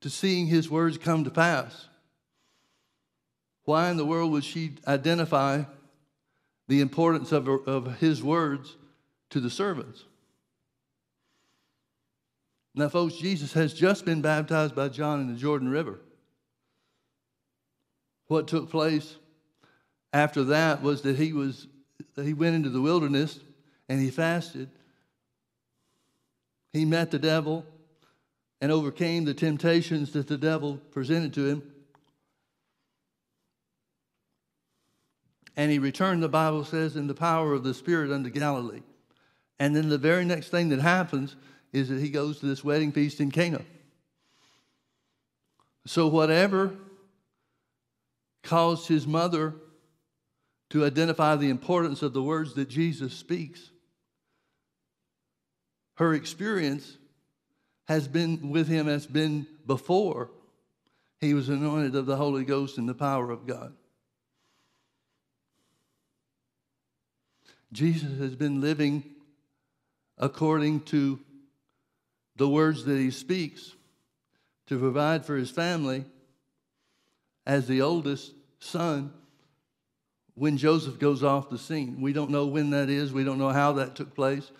to 0.00 0.08
seeing 0.08 0.46
his 0.46 0.70
words 0.70 0.96
come 0.96 1.24
to 1.24 1.30
pass, 1.30 1.88
why 3.64 3.90
in 3.90 3.98
the 3.98 4.04
world 4.06 4.32
would 4.32 4.44
she 4.44 4.76
identify 4.88 5.64
the 6.68 6.80
importance 6.80 7.32
of, 7.32 7.46
of 7.46 7.98
his 7.98 8.22
words 8.22 8.74
to 9.28 9.38
the 9.38 9.50
servants? 9.50 10.04
Now, 12.74 12.88
folks, 12.88 13.16
Jesus 13.16 13.52
has 13.52 13.74
just 13.74 14.06
been 14.06 14.22
baptized 14.22 14.74
by 14.74 14.88
John 14.88 15.20
in 15.20 15.30
the 15.30 15.38
Jordan 15.38 15.68
River. 15.68 16.00
What 18.28 18.48
took 18.48 18.70
place 18.70 19.16
after 20.12 20.44
that 20.44 20.82
was 20.82 21.02
that 21.02 21.16
he 21.16 21.32
was 21.32 21.66
he 22.16 22.34
went 22.34 22.54
into 22.54 22.68
the 22.68 22.80
wilderness 22.80 23.40
and 23.88 24.00
he 24.00 24.10
fasted. 24.10 24.68
He 26.72 26.84
met 26.84 27.10
the 27.10 27.18
devil 27.18 27.64
and 28.60 28.70
overcame 28.70 29.24
the 29.24 29.34
temptations 29.34 30.12
that 30.12 30.28
the 30.28 30.38
devil 30.38 30.78
presented 30.90 31.34
to 31.34 31.46
him. 31.46 31.62
And 35.56 35.70
he 35.70 35.78
returned, 35.78 36.22
the 36.22 36.28
Bible 36.28 36.64
says, 36.64 36.96
in 36.96 37.06
the 37.06 37.14
power 37.14 37.52
of 37.52 37.62
the 37.62 37.74
Spirit 37.74 38.10
unto 38.10 38.30
Galilee. 38.30 38.82
And 39.58 39.76
then 39.76 39.88
the 39.90 39.98
very 39.98 40.24
next 40.24 40.48
thing 40.48 40.70
that 40.70 40.80
happens 40.80 41.36
is 41.72 41.88
that 41.88 42.00
he 42.00 42.08
goes 42.08 42.40
to 42.40 42.46
this 42.46 42.64
wedding 42.64 42.92
feast 42.92 43.20
in 43.20 43.30
Cana. 43.30 43.62
So, 45.84 46.06
whatever 46.06 46.74
caused 48.42 48.88
his 48.88 49.06
mother 49.06 49.54
to 50.72 50.86
identify 50.86 51.36
the 51.36 51.50
importance 51.50 52.00
of 52.00 52.14
the 52.14 52.22
words 52.22 52.54
that 52.54 52.66
Jesus 52.66 53.12
speaks. 53.12 53.70
Her 55.96 56.14
experience 56.14 56.96
has 57.88 58.08
been 58.08 58.48
with 58.50 58.68
him 58.68 58.86
has 58.86 59.06
been 59.06 59.46
before 59.66 60.30
he 61.20 61.34
was 61.34 61.50
anointed 61.50 61.94
of 61.94 62.06
the 62.06 62.16
Holy 62.16 62.46
Ghost 62.46 62.78
and 62.78 62.88
the 62.88 62.94
power 62.94 63.30
of 63.30 63.46
God. 63.46 63.74
Jesus 67.70 68.18
has 68.18 68.34
been 68.34 68.62
living 68.62 69.04
according 70.16 70.80
to 70.84 71.20
the 72.36 72.48
words 72.48 72.86
that 72.86 72.96
he 72.96 73.10
speaks 73.10 73.72
to 74.68 74.78
provide 74.78 75.26
for 75.26 75.36
his 75.36 75.50
family 75.50 76.06
as 77.44 77.66
the 77.66 77.82
oldest 77.82 78.32
son 78.58 79.12
when 80.34 80.56
Joseph 80.56 80.98
goes 80.98 81.22
off 81.22 81.50
the 81.50 81.58
scene. 81.58 82.00
We 82.00 82.12
don't 82.12 82.30
know 82.30 82.46
when 82.46 82.70
that 82.70 82.88
is, 82.88 83.12
we 83.12 83.24
don't 83.24 83.38
know 83.38 83.50
how 83.50 83.72
that 83.74 83.94
took 83.94 84.14
place. 84.14 84.50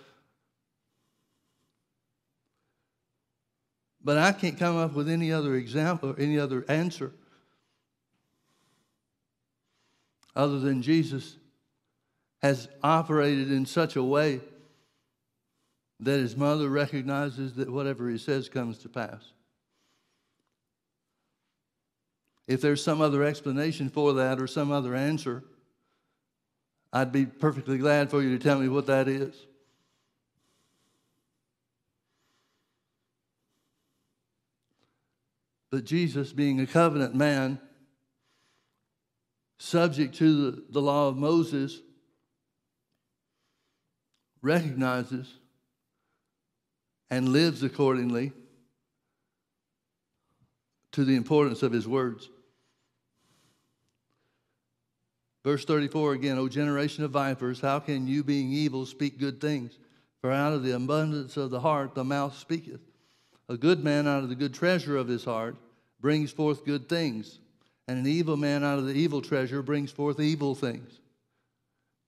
But 4.04 4.18
I 4.18 4.32
can't 4.32 4.58
come 4.58 4.76
up 4.76 4.94
with 4.94 5.08
any 5.08 5.32
other 5.32 5.54
example 5.54 6.10
or 6.10 6.18
any 6.18 6.38
other 6.38 6.64
answer 6.68 7.12
other 10.34 10.58
than 10.58 10.82
Jesus 10.82 11.36
has 12.40 12.68
operated 12.82 13.52
in 13.52 13.66
such 13.66 13.96
a 13.96 14.02
way 14.02 14.40
that 16.00 16.18
his 16.18 16.36
mother 16.36 16.68
recognizes 16.68 17.54
that 17.54 17.70
whatever 17.70 18.08
he 18.08 18.18
says 18.18 18.48
comes 18.48 18.78
to 18.78 18.88
pass. 18.88 19.22
If 22.48 22.60
there's 22.60 22.82
some 22.82 23.00
other 23.00 23.22
explanation 23.22 23.88
for 23.88 24.14
that 24.14 24.40
or 24.40 24.48
some 24.48 24.72
other 24.72 24.96
answer, 24.96 25.44
I'd 26.93 27.12
be 27.12 27.24
perfectly 27.24 27.78
glad 27.78 28.11
for 28.11 28.22
you 28.22 28.36
to 28.36 28.43
tell 28.43 28.59
me 28.59 28.68
what 28.68 28.86
that 28.86 29.09
is. 29.09 29.34
But 35.70 35.84
Jesus, 35.84 36.32
being 36.32 36.61
a 36.61 36.66
covenant 36.66 37.14
man, 37.14 37.59
subject 39.57 40.14
to 40.16 40.51
the, 40.51 40.64
the 40.68 40.82
law 40.82 41.09
of 41.09 41.16
Moses, 41.16 41.80
recognizes 44.43 45.32
and 47.11 47.30
lives 47.30 47.62
accordingly 47.62 48.32
to 50.90 51.05
the 51.05 51.14
importance 51.14 51.62
of 51.62 51.72
his 51.72 51.88
words. 51.88 52.28
Verse 55.45 55.64
34 55.64 56.12
again, 56.12 56.38
O 56.38 56.49
generation 56.49 57.05
of 57.05 57.11
vipers, 57.11 57.61
how 57.61 57.80
can 57.80 58.07
you, 58.07 58.22
being 58.22 58.53
evil, 58.53 58.86
speak 58.86 59.18
good 59.18 59.40
things? 59.40 59.78
For 60.20 60.30
out 60.30 60.53
of 60.53 60.62
the 60.62 60.76
abundance 60.76 61.36
of 61.36 61.51
the 61.51 61.61
heart 61.61 61.95
the 61.95 62.05
mouth 62.05 62.38
speaketh. 62.38 62.80
A 63.49 63.57
good 63.57 63.82
man 63.82 64.07
out 64.07 64.22
of 64.22 64.28
the 64.28 64.36
good 64.36 64.55
treasure 64.55 64.97
of 64.97 65.09
his 65.09 65.24
heart 65.24 65.57
brings 66.01 66.30
forth 66.30 66.64
good 66.64 66.88
things, 66.88 67.40
and 67.88 67.99
an 67.99 68.07
evil 68.07 68.36
man 68.36 68.62
out 68.62 68.78
of 68.78 68.86
the 68.86 68.95
evil 68.95 69.20
treasure 69.20 69.62
brings 69.62 69.90
forth 69.90 70.20
evil 70.20 70.55
things. 70.55 71.01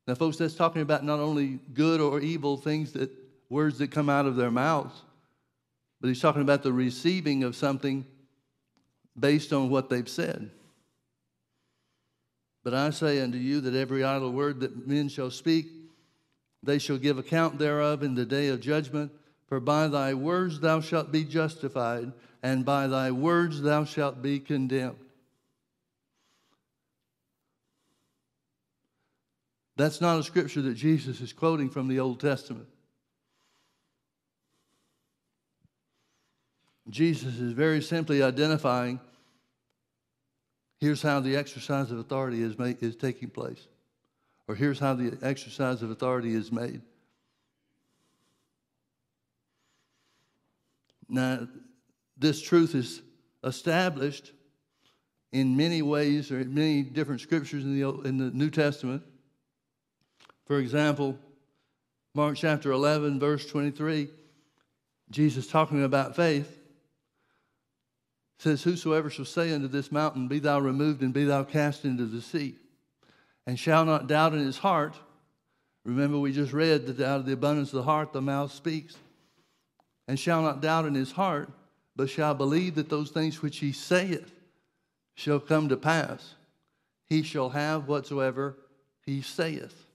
Now, 0.06 0.14
folks, 0.14 0.36
that's 0.36 0.54
talking 0.54 0.82
about 0.82 1.04
not 1.04 1.18
only 1.18 1.58
good 1.72 2.00
or 2.00 2.20
evil 2.20 2.56
things 2.56 2.92
that 2.92 3.10
words 3.48 3.78
that 3.78 3.90
come 3.90 4.08
out 4.08 4.26
of 4.26 4.36
their 4.36 4.50
mouths, 4.50 5.02
but 6.00 6.08
he's 6.08 6.20
talking 6.20 6.42
about 6.42 6.62
the 6.62 6.72
receiving 6.72 7.42
of 7.42 7.56
something 7.56 8.04
based 9.18 9.52
on 9.52 9.70
what 9.70 9.88
they've 9.88 10.08
said. 10.08 10.50
But 12.64 12.74
I 12.74 12.90
say 12.90 13.20
unto 13.20 13.36
you 13.36 13.60
that 13.60 13.74
every 13.74 14.02
idle 14.02 14.32
word 14.32 14.60
that 14.60 14.88
men 14.88 15.08
shall 15.08 15.30
speak, 15.30 15.66
they 16.62 16.78
shall 16.78 16.96
give 16.96 17.18
account 17.18 17.58
thereof 17.58 18.02
in 18.02 18.14
the 18.14 18.24
day 18.24 18.48
of 18.48 18.60
judgment. 18.60 19.12
For 19.46 19.60
by 19.60 19.88
thy 19.88 20.14
words 20.14 20.60
thou 20.60 20.80
shalt 20.80 21.12
be 21.12 21.22
justified, 21.24 22.12
and 22.42 22.64
by 22.64 22.86
thy 22.86 23.10
words 23.10 23.60
thou 23.60 23.84
shalt 23.84 24.22
be 24.22 24.40
condemned. 24.40 24.96
That's 29.76 30.00
not 30.00 30.18
a 30.18 30.22
scripture 30.22 30.62
that 30.62 30.74
Jesus 30.74 31.20
is 31.20 31.32
quoting 31.32 31.68
from 31.68 31.88
the 31.88 32.00
Old 32.00 32.20
Testament. 32.20 32.68
Jesus 36.88 37.38
is 37.38 37.52
very 37.52 37.82
simply 37.82 38.22
identifying 38.22 39.00
here's 40.80 41.02
how 41.02 41.20
the 41.20 41.36
exercise 41.36 41.90
of 41.90 41.98
authority 41.98 42.42
is, 42.42 42.58
made, 42.58 42.82
is 42.82 42.96
taking 42.96 43.30
place, 43.30 43.68
or 44.48 44.54
here's 44.54 44.78
how 44.78 44.94
the 44.94 45.16
exercise 45.22 45.82
of 45.82 45.90
authority 45.90 46.34
is 46.34 46.52
made. 46.52 46.82
Now, 51.08 51.46
this 52.16 52.40
truth 52.40 52.74
is 52.74 53.02
established 53.42 54.32
in 55.32 55.56
many 55.56 55.82
ways 55.82 56.30
or 56.30 56.40
in 56.40 56.54
many 56.54 56.82
different 56.82 57.20
scriptures 57.20 57.64
in 57.64 57.78
the, 57.78 57.88
in 58.02 58.18
the 58.18 58.30
New 58.30 58.50
Testament. 58.50 59.02
For 60.46 60.58
example, 60.58 61.18
Mark 62.14 62.36
chapter 62.36 62.70
11, 62.70 63.18
verse 63.18 63.46
23, 63.46 64.08
Jesus 65.10 65.46
talking 65.46 65.82
about 65.82 66.14
faith 66.14 66.63
says, 68.38 68.62
Whosoever 68.62 69.10
shall 69.10 69.24
say 69.24 69.52
unto 69.52 69.68
this 69.68 69.92
mountain, 69.92 70.28
Be 70.28 70.38
thou 70.38 70.60
removed 70.60 71.02
and 71.02 71.12
be 71.12 71.24
thou 71.24 71.44
cast 71.44 71.84
into 71.84 72.06
the 72.06 72.20
sea, 72.20 72.56
and 73.46 73.58
shall 73.58 73.84
not 73.84 74.06
doubt 74.06 74.34
in 74.34 74.40
his 74.40 74.58
heart. 74.58 74.94
Remember, 75.84 76.18
we 76.18 76.32
just 76.32 76.52
read 76.52 76.86
that 76.86 77.00
out 77.00 77.20
of 77.20 77.26
the 77.26 77.32
abundance 77.32 77.68
of 77.70 77.76
the 77.76 77.82
heart 77.82 78.12
the 78.12 78.22
mouth 78.22 78.52
speaks. 78.52 78.96
And 80.06 80.18
shall 80.18 80.42
not 80.42 80.60
doubt 80.60 80.84
in 80.84 80.94
his 80.94 81.12
heart, 81.12 81.50
but 81.96 82.10
shall 82.10 82.34
believe 82.34 82.74
that 82.74 82.90
those 82.90 83.10
things 83.10 83.40
which 83.40 83.58
he 83.58 83.72
saith 83.72 84.32
shall 85.14 85.40
come 85.40 85.68
to 85.68 85.76
pass. 85.76 86.34
He 87.06 87.22
shall 87.22 87.50
have 87.50 87.88
whatsoever 87.88 88.56
he 89.06 89.22
saith. 89.22 89.86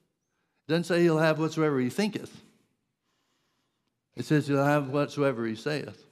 It 0.67 0.71
doesn't 0.71 0.85
say 0.85 1.01
he'll 1.01 1.19
have 1.19 1.39
whatsoever 1.39 1.79
he 1.79 1.89
thinketh. 1.89 2.41
It 4.15 4.25
says 4.25 4.47
he'll 4.47 4.63
have 4.63 4.89
whatsoever 4.89 5.45
he 5.45 5.55
saith. 5.55 6.05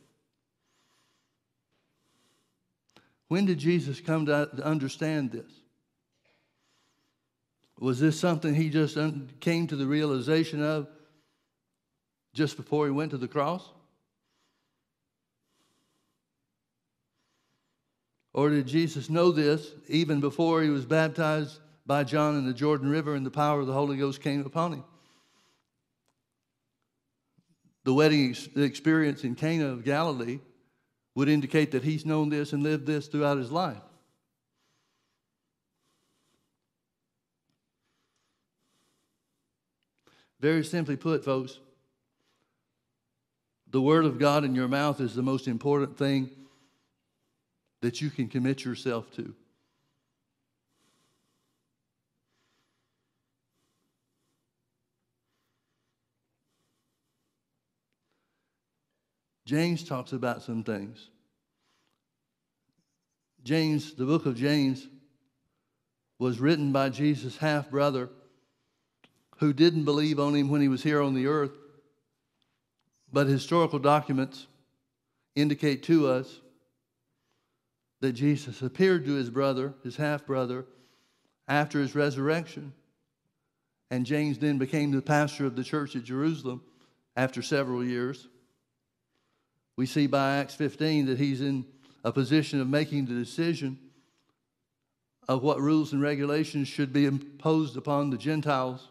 When 3.28 3.45
did 3.45 3.57
Jesus 3.57 3.99
come 3.99 4.25
to 4.28 4.49
understand 4.63 5.32
this? 5.32 5.51
Was 7.80 7.99
this 7.99 8.19
something 8.19 8.55
he 8.55 8.69
just 8.69 8.97
came 9.39 9.67
to 9.67 9.75
the 9.75 9.86
realization 9.86 10.63
of 10.63 10.88
just 12.34 12.57
before 12.57 12.86
he 12.86 12.91
went 12.91 13.11
to 13.11 13.17
the 13.17 13.28
cross? 13.28 13.67
Or 18.34 18.49
did 18.49 18.67
Jesus 18.67 19.09
know 19.09 19.32
this 19.32 19.71
even 19.88 20.19
before 20.19 20.61
he 20.61 20.69
was 20.69 20.86
baptized 20.86 21.59
by 21.86 22.03
John 22.03 22.38
in 22.38 22.45
the 22.45 22.53
Jordan 22.53 22.89
River 22.89 23.15
and 23.15 23.25
the 23.25 23.32
power 23.32 23.59
of 23.59 23.67
the 23.67 23.73
Holy 23.73 23.97
Ghost 23.97 24.21
came 24.21 24.45
upon 24.45 24.73
him? 24.73 24.84
The 27.84 27.93
wedding 27.93 28.36
experience 28.55 29.23
in 29.23 29.36
Cana 29.36 29.67
of 29.67 29.84
Galilee 29.84 30.39
would 31.18 31.30
indicate 31.30 31.72
that 31.72 31.82
he's 31.82 32.05
known 32.05 32.30
this 32.30 32.53
and 32.53 32.61
lived 32.61 32.86
this 32.86 33.07
throughout 33.07 33.39
his 33.39 33.51
life. 33.51 33.82
Very 40.39 40.63
simply 40.63 40.95
put, 40.95 41.26
folks, 41.26 41.57
the 43.72 43.82
Word 43.82 44.05
of 44.05 44.20
God 44.20 44.43
in 44.43 44.53
your 44.53 44.68
mouth 44.68 45.01
is 45.01 45.15
the 45.15 45.24
most 45.24 45.47
important 45.47 45.97
thing 45.97 46.30
that 47.82 47.99
you 47.99 48.11
can 48.11 48.28
commit 48.28 48.63
yourself 48.63 49.09
to. 49.15 49.34
James 59.47 59.81
talks 59.81 60.11
about 60.11 60.43
some 60.43 60.61
things. 60.61 61.07
James, 63.45 63.93
the 63.93 64.03
book 64.03 64.25
of 64.25 64.35
James, 64.35 64.85
was 66.19 66.41
written 66.41 66.73
by 66.73 66.89
Jesus' 66.89 67.37
half 67.37 67.69
brother 67.69 68.09
who 69.37 69.53
didn't 69.53 69.85
believe 69.85 70.19
on 70.19 70.35
him 70.35 70.49
when 70.49 70.59
he 70.59 70.67
was 70.67 70.83
here 70.83 71.01
on 71.01 71.13
the 71.13 71.27
earth. 71.27 71.57
But 73.13 73.27
historical 73.27 73.79
documents 73.79 74.47
indicate 75.33 75.83
to 75.83 76.07
us 76.07 76.41
that 78.01 78.11
Jesus 78.11 78.61
appeared 78.61 79.05
to 79.05 79.13
his 79.13 79.29
brother, 79.29 79.73
his 79.81 79.95
half 79.95 80.25
brother, 80.25 80.65
after 81.47 81.79
his 81.79 81.95
resurrection. 81.95 82.73
And 83.89 84.05
James 84.05 84.39
then 84.39 84.57
became 84.57 84.91
the 84.91 85.01
pastor 85.01 85.45
of 85.45 85.55
the 85.55 85.63
church 85.63 85.95
at 85.95 86.03
Jerusalem 86.03 86.63
after 87.15 87.41
several 87.41 87.81
years. 87.81 88.27
We 89.78 89.86
see 89.86 90.07
by 90.07 90.38
Acts 90.38 90.55
15 90.55 91.05
that 91.05 91.19
he's 91.19 91.39
in 91.39 91.65
a 92.03 92.11
position 92.11 92.59
of 92.59 92.67
making 92.67 93.05
the 93.05 93.13
decision 93.13 93.78
of 95.28 95.43
what 95.43 95.61
rules 95.61 95.93
and 95.93 96.01
regulations 96.01 96.67
should 96.67 96.91
be 96.91 97.05
imposed 97.05 97.78
upon 97.78 98.09
the 98.09 98.17
Gentiles 98.17 98.89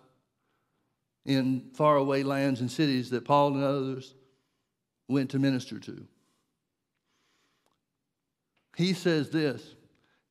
in 1.24 1.70
faraway 1.74 2.22
lands 2.22 2.60
and 2.60 2.70
cities 2.70 3.10
that 3.10 3.24
Paul 3.24 3.54
and 3.54 3.64
others 3.64 4.14
went 5.08 5.30
to 5.30 5.38
minister 5.38 5.78
to. 5.80 6.06
He 8.76 8.92
says 8.92 9.30
this 9.30 9.74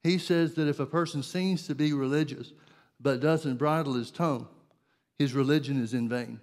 He 0.04 0.18
says 0.18 0.54
that 0.54 0.70
if 0.70 0.80
a 0.80 0.86
person 0.86 1.22
seems 1.22 1.68
to 1.68 1.76
be 1.76 1.92
religious 1.92 2.54
but 3.00 3.20
doesn't 3.20 3.58
bridle 3.58 3.96
his 3.96 4.12
tongue, 4.12 4.48
his 5.18 5.34
religion 5.34 5.84
is 5.84 5.94
in 5.94 6.08
vain. 6.08 6.40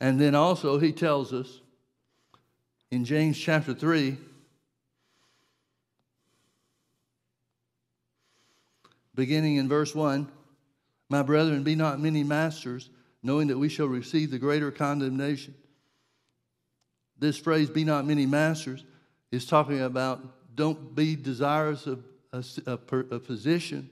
And 0.00 0.20
then 0.20 0.34
also, 0.34 0.78
he 0.78 0.92
tells 0.92 1.32
us 1.32 1.60
in 2.90 3.04
James 3.04 3.38
chapter 3.38 3.74
3, 3.74 4.16
beginning 9.14 9.56
in 9.56 9.68
verse 9.68 9.94
1 9.94 10.28
My 11.08 11.22
brethren, 11.22 11.62
be 11.62 11.74
not 11.74 12.00
many 12.00 12.24
masters, 12.24 12.90
knowing 13.22 13.48
that 13.48 13.58
we 13.58 13.68
shall 13.68 13.86
receive 13.86 14.30
the 14.30 14.38
greater 14.38 14.70
condemnation. 14.70 15.54
This 17.18 17.38
phrase, 17.38 17.70
be 17.70 17.84
not 17.84 18.06
many 18.06 18.26
masters, 18.26 18.84
is 19.30 19.46
talking 19.46 19.80
about 19.80 20.22
don't 20.54 20.94
be 20.94 21.16
desirous 21.16 21.86
of 21.86 22.04
a, 22.32 22.44
a, 22.66 22.74
a 22.98 23.18
position 23.20 23.90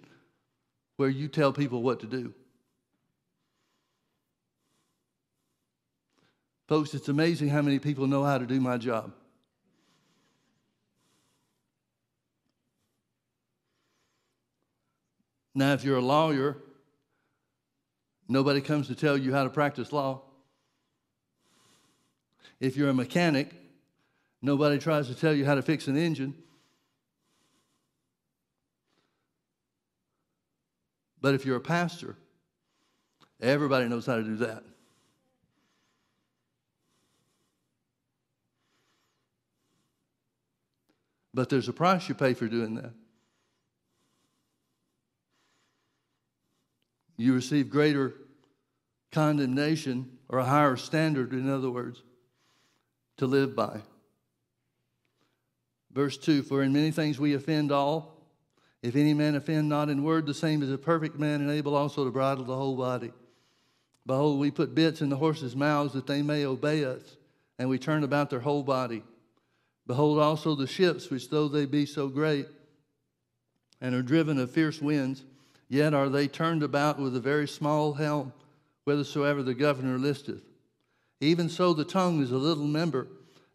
where 0.97 1.09
you 1.09 1.29
tell 1.29 1.53
people 1.53 1.83
what 1.83 2.01
to 2.01 2.07
do. 2.07 2.35
Folks, 6.73 6.95
it's 6.95 7.11
amazing 7.11 7.51
how 7.51 7.61
many 7.61 7.79
people 7.79 8.07
know 8.07 8.25
how 8.25 8.39
to 8.39 8.47
do 8.47 8.59
my 8.59 8.79
job. 8.79 9.13
Now, 15.55 15.75
if 15.75 15.85
you're 15.85 15.99
a 15.99 16.01
lawyer, 16.01 16.57
nobody 18.27 18.63
comes 18.63 18.87
to 18.87 18.95
tell 18.95 19.19
you 19.19 19.35
how 19.35 19.45
to 19.45 19.51
practice 19.51 19.93
law. 19.93 20.23
If 22.59 22.79
you're 22.79 22.89
a 22.89 22.95
mechanic, 22.95 23.53
nobody 24.41 24.79
tries 24.79 25.09
to 25.09 25.15
tell 25.15 25.35
you 25.35 25.45
how 25.45 25.57
to 25.57 25.63
fix 25.63 25.89
an 25.89 25.99
engine. 25.99 26.35
But 31.21 31.35
if 31.35 31.45
you're 31.45 31.59
a 31.59 31.61
pastor, 31.61 32.17
everybody 33.43 33.91
knows 33.91 34.07
how 34.07 34.17
to 34.17 34.23
do 34.23 34.37
that. 34.37 34.65
But 41.35 41.49
there's 41.49 41.69
a 41.69 41.73
price 41.73 42.09
you 42.09 42.15
pay 42.15 42.35
for 42.35 42.47
doing 42.47 42.75
that. 42.75 42.93
You 47.17 47.35
receive 47.35 47.71
greater 47.71 48.15
condemnation 49.13 50.19
or 50.29 50.39
a 50.39 50.45
higher 50.45 50.77
standard, 50.77 51.33
in 51.33 51.49
other 51.49 51.71
words, 51.71 52.03
to 53.19 53.27
live 53.27 53.55
by. 53.55 53.81
Verse 55.93 56.17
2 56.19 56.43
For 56.43 56.63
in 56.63 56.73
many 56.73 56.91
things 56.91 57.19
we 57.19 57.35
offend 57.35 57.71
all. 57.71 58.13
If 58.83 58.97
any 58.97 59.15
man 59.15 59.37
offend 59.37 59.69
not 59.69 59.91
in 59.91 60.03
word, 60.03 60.27
the 60.27 60.35
same 60.35 60.61
is 60.61 60.73
a 60.73 60.79
perfect 60.79 61.17
man 61.17 61.41
and 61.41 61.51
able 61.51 61.77
also 61.77 62.05
to 62.05 62.11
bridle 62.11 62.45
the 62.45 62.57
whole 62.57 62.77
body. 62.77 63.13
Behold, 64.05 64.41
we 64.41 64.51
put 64.51 64.75
bits 64.75 65.01
in 65.01 65.09
the 65.09 65.17
horses' 65.17 65.55
mouths 65.55 65.93
that 65.93 66.09
they 66.09 66.21
may 66.21 66.45
obey 66.45 66.85
us, 66.85 67.17
and 67.61 67.69
we 67.69 67.79
turn 67.79 68.03
about 68.03 68.29
their 68.29 68.41
whole 68.41 68.65
body. 68.65 69.05
Behold 69.87 70.19
also 70.19 70.55
the 70.55 70.67
ships, 70.67 71.11
which 71.11 71.29
though 71.29 71.49
they 71.49 71.67
be 71.67 71.87
so 71.87 72.09
great, 72.09 72.47
and 73.81 73.95
are 73.95 74.03
driven 74.03 74.39
of 74.39 74.51
fierce 74.51 74.81
winds, 74.81 75.25
yet 75.69 75.93
are 75.93 76.09
they 76.09 76.29
turned 76.29 76.63
about 76.63 76.99
with 76.99 77.17
a 77.17 77.21
very 77.21 77.49
small 77.49 77.95
helm, 77.95 78.33
whithersoever 78.85 79.43
the 79.43 79.55
governor 79.55 79.99
listeth. 79.99 80.43
Even 81.21 81.49
so 81.49 81.73
the 81.73 81.85
tongue 81.85 82.23
is 82.23 82.31
a 82.31 82.37
little 82.37 82.67
member, 82.67 83.09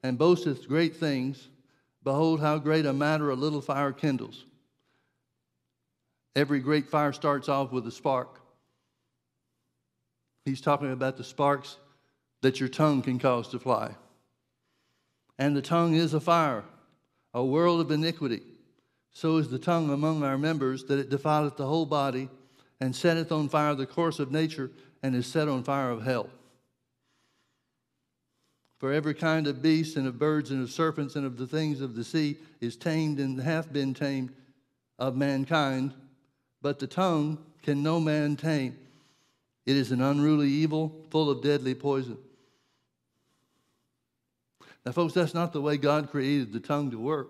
and 0.04 0.18
boasteth 0.18 0.68
great 0.68 0.96
things. 0.96 1.48
Behold, 2.04 2.40
how 2.40 2.58
great 2.58 2.86
a 2.86 2.94
matter 2.94 3.30
a 3.30 3.36
little 3.36 3.62
fire 3.62 3.92
kindles. 3.92 4.46
Every 6.36 6.60
great 6.60 6.88
fire 6.90 7.14
starts 7.14 7.50
off 7.50 7.72
with 7.72 7.88
a 7.88 7.92
spark. 7.92 8.40
He's 10.46 10.62
talking 10.62 10.92
about 10.92 11.18
the 11.18 11.24
sparks 11.24 11.78
that 12.42 12.60
your 12.60 12.70
tongue 12.70 13.02
can 13.02 13.20
cause 13.20 13.50
to 13.50 13.60
fly. 13.60 13.96
And 15.40 15.56
the 15.56 15.62
tongue 15.62 15.94
is 15.94 16.14
a 16.14 16.20
fire, 16.20 16.64
a 17.34 17.44
world 17.44 17.82
of 17.82 17.92
iniquity. 17.92 18.42
So 19.12 19.38
is 19.38 19.50
the 19.50 19.60
tongue 19.60 19.90
among 19.90 20.24
our 20.24 20.38
members, 20.38 20.84
that 20.86 21.00
it 21.00 21.10
defileth 21.10 21.58
the 21.58 21.68
whole 21.68 21.86
body, 21.86 22.30
and 22.80 22.96
setteth 22.96 23.32
on 23.32 23.50
fire 23.50 23.76
the 23.76 23.86
course 23.86 24.20
of 24.20 24.32
nature, 24.32 24.72
and 25.02 25.16
is 25.16 25.28
set 25.28 25.48
on 25.48 25.64
fire 25.64 25.90
of 25.90 26.04
hell. 26.04 26.30
For 28.80 28.94
every 28.94 29.16
kind 29.16 29.48
of 29.48 29.62
beast, 29.62 29.96
and 29.98 30.08
of 30.08 30.20
birds, 30.20 30.52
and 30.52 30.62
of 30.62 30.72
serpents, 30.72 31.16
and 31.16 31.26
of 31.26 31.38
the 31.38 31.48
things 31.48 31.82
of 31.82 31.96
the 31.96 32.04
sea 32.04 32.38
is 32.62 32.76
tamed 32.76 33.20
and 33.20 33.40
hath 33.40 33.74
been 33.74 33.94
tamed 33.94 34.34
of 35.00 35.16
mankind, 35.16 35.94
but 36.62 36.80
the 36.80 36.88
tongue 36.88 37.40
can 37.64 37.82
no 37.82 38.00
man 38.00 38.36
tame. 38.36 38.78
It 39.66 39.76
is 39.76 39.92
an 39.92 40.02
unruly 40.02 40.50
evil, 40.50 41.06
full 41.10 41.30
of 41.30 41.42
deadly 41.42 41.76
poison. 41.76 42.18
Now, 44.88 44.94
folks, 44.94 45.14
that's 45.14 45.34
not 45.34 45.52
the 45.52 45.60
way 45.60 45.76
God 45.76 46.12
created 46.12 46.54
the 46.54 46.62
tongue 46.62 46.92
to 46.92 46.98
work. 46.98 47.28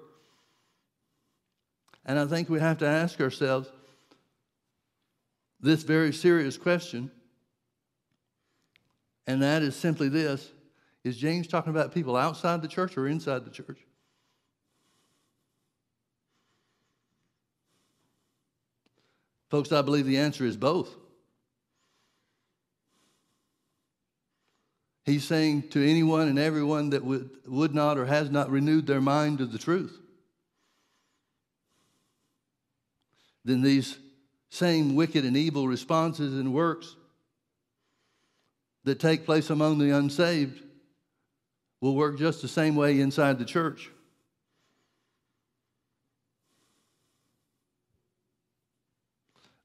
And 2.06 2.20
I 2.20 2.28
think 2.28 2.50
we 2.50 2.60
have 2.60 2.78
to 2.78 2.86
ask 2.86 3.20
ourselves 3.20 3.68
this 5.60 5.82
very 5.82 6.14
serious 6.14 6.56
question, 6.56 7.10
and 9.26 9.42
that 9.42 9.64
is 9.64 9.76
simply 9.76 10.08
this 10.08 10.52
Is 11.04 11.18
James 11.18 11.48
talking 11.48 11.72
about 11.72 11.96
people 11.96 12.16
outside 12.16 12.62
the 12.62 12.68
church 12.68 12.96
or 12.96 13.08
inside 13.08 13.44
the 13.44 13.50
church? 13.50 13.80
Folks, 19.50 19.72
I 19.72 19.82
believe 19.82 20.06
the 20.06 20.20
answer 20.20 20.46
is 20.46 20.56
both. 20.56 20.96
He's 25.08 25.24
saying 25.24 25.70
to 25.70 25.82
anyone 25.82 26.28
and 26.28 26.38
everyone 26.38 26.90
that 26.90 27.02
would, 27.02 27.30
would 27.48 27.74
not 27.74 27.98
or 27.98 28.06
has 28.06 28.30
not 28.30 28.52
renewed 28.52 28.88
their 28.88 29.00
mind 29.00 29.38
to 29.38 29.46
the 29.46 29.58
truth, 29.58 29.98
then 33.46 33.62
these 33.62 33.98
same 34.50 34.96
wicked 34.96 35.24
and 35.24 35.38
evil 35.38 35.66
responses 35.66 36.34
and 36.34 36.54
works 36.54 36.98
that 38.84 39.00
take 39.00 39.26
place 39.26 39.50
among 39.50 39.78
the 39.78 39.92
unsaved 39.92 40.62
will 41.80 41.96
work 41.96 42.20
just 42.20 42.42
the 42.42 42.50
same 42.50 42.76
way 42.76 43.00
inside 43.00 43.40
the 43.40 43.46
church. 43.46 43.90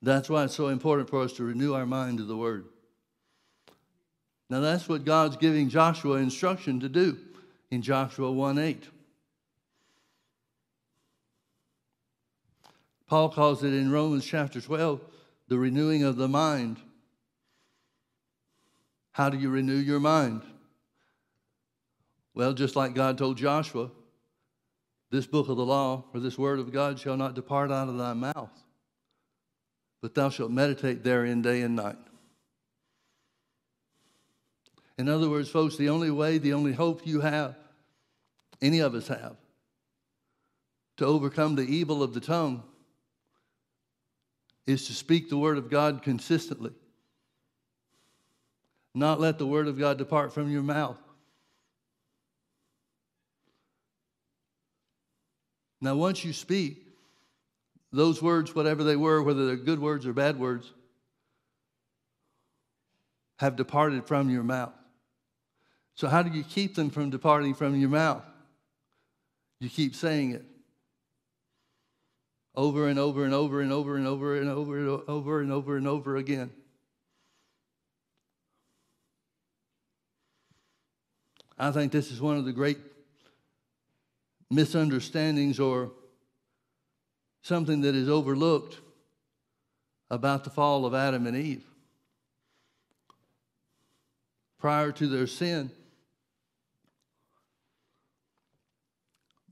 That's 0.03 0.30
why 0.30 0.45
it's 0.45 0.55
so 0.55 0.68
important 0.68 1.11
for 1.11 1.20
us 1.20 1.32
to 1.32 1.43
renew 1.43 1.74
our 1.74 1.86
mind 1.86 2.18
to 2.18 2.24
the 2.24 2.36
Word. 2.36 2.66
Now 4.53 4.61
that's 4.61 4.86
what 4.86 5.07
God's 5.07 5.38
giving 5.38 5.70
Joshua 5.70 6.18
instruction 6.18 6.80
to 6.80 6.88
do 6.90 7.16
in 7.70 7.80
Joshua 7.80 8.30
1 8.30 8.59
8. 8.59 8.86
Paul 13.07 13.30
calls 13.30 13.64
it 13.64 13.72
in 13.72 13.90
Romans 13.90 14.26
chapter 14.26 14.61
12 14.61 15.00
the 15.48 15.57
renewing 15.57 16.03
of 16.03 16.16
the 16.16 16.28
mind. 16.28 16.76
How 19.12 19.30
do 19.30 19.38
you 19.38 19.48
renew 19.48 19.78
your 19.78 20.00
mind? 20.00 20.42
Well, 22.34 22.53
just 22.53 22.76
like 22.76 22.94
God 22.94 23.16
told 23.16 23.38
Joshua, 23.38 23.90
this 25.11 25.26
book 25.26 25.48
of 25.48 25.57
the 25.57 25.64
law 25.64 26.05
or 26.12 26.20
this 26.20 26.36
word 26.36 26.59
of 26.59 26.70
God 26.70 26.98
shall 26.98 27.16
not 27.16 27.32
depart 27.32 27.72
out 27.72 27.88
of 27.88 27.96
thy 27.96 28.12
mouth, 28.12 28.53
but 30.03 30.14
thou 30.14 30.28
shalt 30.28 30.50
meditate 30.50 31.03
therein 31.03 31.40
day 31.40 31.62
and 31.62 31.74
night. 31.74 31.96
In 34.99 35.09
other 35.09 35.28
words, 35.28 35.49
folks, 35.49 35.76
the 35.76 35.88
only 35.88 36.11
way, 36.11 36.38
the 36.38 36.53
only 36.53 36.72
hope 36.72 37.07
you 37.07 37.20
have, 37.20 37.57
any 38.61 38.80
of 38.80 38.95
us 38.95 39.09
have, 39.09 39.36
to 40.99 41.07
overcome 41.07 41.57
the 41.57 41.62
evil 41.62 42.03
of 42.03 42.14
the 42.14 42.20
tongue 42.20 42.62
is 44.66 44.86
to 44.86 44.93
speak 44.93 45.28
the 45.28 45.38
word 45.38 45.59
of 45.59 45.70
God 45.70 46.03
consistently. 46.03 46.72
Not 48.95 49.20
let 49.20 49.38
the 49.38 49.47
word 49.47 49.68
of 49.68 49.78
God 49.78 49.99
depart 49.99 50.32
from 50.32 50.51
your 50.51 50.62
mouth. 50.62 50.99
Now, 55.80 55.97
once 55.97 56.24
you 56.24 56.32
speak, 56.32 56.86
those 57.90 58.22
words, 58.22 58.55
whatever 58.55 58.84
they 58.84 58.95
were, 58.97 59.22
whether 59.22 59.47
they're 59.47 59.57
good 59.57 59.80
words 59.80 60.07
or 60.07 60.12
bad 60.12 60.38
words, 60.38 60.72
have 63.38 63.57
departed 63.57 64.07
from 64.07 64.30
your 64.30 64.45
mouth. 64.45 64.72
So, 65.95 66.09
how 66.09 66.22
do 66.22 66.30
you 66.36 66.45
keep 66.45 66.74
them 66.74 66.90
from 66.90 67.11
departing 67.11 67.55
from 67.55 67.76
your 67.76 67.90
mouth? 67.90 68.24
You 69.61 69.68
keep 69.68 69.95
saying 69.95 70.32
it 70.32 70.45
over 72.55 72.88
and 72.88 72.99
over 72.99 73.24
and 73.24 73.34
over 73.34 73.61
and 73.61 73.72
over 73.72 73.97
and 73.97 74.07
over 74.07 74.36
and 74.36 74.49
over 74.49 74.78
and 74.78 75.03
over 75.09 75.40
and 75.40 75.53
over 75.53 75.76
and 75.76 75.88
over 75.88 76.16
again. 76.16 76.51
I 81.59 81.70
think 81.70 81.93
this 81.93 82.11
is 82.11 82.20
one 82.20 82.36
of 82.36 82.45
the 82.45 82.53
great 82.53 82.78
misunderstandings 84.51 85.61
or 85.61 85.93
something 87.43 87.82
that 87.82 87.95
is 87.95 88.09
overlooked 88.09 88.78
about 90.11 90.45
the 90.45 90.51
fall 90.51 90.84
of 90.84 90.95
Adam 90.95 91.26
and 91.26 91.36
Eve. 91.36 91.64
Prior 94.59 94.93
to 94.93 95.07
their 95.07 95.26
sin, 95.26 95.70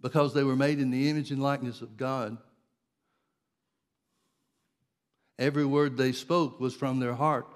because 0.03 0.32
they 0.32 0.44
were 0.44 0.57
made 0.57 0.78
in 0.78 0.90
the 0.90 1.09
image 1.09 1.30
and 1.30 1.42
likeness 1.42 1.82
of 1.82 1.96
God. 1.96 2.38
Every 5.38 5.64
word 5.64 5.96
they 5.96 6.12
spoke 6.12 6.61
was 6.61 6.74
from 6.74 7.01
their 7.01 7.14
heart, 7.14 7.46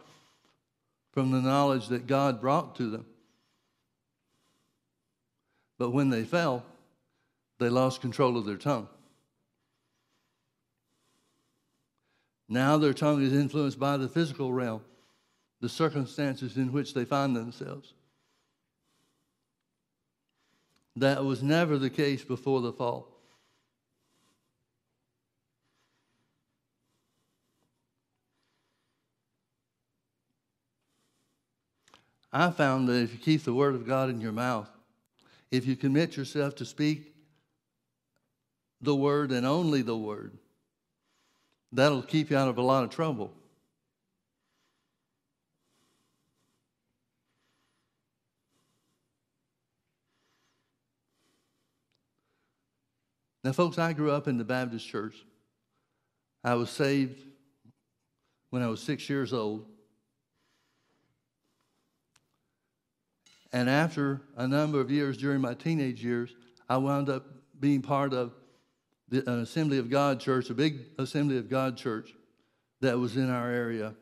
from 1.12 1.30
the 1.30 1.40
knowledge 1.40 1.88
that 1.88 2.06
God 2.06 2.40
brought 2.40 2.76
to 2.76 2.90
them. 2.90 3.06
But 5.78 5.90
when 5.90 6.10
they 6.10 6.24
fell, 6.24 6.64
they 7.58 7.68
lost 7.68 8.00
control 8.00 8.36
of 8.36 8.46
their 8.46 8.56
tongue. 8.56 8.88
Now 12.48 12.76
their 12.76 12.94
tongue 12.94 13.22
is 13.22 13.32
influenced 13.32 13.78
by 13.78 13.96
the 13.96 14.08
physical 14.08 14.52
realm, 14.52 14.82
the 15.60 15.68
circumstances 15.68 16.56
in 16.56 16.72
which 16.72 16.94
they 16.94 17.04
find 17.04 17.34
themselves. 17.34 17.92
That 20.96 21.24
was 21.24 21.42
never 21.42 21.76
the 21.76 21.90
case 21.90 22.22
before 22.24 22.60
the 22.60 22.72
fall. 22.72 23.08
I 32.32 32.50
found 32.50 32.88
that 32.88 33.00
if 33.00 33.12
you 33.12 33.18
keep 33.18 33.44
the 33.44 33.54
word 33.54 33.76
of 33.76 33.86
God 33.86 34.10
in 34.10 34.20
your 34.20 34.32
mouth, 34.32 34.68
if 35.52 35.66
you 35.66 35.76
commit 35.76 36.16
yourself 36.16 36.56
to 36.56 36.64
speak 36.64 37.14
the 38.80 38.94
word 38.94 39.30
and 39.30 39.46
only 39.46 39.82
the 39.82 39.96
word, 39.96 40.36
that'll 41.72 42.02
keep 42.02 42.30
you 42.30 42.36
out 42.36 42.48
of 42.48 42.58
a 42.58 42.62
lot 42.62 42.82
of 42.82 42.90
trouble. 42.90 43.32
Now, 53.44 53.52
folks, 53.52 53.78
I 53.78 53.92
grew 53.92 54.10
up 54.10 54.26
in 54.26 54.38
the 54.38 54.44
Baptist 54.44 54.88
church. 54.88 55.16
I 56.42 56.54
was 56.54 56.70
saved 56.70 57.22
when 58.48 58.62
I 58.62 58.68
was 58.68 58.80
six 58.80 59.10
years 59.10 59.34
old. 59.34 59.66
And 63.52 63.68
after 63.68 64.22
a 64.36 64.48
number 64.48 64.80
of 64.80 64.90
years 64.90 65.18
during 65.18 65.42
my 65.42 65.52
teenage 65.52 66.02
years, 66.02 66.34
I 66.70 66.78
wound 66.78 67.10
up 67.10 67.26
being 67.60 67.82
part 67.82 68.14
of 68.14 68.32
the, 69.10 69.30
an 69.30 69.40
Assembly 69.40 69.78
of 69.78 69.90
God 69.90 70.20
church, 70.20 70.48
a 70.48 70.54
big 70.54 70.80
Assembly 70.98 71.36
of 71.36 71.50
God 71.50 71.76
church 71.76 72.14
that 72.80 72.98
was 72.98 73.16
in 73.18 73.28
our 73.28 73.50
area. 73.50 73.94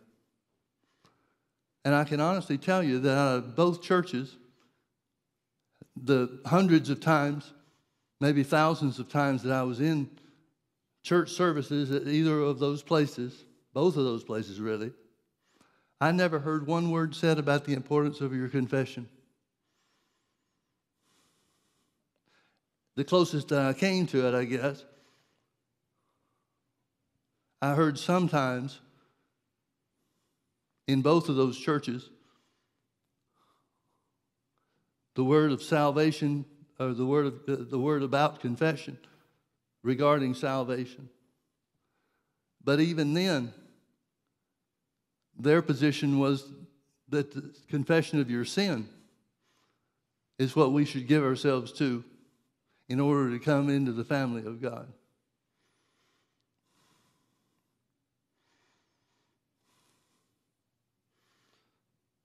And 1.84 1.96
I 1.96 2.04
can 2.04 2.20
honestly 2.20 2.58
tell 2.58 2.82
you 2.82 3.00
that 3.00 3.18
out 3.18 3.38
of 3.38 3.56
both 3.56 3.82
churches, 3.82 4.36
the 5.96 6.40
hundreds 6.46 6.90
of 6.90 7.00
times, 7.00 7.52
maybe 8.22 8.44
thousands 8.44 9.00
of 9.00 9.08
times 9.08 9.42
that 9.42 9.52
I 9.52 9.64
was 9.64 9.80
in 9.80 10.08
church 11.02 11.32
services 11.32 11.90
at 11.90 12.06
either 12.06 12.38
of 12.38 12.60
those 12.60 12.80
places, 12.80 13.44
both 13.74 13.96
of 13.96 14.04
those 14.04 14.22
places 14.22 14.60
really, 14.60 14.92
I 16.00 16.12
never 16.12 16.38
heard 16.38 16.64
one 16.64 16.92
word 16.92 17.16
said 17.16 17.40
about 17.40 17.64
the 17.64 17.72
importance 17.72 18.20
of 18.20 18.32
your 18.32 18.48
confession. 18.48 19.08
the 22.94 23.04
closest 23.04 23.50
I 23.52 23.72
came 23.72 24.06
to 24.08 24.28
it, 24.28 24.34
I 24.34 24.44
guess, 24.44 24.84
I 27.60 27.74
heard 27.74 27.98
sometimes 27.98 28.78
in 30.86 31.02
both 31.02 31.28
of 31.28 31.34
those 31.34 31.58
churches 31.58 32.08
the 35.14 35.24
word 35.24 35.50
of 35.50 35.62
salvation 35.62 36.44
or 36.78 36.92
the 36.94 37.06
word 37.06 37.26
of, 37.26 37.70
the 37.70 37.78
word 37.78 38.02
about 38.02 38.40
confession 38.40 38.98
regarding 39.82 40.34
salvation. 40.34 41.08
But 42.64 42.80
even 42.80 43.14
then, 43.14 43.52
their 45.38 45.62
position 45.62 46.18
was 46.18 46.48
that 47.08 47.32
the 47.32 47.54
confession 47.68 48.20
of 48.20 48.30
your 48.30 48.44
sin 48.44 48.88
is 50.38 50.56
what 50.56 50.72
we 50.72 50.84
should 50.84 51.06
give 51.06 51.22
ourselves 51.22 51.72
to 51.72 52.04
in 52.88 53.00
order 53.00 53.30
to 53.30 53.38
come 53.38 53.68
into 53.68 53.92
the 53.92 54.04
family 54.04 54.44
of 54.44 54.60
God. 54.60 54.92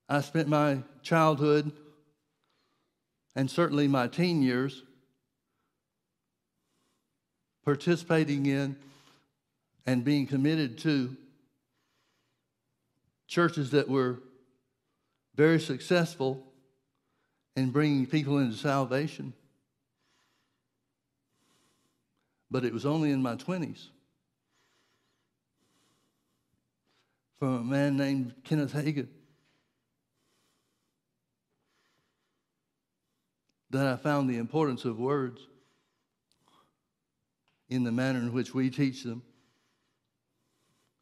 I 0.10 0.22
spent 0.22 0.48
my 0.48 0.80
childhood 1.02 1.72
and 3.38 3.52
certainly 3.52 3.88
my 3.88 4.08
teen 4.08 4.42
years 4.42 4.82
participating 7.64 8.48
in 8.48 8.76
and 9.86 10.04
being 10.04 10.26
committed 10.26 10.80
to 10.80 11.16
churches 13.28 13.70
that 13.72 13.88
were 13.88 14.18
very 15.36 15.60
successful 15.60 16.48
in 17.56 17.70
bringing 17.70 18.08
people 18.08 18.40
into 18.40 18.58
salvation. 18.58 19.34
But 22.50 22.66
it 22.66 22.74
was 22.74 22.88
only 22.88 23.12
in 23.12 23.22
my 23.22 23.36
20s 23.36 23.86
from 27.38 27.56
a 27.56 27.64
man 27.64 27.98
named 27.98 28.34
Kenneth 28.44 28.74
Hagin 28.74 29.10
that 33.70 33.86
I 33.86 33.98
found 33.98 34.30
the 34.30 34.38
importance 34.38 34.86
of 34.86 35.00
words 35.00 35.42
in 37.70 37.84
the 37.84 37.92
manner 37.92 38.20
in 38.20 38.32
which 38.32 38.54
we 38.54 38.70
teach 38.70 39.04
them 39.04 39.22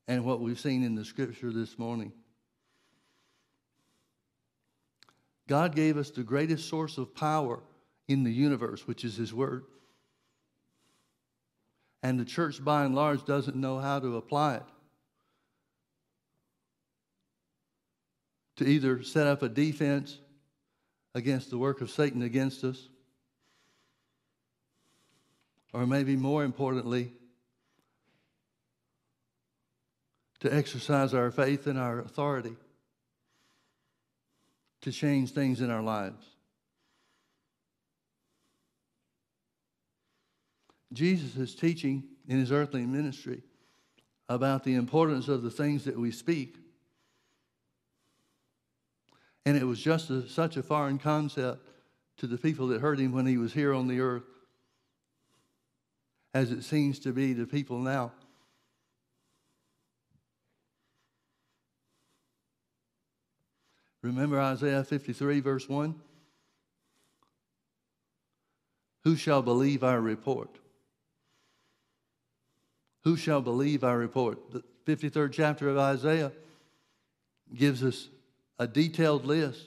and 0.07 0.25
what 0.25 0.39
we've 0.39 0.59
seen 0.59 0.83
in 0.83 0.95
the 0.95 1.05
scripture 1.05 1.51
this 1.51 1.77
morning. 1.77 2.11
God 5.47 5.75
gave 5.75 5.97
us 5.97 6.09
the 6.09 6.23
greatest 6.23 6.67
source 6.67 6.97
of 6.97 7.13
power 7.13 7.61
in 8.07 8.23
the 8.23 8.31
universe, 8.31 8.87
which 8.87 9.03
is 9.03 9.15
His 9.15 9.33
Word. 9.33 9.63
And 12.01 12.19
the 12.19 12.25
church, 12.25 12.63
by 12.63 12.83
and 12.83 12.95
large, 12.95 13.25
doesn't 13.25 13.55
know 13.55 13.79
how 13.79 13.99
to 13.99 14.17
apply 14.17 14.55
it. 14.55 14.63
To 18.57 18.65
either 18.65 19.03
set 19.03 19.27
up 19.27 19.41
a 19.43 19.49
defense 19.49 20.19
against 21.15 21.49
the 21.49 21.57
work 21.57 21.81
of 21.81 21.89
Satan 21.89 22.21
against 22.21 22.63
us, 22.63 22.89
or 25.73 25.87
maybe 25.87 26.15
more 26.15 26.43
importantly, 26.43 27.11
to 30.41 30.53
exercise 30.53 31.13
our 31.13 31.31
faith 31.31 31.65
and 31.65 31.79
our 31.79 31.99
authority 31.99 32.55
to 34.81 34.91
change 34.91 35.31
things 35.31 35.61
in 35.61 35.71
our 35.71 35.81
lives. 35.81 36.23
Jesus 40.93 41.35
is 41.37 41.55
teaching 41.55 42.03
in 42.27 42.39
his 42.39 42.51
earthly 42.51 42.85
ministry 42.85 43.41
about 44.27 44.63
the 44.63 44.75
importance 44.75 45.27
of 45.27 45.43
the 45.43 45.49
things 45.49 45.85
that 45.85 45.97
we 45.97 46.11
speak. 46.11 46.57
And 49.45 49.55
it 49.55 49.63
was 49.63 49.79
just 49.79 50.09
a, 50.09 50.27
such 50.27 50.57
a 50.57 50.63
foreign 50.63 50.97
concept 50.97 51.67
to 52.17 52.27
the 52.27 52.37
people 52.37 52.67
that 52.67 52.81
heard 52.81 52.99
him 52.99 53.11
when 53.11 53.25
he 53.25 53.37
was 53.37 53.53
here 53.53 53.73
on 53.73 53.87
the 53.87 53.99
earth 53.99 54.23
as 56.33 56.51
it 56.51 56.63
seems 56.63 56.99
to 56.99 57.13
be 57.13 57.33
to 57.33 57.45
people 57.45 57.79
now. 57.79 58.11
Remember 64.01 64.39
Isaiah 64.39 64.83
53, 64.83 65.39
verse 65.39 65.67
1? 65.67 65.95
Who 69.03 69.15
shall 69.15 69.41
believe 69.41 69.83
our 69.83 70.01
report? 70.01 70.59
Who 73.03 73.15
shall 73.15 73.41
believe 73.41 73.83
our 73.83 73.97
report? 73.97 74.51
The 74.51 74.63
53rd 74.85 75.31
chapter 75.31 75.69
of 75.69 75.77
Isaiah 75.77 76.31
gives 77.53 77.83
us 77.83 78.09
a 78.59 78.67
detailed 78.67 79.25
list 79.25 79.65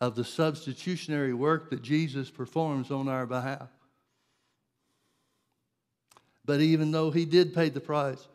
of 0.00 0.14
the 0.14 0.24
substitutionary 0.24 1.34
work 1.34 1.70
that 1.70 1.82
Jesus 1.82 2.30
performs 2.30 2.90
on 2.90 3.08
our 3.08 3.26
behalf. 3.26 3.68
But 6.44 6.60
even 6.60 6.92
though 6.92 7.10
he 7.10 7.24
did 7.24 7.54
pay 7.54 7.68
the 7.68 7.80
price, 7.80 8.26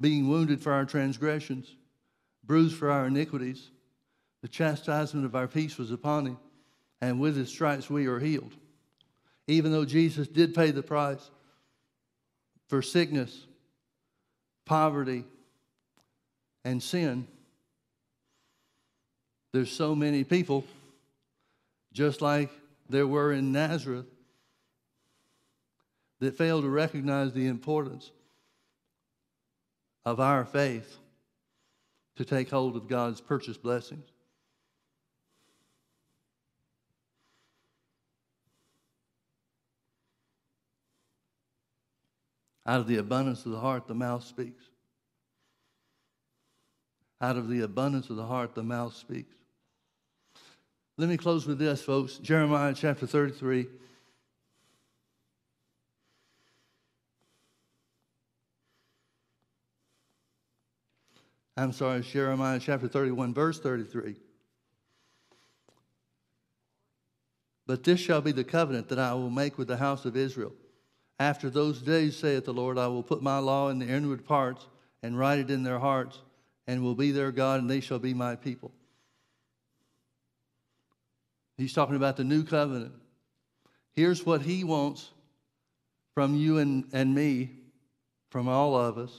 being 0.00 0.28
wounded 0.28 0.60
for 0.60 0.72
our 0.72 0.84
transgressions, 0.84 1.74
bruised 2.44 2.76
for 2.76 2.90
our 2.90 3.06
iniquities, 3.06 3.70
the 4.42 4.48
chastisement 4.48 5.26
of 5.26 5.34
our 5.34 5.48
peace 5.48 5.76
was 5.76 5.90
upon 5.90 6.26
him, 6.26 6.38
and 7.00 7.18
with 7.18 7.36
his 7.36 7.48
stripes 7.48 7.90
we 7.90 8.06
are 8.06 8.20
healed. 8.20 8.54
Even 9.46 9.72
though 9.72 9.84
Jesus 9.84 10.28
did 10.28 10.54
pay 10.54 10.70
the 10.70 10.82
price, 10.82 11.30
for 12.68 12.82
sickness, 12.82 13.46
poverty, 14.66 15.24
and 16.64 16.82
sin. 16.82 17.26
There's 19.52 19.72
so 19.72 19.94
many 19.94 20.24
people, 20.24 20.64
just 21.92 22.20
like 22.20 22.50
there 22.88 23.06
were 23.06 23.32
in 23.32 23.52
Nazareth, 23.52 24.06
that 26.20 26.36
fail 26.36 26.60
to 26.60 26.68
recognize 26.68 27.32
the 27.32 27.46
importance 27.46 28.10
of 30.04 30.20
our 30.20 30.44
faith 30.44 30.96
to 32.16 32.24
take 32.24 32.50
hold 32.50 32.76
of 32.76 32.88
God's 32.88 33.20
purchased 33.20 33.62
blessings. 33.62 34.08
Out 42.66 42.80
of 42.80 42.86
the 42.86 42.96
abundance 42.96 43.46
of 43.46 43.52
the 43.52 43.60
heart, 43.60 43.86
the 43.86 43.94
mouth 43.94 44.24
speaks. 44.24 44.62
Out 47.20 47.36
of 47.36 47.48
the 47.48 47.62
abundance 47.62 48.10
of 48.10 48.16
the 48.16 48.26
heart, 48.26 48.54
the 48.54 48.62
mouth 48.62 48.94
speaks. 48.94 49.37
Let 51.00 51.08
me 51.08 51.16
close 51.16 51.46
with 51.46 51.60
this, 51.60 51.80
folks. 51.80 52.16
Jeremiah 52.16 52.74
chapter 52.74 53.06
33. 53.06 53.68
I'm 61.56 61.72
sorry, 61.72 62.00
Jeremiah 62.00 62.58
chapter 62.58 62.88
31, 62.88 63.32
verse 63.32 63.60
33. 63.60 64.16
But 67.64 67.84
this 67.84 68.00
shall 68.00 68.20
be 68.20 68.32
the 68.32 68.42
covenant 68.42 68.88
that 68.88 68.98
I 68.98 69.14
will 69.14 69.30
make 69.30 69.56
with 69.56 69.68
the 69.68 69.76
house 69.76 70.04
of 70.04 70.16
Israel. 70.16 70.52
After 71.20 71.48
those 71.48 71.80
days, 71.80 72.16
saith 72.16 72.44
the 72.44 72.52
Lord, 72.52 72.76
I 72.76 72.88
will 72.88 73.04
put 73.04 73.22
my 73.22 73.38
law 73.38 73.68
in 73.68 73.78
the 73.78 73.86
inward 73.86 74.24
parts 74.24 74.66
and 75.04 75.16
write 75.16 75.38
it 75.38 75.50
in 75.50 75.62
their 75.62 75.78
hearts, 75.78 76.18
and 76.66 76.82
will 76.82 76.96
be 76.96 77.12
their 77.12 77.30
God, 77.30 77.60
and 77.60 77.70
they 77.70 77.80
shall 77.80 78.00
be 78.00 78.14
my 78.14 78.34
people. 78.34 78.72
He's 81.58 81.74
talking 81.74 81.96
about 81.96 82.16
the 82.16 82.24
new 82.24 82.44
covenant. 82.44 82.92
Here's 83.92 84.24
what 84.24 84.42
he 84.42 84.62
wants 84.62 85.10
from 86.14 86.36
you 86.36 86.58
and, 86.58 86.84
and 86.92 87.14
me, 87.14 87.50
from 88.30 88.48
all 88.48 88.76
of 88.76 88.96
us 88.96 89.10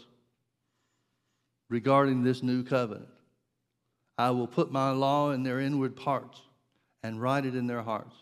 regarding 1.68 2.24
this 2.24 2.42
new 2.42 2.64
covenant. 2.64 3.10
I 4.18 4.32
will 4.32 4.48
put 4.48 4.72
my 4.72 4.92
law 4.92 5.32
in 5.32 5.44
their 5.44 5.60
inward 5.60 5.96
parts 5.96 6.42
and 7.04 7.22
write 7.22 7.46
it 7.46 7.56
in 7.56 7.68
their 7.68 7.82
hearts. 7.82 8.16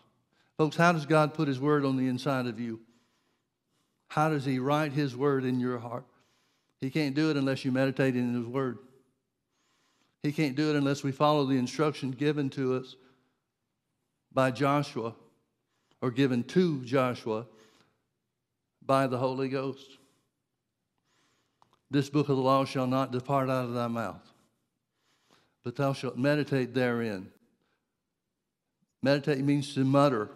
Folks, 0.56 0.76
how 0.76 0.92
does 0.92 1.06
God 1.06 1.34
put 1.34 1.48
his 1.48 1.60
word 1.60 1.84
on 1.84 1.96
the 1.96 2.08
inside 2.08 2.46
of 2.46 2.58
you? 2.58 2.80
How 4.08 4.28
does 4.28 4.44
he 4.44 4.58
write 4.58 4.92
his 4.92 5.16
word 5.16 5.44
in 5.44 5.60
your 5.60 5.78
heart? 5.78 6.04
He 6.80 6.90
can't 6.90 7.14
do 7.14 7.30
it 7.30 7.36
unless 7.36 7.64
you 7.64 7.72
meditate 7.72 8.16
in 8.16 8.34
his 8.34 8.46
word. 8.46 8.78
He 10.22 10.32
can't 10.32 10.56
do 10.56 10.70
it 10.70 10.76
unless 10.76 11.04
we 11.04 11.12
follow 11.12 11.44
the 11.44 11.56
instruction 11.56 12.10
given 12.10 12.50
to 12.50 12.74
us 12.74 12.96
by 14.38 14.52
Joshua 14.52 15.16
or 16.00 16.12
given 16.12 16.44
to 16.44 16.84
Joshua 16.84 17.44
by 18.86 19.08
the 19.08 19.18
Holy 19.18 19.48
Ghost. 19.48 19.98
This 21.90 22.08
book 22.08 22.28
of 22.28 22.36
the 22.36 22.42
law 22.42 22.64
shall 22.64 22.86
not 22.86 23.10
depart 23.10 23.50
out 23.50 23.64
of 23.64 23.74
thy 23.74 23.88
mouth, 23.88 24.22
but 25.64 25.74
thou 25.74 25.92
shalt 25.92 26.16
meditate 26.16 26.72
therein. 26.72 27.32
Meditate 29.02 29.40
means 29.40 29.74
to 29.74 29.82
mutter, 29.82 30.30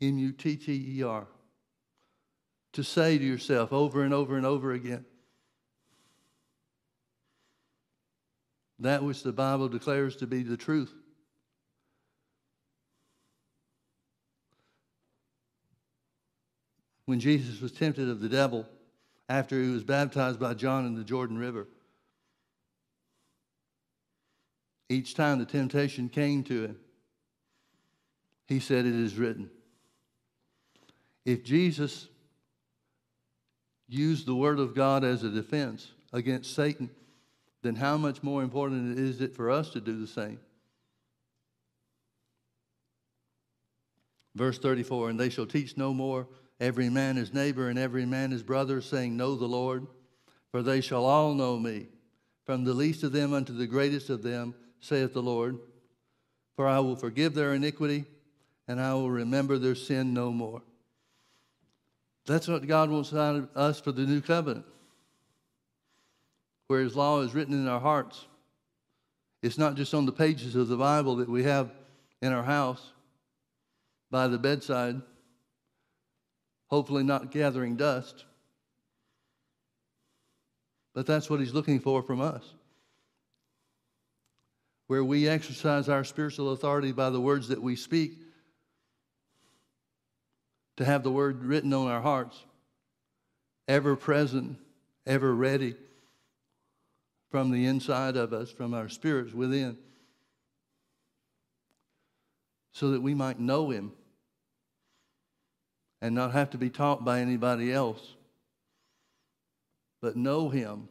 M 0.00 0.18
U 0.18 0.30
T 0.30 0.54
T 0.54 0.98
E 0.98 1.02
R, 1.02 1.26
to 2.74 2.84
say 2.84 3.18
to 3.18 3.24
yourself 3.24 3.72
over 3.72 4.04
and 4.04 4.14
over 4.14 4.36
and 4.36 4.46
over 4.46 4.70
again 4.70 5.04
that 8.78 9.02
which 9.02 9.24
the 9.24 9.32
Bible 9.32 9.68
declares 9.68 10.14
to 10.14 10.28
be 10.28 10.44
the 10.44 10.56
truth. 10.56 10.94
When 17.06 17.20
Jesus 17.20 17.60
was 17.60 17.72
tempted 17.72 18.08
of 18.08 18.20
the 18.20 18.28
devil, 18.28 18.66
after 19.28 19.60
he 19.60 19.70
was 19.70 19.82
baptized 19.82 20.38
by 20.38 20.54
John 20.54 20.86
in 20.86 20.94
the 20.94 21.04
Jordan 21.04 21.38
River. 21.38 21.66
Each 24.88 25.14
time 25.14 25.38
the 25.38 25.44
temptation 25.44 26.08
came 26.08 26.44
to 26.44 26.64
him, 26.64 26.76
he 28.46 28.60
said, 28.60 28.86
It 28.86 28.94
is 28.94 29.16
written. 29.16 29.50
If 31.24 31.42
Jesus 31.42 32.06
used 33.88 34.26
the 34.26 34.34
Word 34.34 34.60
of 34.60 34.74
God 34.74 35.02
as 35.02 35.24
a 35.24 35.30
defense 35.30 35.90
against 36.12 36.54
Satan, 36.54 36.90
then 37.62 37.74
how 37.74 37.96
much 37.96 38.22
more 38.22 38.44
important 38.44 38.96
is 38.96 39.20
it 39.20 39.34
for 39.34 39.50
us 39.50 39.70
to 39.70 39.80
do 39.80 40.00
the 40.00 40.06
same? 40.06 40.38
Verse 44.36 44.58
34 44.58 45.10
And 45.10 45.18
they 45.18 45.30
shall 45.30 45.46
teach 45.46 45.76
no 45.76 45.92
more 45.92 46.28
every 46.60 46.88
man 46.88 47.16
his 47.16 47.34
neighbor 47.34 47.68
and 47.68 47.78
every 47.78 48.06
man 48.06 48.30
his 48.30 48.42
brother, 48.42 48.80
saying, 48.80 49.16
Know 49.16 49.34
the 49.36 49.46
Lord, 49.46 49.86
for 50.50 50.62
they 50.62 50.80
shall 50.80 51.04
all 51.04 51.34
know 51.34 51.58
me, 51.58 51.88
from 52.44 52.64
the 52.64 52.74
least 52.74 53.02
of 53.02 53.12
them 53.12 53.32
unto 53.32 53.52
the 53.52 53.66
greatest 53.66 54.10
of 54.10 54.22
them, 54.22 54.54
saith 54.80 55.12
the 55.12 55.22
Lord. 55.22 55.58
For 56.54 56.66
I 56.66 56.80
will 56.80 56.96
forgive 56.96 57.34
their 57.34 57.54
iniquity, 57.54 58.06
and 58.66 58.80
I 58.80 58.94
will 58.94 59.10
remember 59.10 59.58
their 59.58 59.74
sin 59.74 60.14
no 60.14 60.32
more. 60.32 60.62
That's 62.24 62.48
what 62.48 62.66
God 62.66 62.90
wants 62.90 63.12
out 63.12 63.36
of 63.36 63.48
us 63.54 63.78
for 63.78 63.92
the 63.92 64.02
new 64.06 64.20
covenant, 64.20 64.64
where 66.66 66.80
His 66.80 66.96
law 66.96 67.20
is 67.20 67.34
written 67.34 67.54
in 67.54 67.68
our 67.68 67.80
hearts. 67.80 68.24
It's 69.42 69.58
not 69.58 69.76
just 69.76 69.94
on 69.94 70.06
the 70.06 70.12
pages 70.12 70.56
of 70.56 70.68
the 70.68 70.76
Bible 70.76 71.16
that 71.16 71.28
we 71.28 71.44
have 71.44 71.70
in 72.22 72.32
our 72.32 72.42
house 72.42 72.92
by 74.10 74.26
the 74.26 74.38
bedside 74.38 75.02
hopefully 76.68 77.04
not 77.04 77.30
gathering 77.30 77.76
dust. 77.76 78.24
But 80.94 81.06
that's 81.06 81.28
what 81.28 81.40
he's 81.40 81.54
looking 81.54 81.80
for 81.80 82.02
from 82.02 82.20
us. 82.20 82.42
Where 84.86 85.04
we 85.04 85.28
exercise 85.28 85.88
our 85.88 86.04
spiritual 86.04 86.52
authority 86.52 86.92
by 86.92 87.10
the 87.10 87.20
words 87.20 87.48
that 87.48 87.60
we 87.60 87.76
speak, 87.76 88.18
to 90.76 90.84
have 90.84 91.02
the 91.02 91.10
word 91.10 91.42
written 91.42 91.72
on 91.72 91.88
our 91.88 92.02
hearts, 92.02 92.38
ever 93.66 93.96
present, 93.96 94.58
ever 95.06 95.34
ready 95.34 95.74
from 97.30 97.50
the 97.50 97.66
inside 97.66 98.16
of 98.16 98.32
us, 98.32 98.50
from 98.50 98.74
our 98.74 98.88
spirits 98.88 99.32
within, 99.32 99.76
so 102.72 102.90
that 102.90 103.00
we 103.00 103.14
might 103.14 103.40
know 103.40 103.70
him 103.70 103.92
and 106.00 106.14
not 106.14 106.32
have 106.32 106.50
to 106.50 106.58
be 106.58 106.70
taught 106.70 107.04
by 107.04 107.20
anybody 107.20 107.72
else, 107.72 108.14
but 110.02 110.16
know 110.16 110.48
Him. 110.48 110.88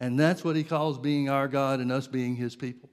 And 0.00 0.18
that's 0.18 0.44
what 0.44 0.56
He 0.56 0.64
calls 0.64 0.98
being 0.98 1.28
our 1.28 1.48
God 1.48 1.80
and 1.80 1.90
us 1.90 2.06
being 2.06 2.36
His 2.36 2.56
people. 2.56 2.90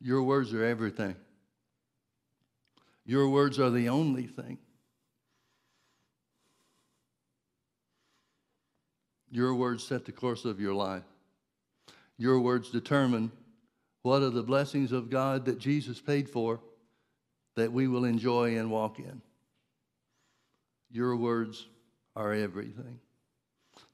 Your 0.00 0.22
words 0.22 0.52
are 0.54 0.64
everything. 0.64 1.16
Your 3.04 3.28
words 3.28 3.58
are 3.58 3.70
the 3.70 3.88
only 3.88 4.26
thing. 4.26 4.58
Your 9.30 9.54
words 9.54 9.84
set 9.84 10.04
the 10.04 10.12
course 10.12 10.44
of 10.44 10.60
your 10.60 10.74
life. 10.74 11.02
Your 12.16 12.40
words 12.40 12.70
determine 12.70 13.30
what 14.02 14.22
are 14.22 14.30
the 14.30 14.42
blessings 14.42 14.92
of 14.92 15.10
God 15.10 15.44
that 15.46 15.58
Jesus 15.58 16.00
paid 16.00 16.28
for 16.28 16.60
that 17.56 17.72
we 17.72 17.88
will 17.88 18.04
enjoy 18.04 18.56
and 18.56 18.70
walk 18.70 18.98
in? 18.98 19.20
Your 20.90 21.16
words 21.16 21.66
are 22.16 22.32
everything. 22.32 23.00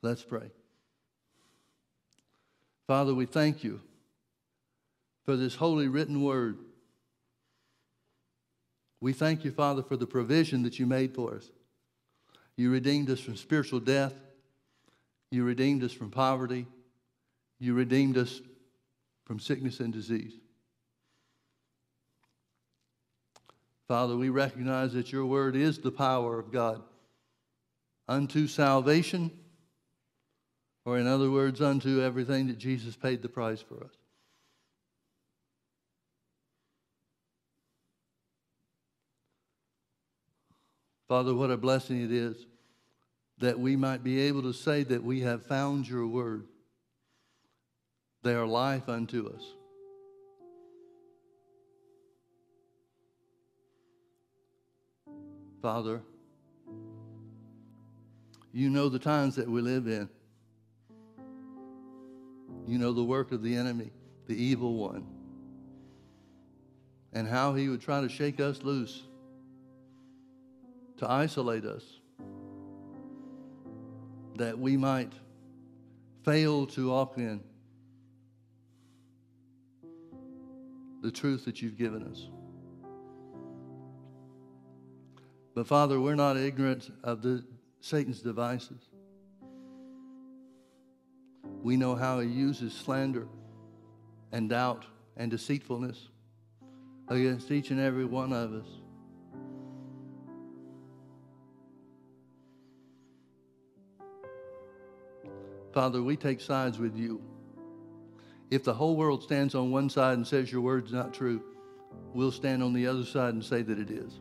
Let's 0.02 0.22
pray. 0.22 0.50
Father, 2.86 3.14
we 3.14 3.26
thank 3.26 3.64
you 3.64 3.80
for 5.24 5.36
this 5.36 5.54
holy 5.54 5.88
written 5.88 6.22
word. 6.22 6.58
We 9.00 9.12
thank 9.12 9.44
you, 9.44 9.50
Father, 9.50 9.82
for 9.82 9.96
the 9.96 10.06
provision 10.06 10.62
that 10.62 10.78
you 10.78 10.86
made 10.86 11.14
for 11.14 11.34
us. 11.34 11.50
You 12.56 12.70
redeemed 12.70 13.10
us 13.10 13.20
from 13.20 13.36
spiritual 13.36 13.80
death. 13.80 14.14
You 15.30 15.44
redeemed 15.44 15.82
us 15.82 15.92
from 15.92 16.10
poverty. 16.10 16.66
You 17.58 17.74
redeemed 17.74 18.16
us 18.16 18.40
from 19.24 19.38
sickness 19.38 19.80
and 19.80 19.92
disease. 19.92 20.34
Father, 23.88 24.16
we 24.16 24.30
recognize 24.30 24.92
that 24.94 25.12
your 25.12 25.26
word 25.26 25.56
is 25.56 25.78
the 25.78 25.90
power 25.90 26.38
of 26.38 26.50
God 26.50 26.82
unto 28.08 28.46
salvation, 28.46 29.30
or 30.84 30.98
in 30.98 31.06
other 31.06 31.30
words, 31.30 31.60
unto 31.60 32.02
everything 32.02 32.46
that 32.48 32.58
Jesus 32.58 32.96
paid 32.96 33.22
the 33.22 33.28
price 33.28 33.60
for 33.60 33.84
us. 33.84 33.92
Father, 41.08 41.34
what 41.34 41.50
a 41.50 41.56
blessing 41.56 42.02
it 42.02 42.12
is 42.12 42.46
that 43.38 43.58
we 43.58 43.76
might 43.76 44.02
be 44.02 44.20
able 44.20 44.42
to 44.42 44.52
say 44.52 44.82
that 44.84 45.02
we 45.02 45.20
have 45.20 45.44
found 45.44 45.88
your 45.88 46.06
word. 46.06 46.46
They 48.24 48.34
are 48.34 48.46
life 48.46 48.88
unto 48.88 49.28
us. 49.28 49.42
Father, 55.60 56.02
you 58.52 58.70
know 58.70 58.88
the 58.88 58.98
times 58.98 59.36
that 59.36 59.46
we 59.46 59.60
live 59.60 59.86
in. 59.86 60.08
You 62.66 62.78
know 62.78 62.92
the 62.94 63.04
work 63.04 63.30
of 63.30 63.42
the 63.42 63.54
enemy, 63.54 63.90
the 64.26 64.34
evil 64.34 64.74
one. 64.74 65.06
and 67.14 67.28
how 67.28 67.54
he 67.54 67.68
would 67.68 67.80
try 67.80 68.00
to 68.00 68.08
shake 68.08 68.40
us 68.40 68.62
loose, 68.62 69.04
to 70.96 71.08
isolate 71.10 71.64
us, 71.64 71.84
that 74.36 74.58
we 74.58 74.76
might 74.76 75.12
fail 76.24 76.66
to 76.66 76.90
walk 76.90 77.18
in 77.18 77.40
the 81.04 81.10
truth 81.10 81.44
that 81.44 81.60
you've 81.60 81.76
given 81.76 82.02
us. 82.02 82.30
But 85.54 85.66
Father, 85.66 86.00
we're 86.00 86.14
not 86.14 86.38
ignorant 86.38 86.90
of 87.04 87.20
the 87.20 87.44
Satan's 87.80 88.22
devices. 88.22 88.80
We 91.62 91.76
know 91.76 91.94
how 91.94 92.20
he 92.20 92.28
uses 92.28 92.72
slander 92.72 93.28
and 94.32 94.48
doubt 94.48 94.86
and 95.18 95.30
deceitfulness 95.30 96.08
against 97.08 97.50
each 97.50 97.70
and 97.70 97.78
every 97.78 98.06
one 98.06 98.32
of 98.32 98.54
us. 98.54 98.66
Father, 105.74 106.02
we 106.02 106.16
take 106.16 106.40
sides 106.40 106.78
with 106.78 106.96
you. 106.96 107.22
If 108.50 108.64
the 108.64 108.74
whole 108.74 108.96
world 108.96 109.22
stands 109.22 109.54
on 109.54 109.70
one 109.70 109.88
side 109.88 110.14
and 110.14 110.26
says 110.26 110.52
your 110.52 110.60
word's 110.60 110.92
not 110.92 111.14
true, 111.14 111.42
we'll 112.12 112.32
stand 112.32 112.62
on 112.62 112.72
the 112.72 112.86
other 112.86 113.04
side 113.04 113.34
and 113.34 113.44
say 113.44 113.62
that 113.62 113.78
it 113.78 113.90
is. 113.90 114.20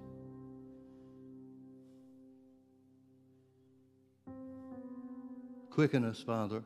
Quicken 5.69 6.05
us, 6.05 6.21
Father. 6.21 6.63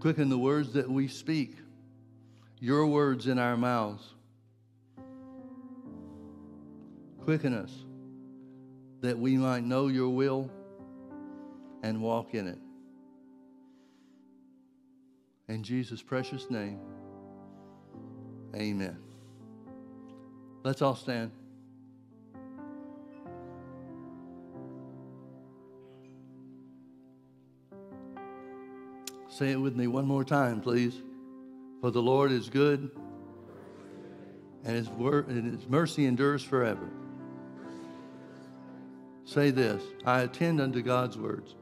Quicken 0.00 0.28
the 0.28 0.38
words 0.38 0.72
that 0.72 0.90
we 0.90 1.08
speak, 1.08 1.56
your 2.60 2.86
words 2.86 3.26
in 3.26 3.38
our 3.38 3.56
mouths. 3.56 4.14
Quicken 7.22 7.54
us 7.54 7.72
that 9.00 9.18
we 9.18 9.36
might 9.36 9.64
know 9.64 9.88
your 9.88 10.08
will 10.08 10.50
and 11.82 12.00
walk 12.00 12.34
in 12.34 12.48
it. 12.48 12.58
In 15.48 15.62
Jesus' 15.62 16.00
precious 16.00 16.50
name, 16.50 16.78
amen. 18.54 18.98
Let's 20.62 20.80
all 20.80 20.96
stand. 20.96 21.30
Say 29.28 29.50
it 29.50 29.60
with 29.60 29.74
me 29.74 29.88
one 29.88 30.06
more 30.06 30.24
time, 30.24 30.60
please. 30.60 30.94
For 31.80 31.90
the 31.90 32.00
Lord 32.00 32.32
is 32.32 32.48
good, 32.48 32.90
and 34.64 34.76
his, 34.76 34.88
word, 34.88 35.28
and 35.28 35.52
his 35.52 35.68
mercy 35.68 36.06
endures 36.06 36.42
forever. 36.42 36.88
Say 39.26 39.50
this 39.50 39.82
I 40.06 40.20
attend 40.20 40.60
unto 40.60 40.80
God's 40.80 41.18
words. 41.18 41.56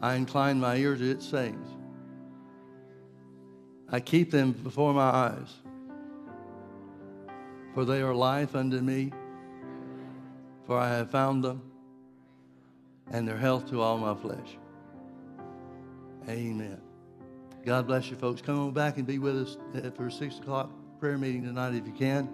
I 0.00 0.14
incline 0.14 0.58
my 0.60 0.76
ear 0.76 0.96
to 0.96 1.10
its 1.10 1.26
sayings. 1.28 1.68
I 3.92 4.00
keep 4.00 4.30
them 4.30 4.52
before 4.52 4.94
my 4.94 5.02
eyes, 5.02 5.52
for 7.74 7.84
they 7.84 8.00
are 8.00 8.14
life 8.14 8.56
unto 8.56 8.78
me, 8.80 9.12
for 10.66 10.78
I 10.78 10.88
have 10.88 11.10
found 11.10 11.44
them, 11.44 11.60
and 13.10 13.28
they're 13.28 13.36
health 13.36 13.68
to 13.68 13.82
all 13.82 13.98
my 13.98 14.14
flesh. 14.14 14.56
Amen. 16.26 16.80
God 17.66 17.86
bless 17.86 18.10
you, 18.10 18.16
folks. 18.16 18.40
Come 18.40 18.58
on 18.58 18.72
back 18.72 18.96
and 18.96 19.06
be 19.06 19.18
with 19.18 19.36
us 19.36 19.56
for 19.94 20.06
a 20.06 20.12
6 20.12 20.38
o'clock 20.38 20.70
prayer 20.98 21.18
meeting 21.18 21.44
tonight 21.44 21.74
if 21.74 21.86
you 21.86 21.92
can. 21.92 22.28